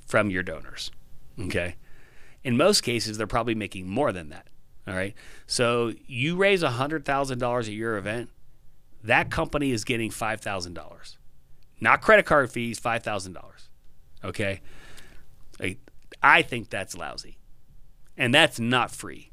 from 0.06 0.30
your 0.30 0.44
donors. 0.44 0.92
Okay. 1.40 1.76
In 2.44 2.58
most 2.58 2.82
cases, 2.82 3.18
they're 3.18 3.26
probably 3.26 3.56
making 3.56 3.88
more 3.88 4.12
than 4.12 4.30
that. 4.30 4.48
All 4.86 4.94
right. 4.96 5.14
So 5.48 5.94
you 6.08 6.36
raise 6.36 6.62
$100,000 6.62 7.60
at 7.60 7.68
your 7.70 7.98
event, 7.98 8.30
that 9.04 9.32
company 9.32 9.72
is 9.72 9.86
getting 9.86 10.12
$5,000. 10.12 11.16
Not 11.80 12.02
credit 12.02 12.26
card 12.26 12.52
fees, 12.52 12.80
$5,000. 12.82 13.38
Okay. 14.26 14.60
I, 15.60 15.78
I 16.22 16.42
think 16.42 16.70
that's 16.70 16.96
lousy. 16.96 17.38
And 18.18 18.34
that's 18.34 18.60
not 18.60 18.92
free. 18.92 19.32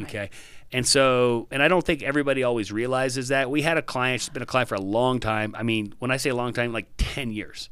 Okay. 0.00 0.30
And 0.72 0.86
so, 0.86 1.48
and 1.50 1.62
I 1.62 1.68
don't 1.68 1.84
think 1.84 2.02
everybody 2.02 2.42
always 2.42 2.70
realizes 2.70 3.28
that. 3.28 3.50
We 3.50 3.62
had 3.62 3.78
a 3.78 3.82
client, 3.82 4.20
she's 4.20 4.28
been 4.28 4.42
a 4.42 4.46
client 4.46 4.68
for 4.68 4.74
a 4.74 4.80
long 4.80 5.20
time. 5.20 5.54
I 5.56 5.62
mean, 5.62 5.94
when 5.98 6.10
I 6.10 6.16
say 6.16 6.30
a 6.30 6.34
long 6.34 6.52
time, 6.52 6.72
like 6.72 6.88
10 6.98 7.30
years. 7.30 7.70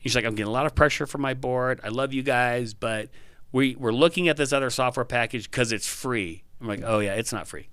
She's 0.00 0.14
like, 0.14 0.24
I'm 0.24 0.34
getting 0.34 0.48
a 0.48 0.52
lot 0.52 0.66
of 0.66 0.74
pressure 0.74 1.06
from 1.06 1.20
my 1.20 1.34
board. 1.34 1.80
I 1.82 1.88
love 1.88 2.12
you 2.12 2.22
guys, 2.22 2.72
but 2.72 3.08
we, 3.52 3.74
we're 3.74 3.92
looking 3.92 4.28
at 4.28 4.36
this 4.36 4.52
other 4.52 4.70
software 4.70 5.04
package 5.04 5.50
because 5.50 5.72
it's 5.72 5.86
free. 5.86 6.44
I'm 6.60 6.68
like, 6.68 6.82
oh, 6.84 7.00
yeah, 7.00 7.14
it's 7.14 7.32
not 7.32 7.46
free. 7.46 7.68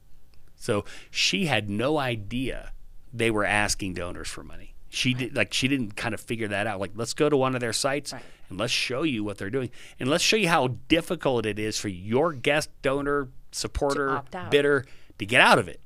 So 0.56 0.86
she 1.12 1.46
had 1.46 1.70
no 1.70 1.98
idea 1.98 2.74
they 3.14 3.32
were 3.32 3.46
asking 3.46 3.94
donors 3.94 4.28
for 4.28 4.44
money. 4.44 4.76
She 4.90 5.14
did 5.14 5.36
like 5.36 5.54
she 5.54 5.68
didn't 5.68 5.96
kind 5.96 6.14
of 6.14 6.22
figure 6.22 6.48
that 6.48 6.66
out. 6.68 6.80
Like, 6.80 6.92
let's 6.96 7.14
go 7.14 7.30
to 7.30 7.36
one 7.38 7.56
of 7.56 7.62
their 7.62 7.74
sites 7.74 8.14
Right. 8.14 8.24
and 8.50 8.58
let's 8.58 8.72
show 8.72 9.04
you 9.04 9.24
what 9.24 9.38
they're 9.38 9.50
doing, 9.50 9.70
and 10.00 10.10
let's 10.10 10.24
show 10.24 10.38
you 10.38 10.48
how 10.50 10.70
difficult 10.88 11.46
it 11.46 11.60
is 11.60 11.78
for 11.78 11.90
your 11.90 12.32
guest 12.34 12.70
donor, 12.82 13.28
supporter, 13.52 14.12
out. 14.12 14.50
bidder 14.52 14.86
to 15.20 15.26
get 15.26 15.42
out 15.42 15.60
of 15.60 15.68
it. 15.68 15.82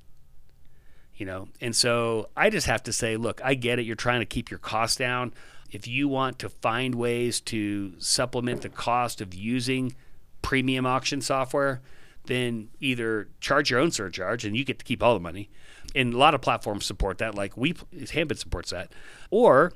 You 1.15 1.25
know, 1.25 1.47
and 1.59 1.75
so 1.75 2.29
I 2.35 2.49
just 2.49 2.65
have 2.67 2.81
to 2.83 2.93
say, 2.93 3.15
look, 3.17 3.41
I 3.43 3.53
get 3.53 3.77
it. 3.79 3.85
You're 3.85 3.95
trying 3.95 4.21
to 4.21 4.25
keep 4.25 4.49
your 4.49 4.57
costs 4.59 4.97
down. 4.97 5.33
If 5.71 5.87
you 5.87 6.07
want 6.07 6.39
to 6.39 6.49
find 6.49 6.95
ways 6.95 7.39
to 7.41 7.93
supplement 7.99 8.61
the 8.61 8.69
cost 8.69 9.21
of 9.21 9.33
using 9.33 9.95
premium 10.41 10.85
auction 10.85 11.21
software, 11.21 11.81
then 12.25 12.69
either 12.79 13.29
charge 13.39 13.69
your 13.71 13.79
own 13.79 13.91
surcharge 13.91 14.45
and 14.45 14.55
you 14.57 14.63
get 14.65 14.79
to 14.79 14.85
keep 14.85 15.01
all 15.03 15.13
the 15.13 15.19
money. 15.19 15.49
And 15.95 16.13
a 16.13 16.17
lot 16.17 16.33
of 16.33 16.41
platforms 16.41 16.85
support 16.85 17.17
that, 17.17 17.35
like 17.35 17.57
we 17.57 17.75
Handbid 18.13 18.39
supports 18.39 18.71
that, 18.71 18.91
or 19.29 19.73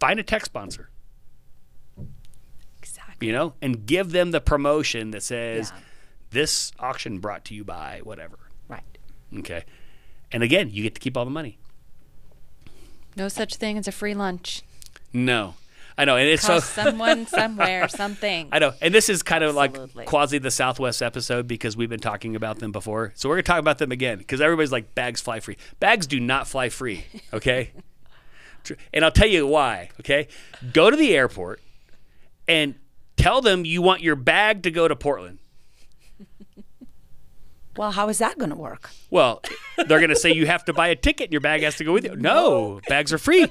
find 0.00 0.18
a 0.18 0.22
tech 0.22 0.44
sponsor, 0.46 0.88
Exactly. 2.82 3.26
you 3.26 3.32
know, 3.32 3.54
and 3.60 3.86
give 3.86 4.10
them 4.12 4.30
the 4.30 4.40
promotion 4.40 5.10
that 5.12 5.22
says 5.22 5.70
Yeah. 5.74 5.80
this 6.30 6.72
auction 6.78 7.18
brought 7.18 7.44
to 7.46 7.54
you 7.54 7.64
by 7.64 8.00
whatever. 8.04 8.38
Right. 8.68 8.82
Okay. 9.38 9.64
And 10.32 10.42
again, 10.42 10.70
you 10.70 10.82
get 10.82 10.94
to 10.94 11.00
keep 11.00 11.16
all 11.16 11.24
the 11.24 11.30
money. 11.30 11.58
No 13.16 13.28
such 13.28 13.56
thing 13.56 13.78
as 13.78 13.86
a 13.86 13.92
free 13.92 14.14
lunch. 14.14 14.62
No. 15.12 15.54
I 15.96 16.04
know. 16.04 16.16
And 16.16 16.28
it's 16.28 16.42
so 16.42 16.58
someone 16.58 17.26
somewhere 17.26 17.88
something. 17.88 18.48
I 18.52 18.58
know. 18.58 18.72
And 18.80 18.92
this 18.92 19.08
is 19.08 19.22
kind 19.22 19.44
of 19.44 19.56
Absolutely. 19.56 19.92
like 19.94 20.06
quasi 20.08 20.38
the 20.38 20.50
Southwest 20.50 21.02
episode 21.02 21.46
because 21.46 21.76
we've 21.76 21.88
been 21.88 22.00
talking 22.00 22.34
about 22.34 22.58
them 22.58 22.72
before. 22.72 23.12
So 23.14 23.28
we're 23.28 23.36
going 23.36 23.44
to 23.44 23.48
talk 23.52 23.60
about 23.60 23.78
them 23.78 23.92
again 23.92 24.18
because 24.18 24.40
everybody's 24.40 24.72
like, 24.72 24.94
bags 24.94 25.20
fly 25.20 25.40
free. 25.40 25.56
Bags 25.78 26.06
do 26.06 26.18
not 26.18 26.48
fly 26.48 26.68
free. 26.68 27.04
Okay. 27.32 27.72
And 28.94 29.04
I'll 29.04 29.10
tell 29.10 29.28
you 29.28 29.46
why. 29.46 29.90
Okay. 30.00 30.26
Go 30.72 30.90
to 30.90 30.96
the 30.96 31.14
airport 31.14 31.60
and 32.48 32.76
tell 33.18 33.42
them 33.42 33.66
you 33.66 33.82
want 33.82 34.00
your 34.00 34.16
bag 34.16 34.62
to 34.62 34.70
go 34.70 34.88
to 34.88 34.96
Portland. 34.96 35.38
Well, 37.76 37.90
how 37.90 38.08
is 38.08 38.18
that 38.18 38.38
going 38.38 38.48
to 38.48 38.56
work? 38.56 38.88
Well, 39.10 39.42
they're 39.76 39.98
going 39.98 40.08
to 40.08 40.16
say 40.16 40.32
you 40.32 40.46
have 40.46 40.64
to 40.64 40.72
buy 40.72 40.88
a 40.88 40.96
ticket 40.96 41.24
and 41.24 41.32
your 41.32 41.40
bag 41.42 41.62
has 41.62 41.76
to 41.76 41.84
go 41.84 41.92
with 41.92 42.04
you. 42.04 42.16
No, 42.16 42.80
bags 42.88 43.12
are 43.12 43.18
free. 43.18 43.48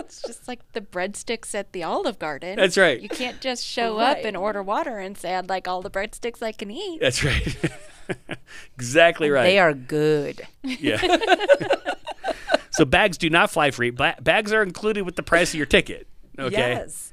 It's 0.00 0.22
just 0.22 0.48
like 0.48 0.60
the 0.72 0.80
breadsticks 0.80 1.54
at 1.54 1.72
the 1.72 1.82
Olive 1.82 2.18
Garden. 2.18 2.56
That's 2.56 2.76
right. 2.76 3.00
You 3.00 3.08
can't 3.08 3.40
just 3.40 3.64
show 3.64 3.98
up 3.98 4.18
and 4.24 4.36
order 4.36 4.62
water 4.62 4.98
and 4.98 5.16
say, 5.16 5.34
I'd 5.34 5.48
like 5.48 5.68
all 5.68 5.82
the 5.82 5.90
breadsticks 5.90 6.42
I 6.42 6.52
can 6.52 6.70
eat. 6.70 7.00
That's 7.00 7.24
right. 7.24 7.56
exactly 8.74 9.30
right. 9.30 9.44
They 9.44 9.58
are 9.58 9.74
good. 9.74 10.46
Yeah. 10.62 11.00
so 12.70 12.84
bags 12.84 13.18
do 13.18 13.30
not 13.30 13.50
fly 13.50 13.70
free. 13.70 13.90
Ba- 13.90 14.16
bags 14.20 14.52
are 14.52 14.62
included 14.62 15.02
with 15.02 15.16
the 15.16 15.22
price 15.22 15.50
of 15.50 15.56
your 15.56 15.66
ticket. 15.66 16.08
Okay. 16.38 16.56
Yes. 16.56 17.12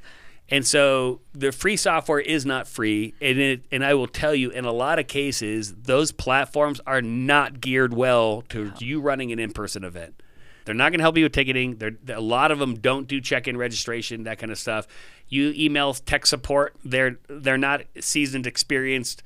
And 0.49 0.65
so 0.65 1.19
the 1.33 1.51
free 1.51 1.75
software 1.75 2.19
is 2.19 2.45
not 2.45 2.69
free, 2.69 3.13
and 3.19 3.37
it, 3.37 3.65
and 3.69 3.83
I 3.83 3.95
will 3.95 4.07
tell 4.07 4.33
you, 4.33 4.49
in 4.49 4.63
a 4.63 4.71
lot 4.71 4.97
of 4.97 5.07
cases, 5.07 5.75
those 5.75 6.13
platforms 6.13 6.79
are 6.87 7.01
not 7.01 7.59
geared 7.59 7.93
well 7.93 8.43
to 8.49 8.71
you 8.79 9.01
running 9.01 9.33
an 9.33 9.39
in-person 9.39 9.83
event. 9.83 10.23
They're 10.67 10.75
not 10.75 10.91
going 10.91 10.99
to 10.99 11.03
help 11.03 11.17
you 11.17 11.23
with 11.23 11.31
ticketing. 11.31 11.77
They're, 11.77 11.95
a 12.09 12.19
lot 12.19 12.51
of 12.51 12.59
them 12.59 12.75
don't 12.75 13.07
do 13.07 13.21
check-in 13.21 13.55
registration, 13.55 14.23
that 14.23 14.37
kind 14.37 14.51
of 14.51 14.59
stuff. 14.59 14.85
You 15.29 15.53
email 15.55 15.93
tech 15.93 16.25
support. 16.25 16.75
They're 16.83 17.19
they're 17.29 17.57
not 17.57 17.83
seasoned, 18.01 18.45
experienced, 18.45 19.23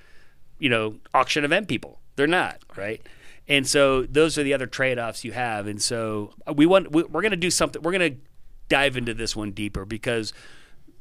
you 0.60 0.70
know, 0.70 0.98
auction 1.16 1.44
event 1.44 1.68
people. 1.68 2.00
They're 2.16 2.28
not 2.28 2.62
right. 2.76 3.02
And 3.48 3.68
so 3.68 4.04
those 4.04 4.38
are 4.38 4.44
the 4.44 4.54
other 4.54 4.68
trade-offs 4.68 5.24
you 5.26 5.32
have. 5.32 5.66
And 5.66 5.82
so 5.82 6.34
uh, 6.48 6.54
we 6.54 6.68
want 6.68 6.92
we, 6.92 7.02
we're 7.04 7.22
going 7.22 7.32
to 7.32 7.38
do 7.38 7.50
something. 7.50 7.82
We're 7.82 7.92
going 7.92 8.14
to 8.14 8.20
dive 8.70 8.96
into 8.96 9.16
this 9.16 9.36
one 9.36 9.52
deeper 9.52 9.84
because 9.84 10.34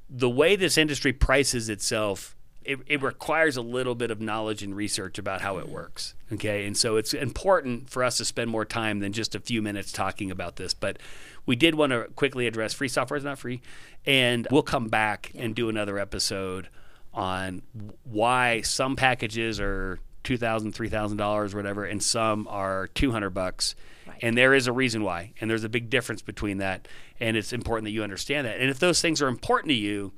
the 0.08 0.30
way 0.30 0.56
this 0.56 0.78
industry 0.78 1.12
prices 1.12 1.68
itself, 1.68 2.34
it, 2.64 2.78
it 2.86 3.02
requires 3.02 3.56
a 3.56 3.62
little 3.62 3.94
bit 3.94 4.10
of 4.10 4.20
knowledge 4.20 4.62
and 4.62 4.76
research 4.76 5.18
about 5.18 5.40
how 5.40 5.58
it 5.58 5.64
mm-hmm. 5.64 5.74
works. 5.74 6.14
Okay. 6.32 6.66
And 6.66 6.76
so 6.76 6.96
it's 6.96 7.14
important 7.14 7.88
for 7.88 8.04
us 8.04 8.18
to 8.18 8.24
spend 8.24 8.50
more 8.50 8.64
time 8.64 9.00
than 9.00 9.12
just 9.12 9.34
a 9.34 9.40
few 9.40 9.62
minutes 9.62 9.92
talking 9.92 10.30
about 10.30 10.56
this. 10.56 10.74
But 10.74 10.98
we 11.46 11.56
did 11.56 11.74
want 11.74 11.92
to 11.92 12.08
quickly 12.16 12.46
address 12.46 12.74
free 12.74 12.88
software 12.88 13.16
is 13.16 13.24
not 13.24 13.38
free. 13.38 13.62
And 14.06 14.46
we'll 14.50 14.62
come 14.62 14.88
back 14.88 15.32
and 15.34 15.54
do 15.54 15.68
another 15.68 15.98
episode 15.98 16.68
on 17.12 17.62
why 18.04 18.60
some 18.60 18.94
packages 18.94 19.58
are 19.58 19.98
$2,000, 20.24 20.72
$3,000, 20.72 21.54
whatever, 21.54 21.84
and 21.84 22.02
some 22.02 22.46
are 22.48 22.88
200 22.88 23.30
bucks. 23.30 23.74
And 24.22 24.36
there 24.36 24.54
is 24.54 24.66
a 24.66 24.72
reason 24.72 25.02
why. 25.02 25.32
And 25.40 25.50
there's 25.50 25.64
a 25.64 25.68
big 25.68 25.88
difference 25.88 26.20
between 26.20 26.58
that. 26.58 26.88
And 27.20 27.36
it's 27.36 27.52
important 27.52 27.84
that 27.84 27.92
you 27.92 28.02
understand 28.02 28.46
that. 28.46 28.60
And 28.60 28.68
if 28.68 28.78
those 28.78 29.00
things 29.00 29.22
are 29.22 29.28
important 29.28 29.70
to 29.70 29.74
you, 29.74 30.12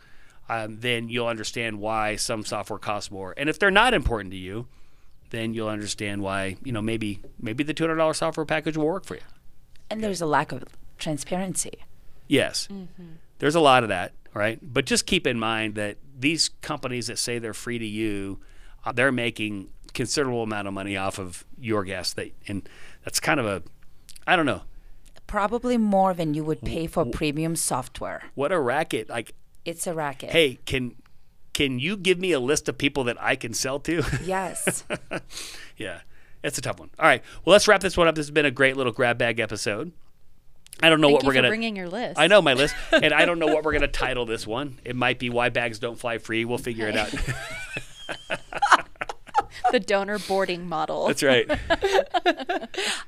um, 0.48 0.81
then 0.81 1.09
you'll 1.09 1.26
understand 1.28 1.81
why 1.81 2.16
some 2.16 2.44
software 2.44 2.78
costs 2.78 3.11
more. 3.11 3.35
And 3.37 3.48
if 3.48 3.59
they're 3.59 3.70
not 3.70 3.94
important 3.94 4.33
to 4.33 4.37
you, 4.38 4.66
then 5.31 5.55
you'll 5.55 5.68
understand 5.68 6.22
why, 6.22 6.57
you 6.64 6.72
know, 6.72 6.83
maybe 6.83 7.20
maybe 7.40 7.64
the 7.64 7.72
$200 7.74 8.14
software 8.14 8.44
package 8.44 8.76
will 8.76 8.87
work 8.87 9.05
for 9.05 9.14
you. 9.14 9.22
And 9.88 10.02
there's 10.02 10.20
a 10.20 10.26
lack 10.26 10.52
of 10.52 10.64
transparency. 10.98 11.72
Yes. 12.28 12.68
There's 13.38 13.55
a 13.55 13.61
lot 13.61 13.83
of 13.83 13.88
that, 13.88 14.12
right? 14.35 14.59
But 14.62 14.87
just 14.87 15.07
keep 15.07 15.26
in 15.26 15.38
mind 15.38 15.74
that 15.74 15.96
these 16.18 16.50
companies 16.61 17.07
that 17.09 17.18
say 17.18 17.38
they're 17.38 17.55
free 17.55 17.78
to 17.78 17.87
you, 17.87 18.40
uh, 18.85 18.92
they're 18.92 19.12
making 19.12 19.68
considerable 19.94 20.42
amount 20.42 20.68
of 20.68 20.74
money 20.74 20.96
off 20.96 21.18
of 21.18 21.44
your 21.59 21.85
guests. 21.85 22.14
That 22.14 22.33
and 22.48 22.68
that's 23.05 23.20
kind 23.20 23.40
of 23.40 23.46
a, 23.46 23.62
I 24.26 24.37
don't 24.37 24.46
know, 24.46 24.62
Probably 25.26 25.78
more 25.78 26.12
than 26.12 26.35
you 26.35 26.44
would 26.44 26.61
pay 26.61 26.87
for 26.87 27.07
premium 27.07 27.57
software. 27.57 28.24
what 28.35 28.52
a 28.52 28.61
racket. 28.61 29.09
Like, 29.09 29.33
It's 29.64 29.87
a 29.87 29.94
racket. 29.94 30.31
hey, 30.31 30.59
can 30.66 30.94
can 31.55 31.79
you 31.79 31.96
give 31.96 32.18
me 32.18 32.33
a 32.33 32.40
list 32.40 32.68
of 32.68 32.79
people 32.79 33.05
that 33.05 33.16
I 33.20 33.37
can 33.37 33.53
sell 33.55 33.79
to? 33.81 34.03
Yes. 34.25 34.85
yeah, 35.77 36.01
it's 36.42 36.59
a 36.59 36.62
tough 36.62 36.81
one. 36.81 36.90
All 36.98 37.07
right, 37.07 37.22
well, 37.44 37.53
let's 37.53 37.68
wrap 37.68 37.81
this 37.83 37.96
one 37.96 38.09
up. 38.09 38.14
This 38.14 38.27
has 38.27 38.31
been 38.31 38.46
a 38.46 38.51
great 38.51 38.77
little 38.77 38.92
grab 38.92 39.18
bag 39.18 39.38
episode. 39.40 39.92
I 40.83 40.88
don't 40.88 41.01
know 41.01 41.09
Thank 41.09 41.18
what 41.18 41.27
we're 41.27 41.35
gonna. 41.35 41.48
bringing 41.48 41.77
your 41.77 41.88
list. 41.88 42.18
I 42.18 42.27
know 42.27 42.40
my 42.42 42.55
list, 42.55 42.75
and 42.92 43.12
I 43.12 43.25
don't 43.27 43.38
know 43.38 43.46
what 43.46 43.62
we're 43.62 43.72
gonna 43.72 43.87
title 43.88 44.25
this 44.27 44.46
one. 44.46 44.79
It 44.85 44.96
might 44.96 45.18
be 45.18 45.31
"Why 45.31 45.48
Bags 45.51 45.79
Don't 45.79 45.98
Fly 45.98 46.18
Free." 46.18 46.44
We'll 46.44 46.59
figure 46.59 46.88
it 46.88 46.96
out. 46.96 47.11
the 49.70 49.79
donor 49.81 50.18
boarding 50.18 50.66
model. 50.68 51.07
That's 51.09 51.22
right. 51.22 51.48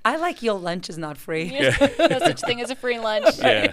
I 0.04 0.16
like 0.16 0.42
your 0.42 0.58
lunch 0.58 0.88
is 0.88 0.98
not 0.98 1.16
free. 1.16 1.50
no 1.58 1.70
such 2.18 2.40
thing 2.42 2.60
as 2.60 2.70
a 2.70 2.76
free 2.76 2.98
lunch. 2.98 3.38
Yeah. 3.38 3.72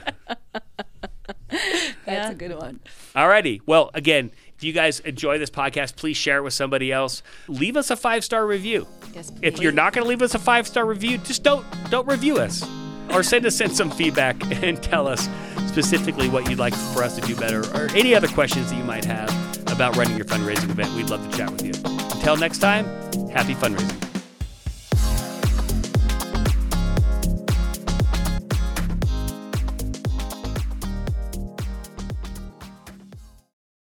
That's 2.06 2.32
a 2.32 2.36
good 2.36 2.56
one. 2.56 2.80
Alrighty. 3.16 3.62
Well, 3.66 3.92
again, 3.94 4.32
if 4.58 4.64
you 4.64 4.74
guys 4.74 5.00
enjoy 5.02 5.38
this 5.38 5.50
podcast, 5.50 5.96
please 5.96 6.18
share 6.18 6.38
it 6.38 6.44
with 6.44 6.54
somebody 6.54 6.92
else. 6.92 7.24
Leave 7.48 7.76
us 7.76 7.90
a 7.90 7.96
five 7.96 8.24
star 8.24 8.46
review. 8.46 8.88
Yes, 9.14 9.32
If 9.42 9.60
you're 9.60 9.72
not 9.72 9.94
going 9.94 10.06
to 10.06 10.10
leave 10.10 10.22
us 10.22 10.36
a 10.36 10.40
five 10.40 10.68
star 10.68 10.86
review, 10.86 11.18
just 11.20 11.44
don't 11.44 11.66
don't 11.90 12.08
review 12.08 12.38
us, 12.38 12.64
or 13.12 13.24
send 13.24 13.46
us 13.46 13.60
in 13.60 13.72
some 13.72 13.92
feedback 13.92 14.40
and 14.64 14.82
tell 14.82 15.08
us 15.08 15.28
specifically 15.68 16.30
what 16.30 16.50
you'd 16.50 16.60
like 16.60 16.74
for 16.94 17.04
us 17.04 17.16
to 17.16 17.22
do 17.22 17.36
better, 17.36 17.62
or 17.76 17.90
any 17.96 18.14
other 18.14 18.28
questions 18.28 18.70
that 18.70 18.78
you 18.78 18.84
might 18.84 19.06
have 19.06 19.30
about 19.72 19.96
running 19.96 20.16
your 20.16 20.26
fundraising 20.26 20.70
event. 20.70 20.94
We'd 20.96 21.10
love 21.10 21.30
to 21.30 21.38
chat 21.38 21.52
with 21.52 21.66
you. 21.66 21.74
Until 22.16 22.38
next 22.38 22.60
time, 22.60 22.86
happy 23.32 23.56
fundraising. 23.56 24.11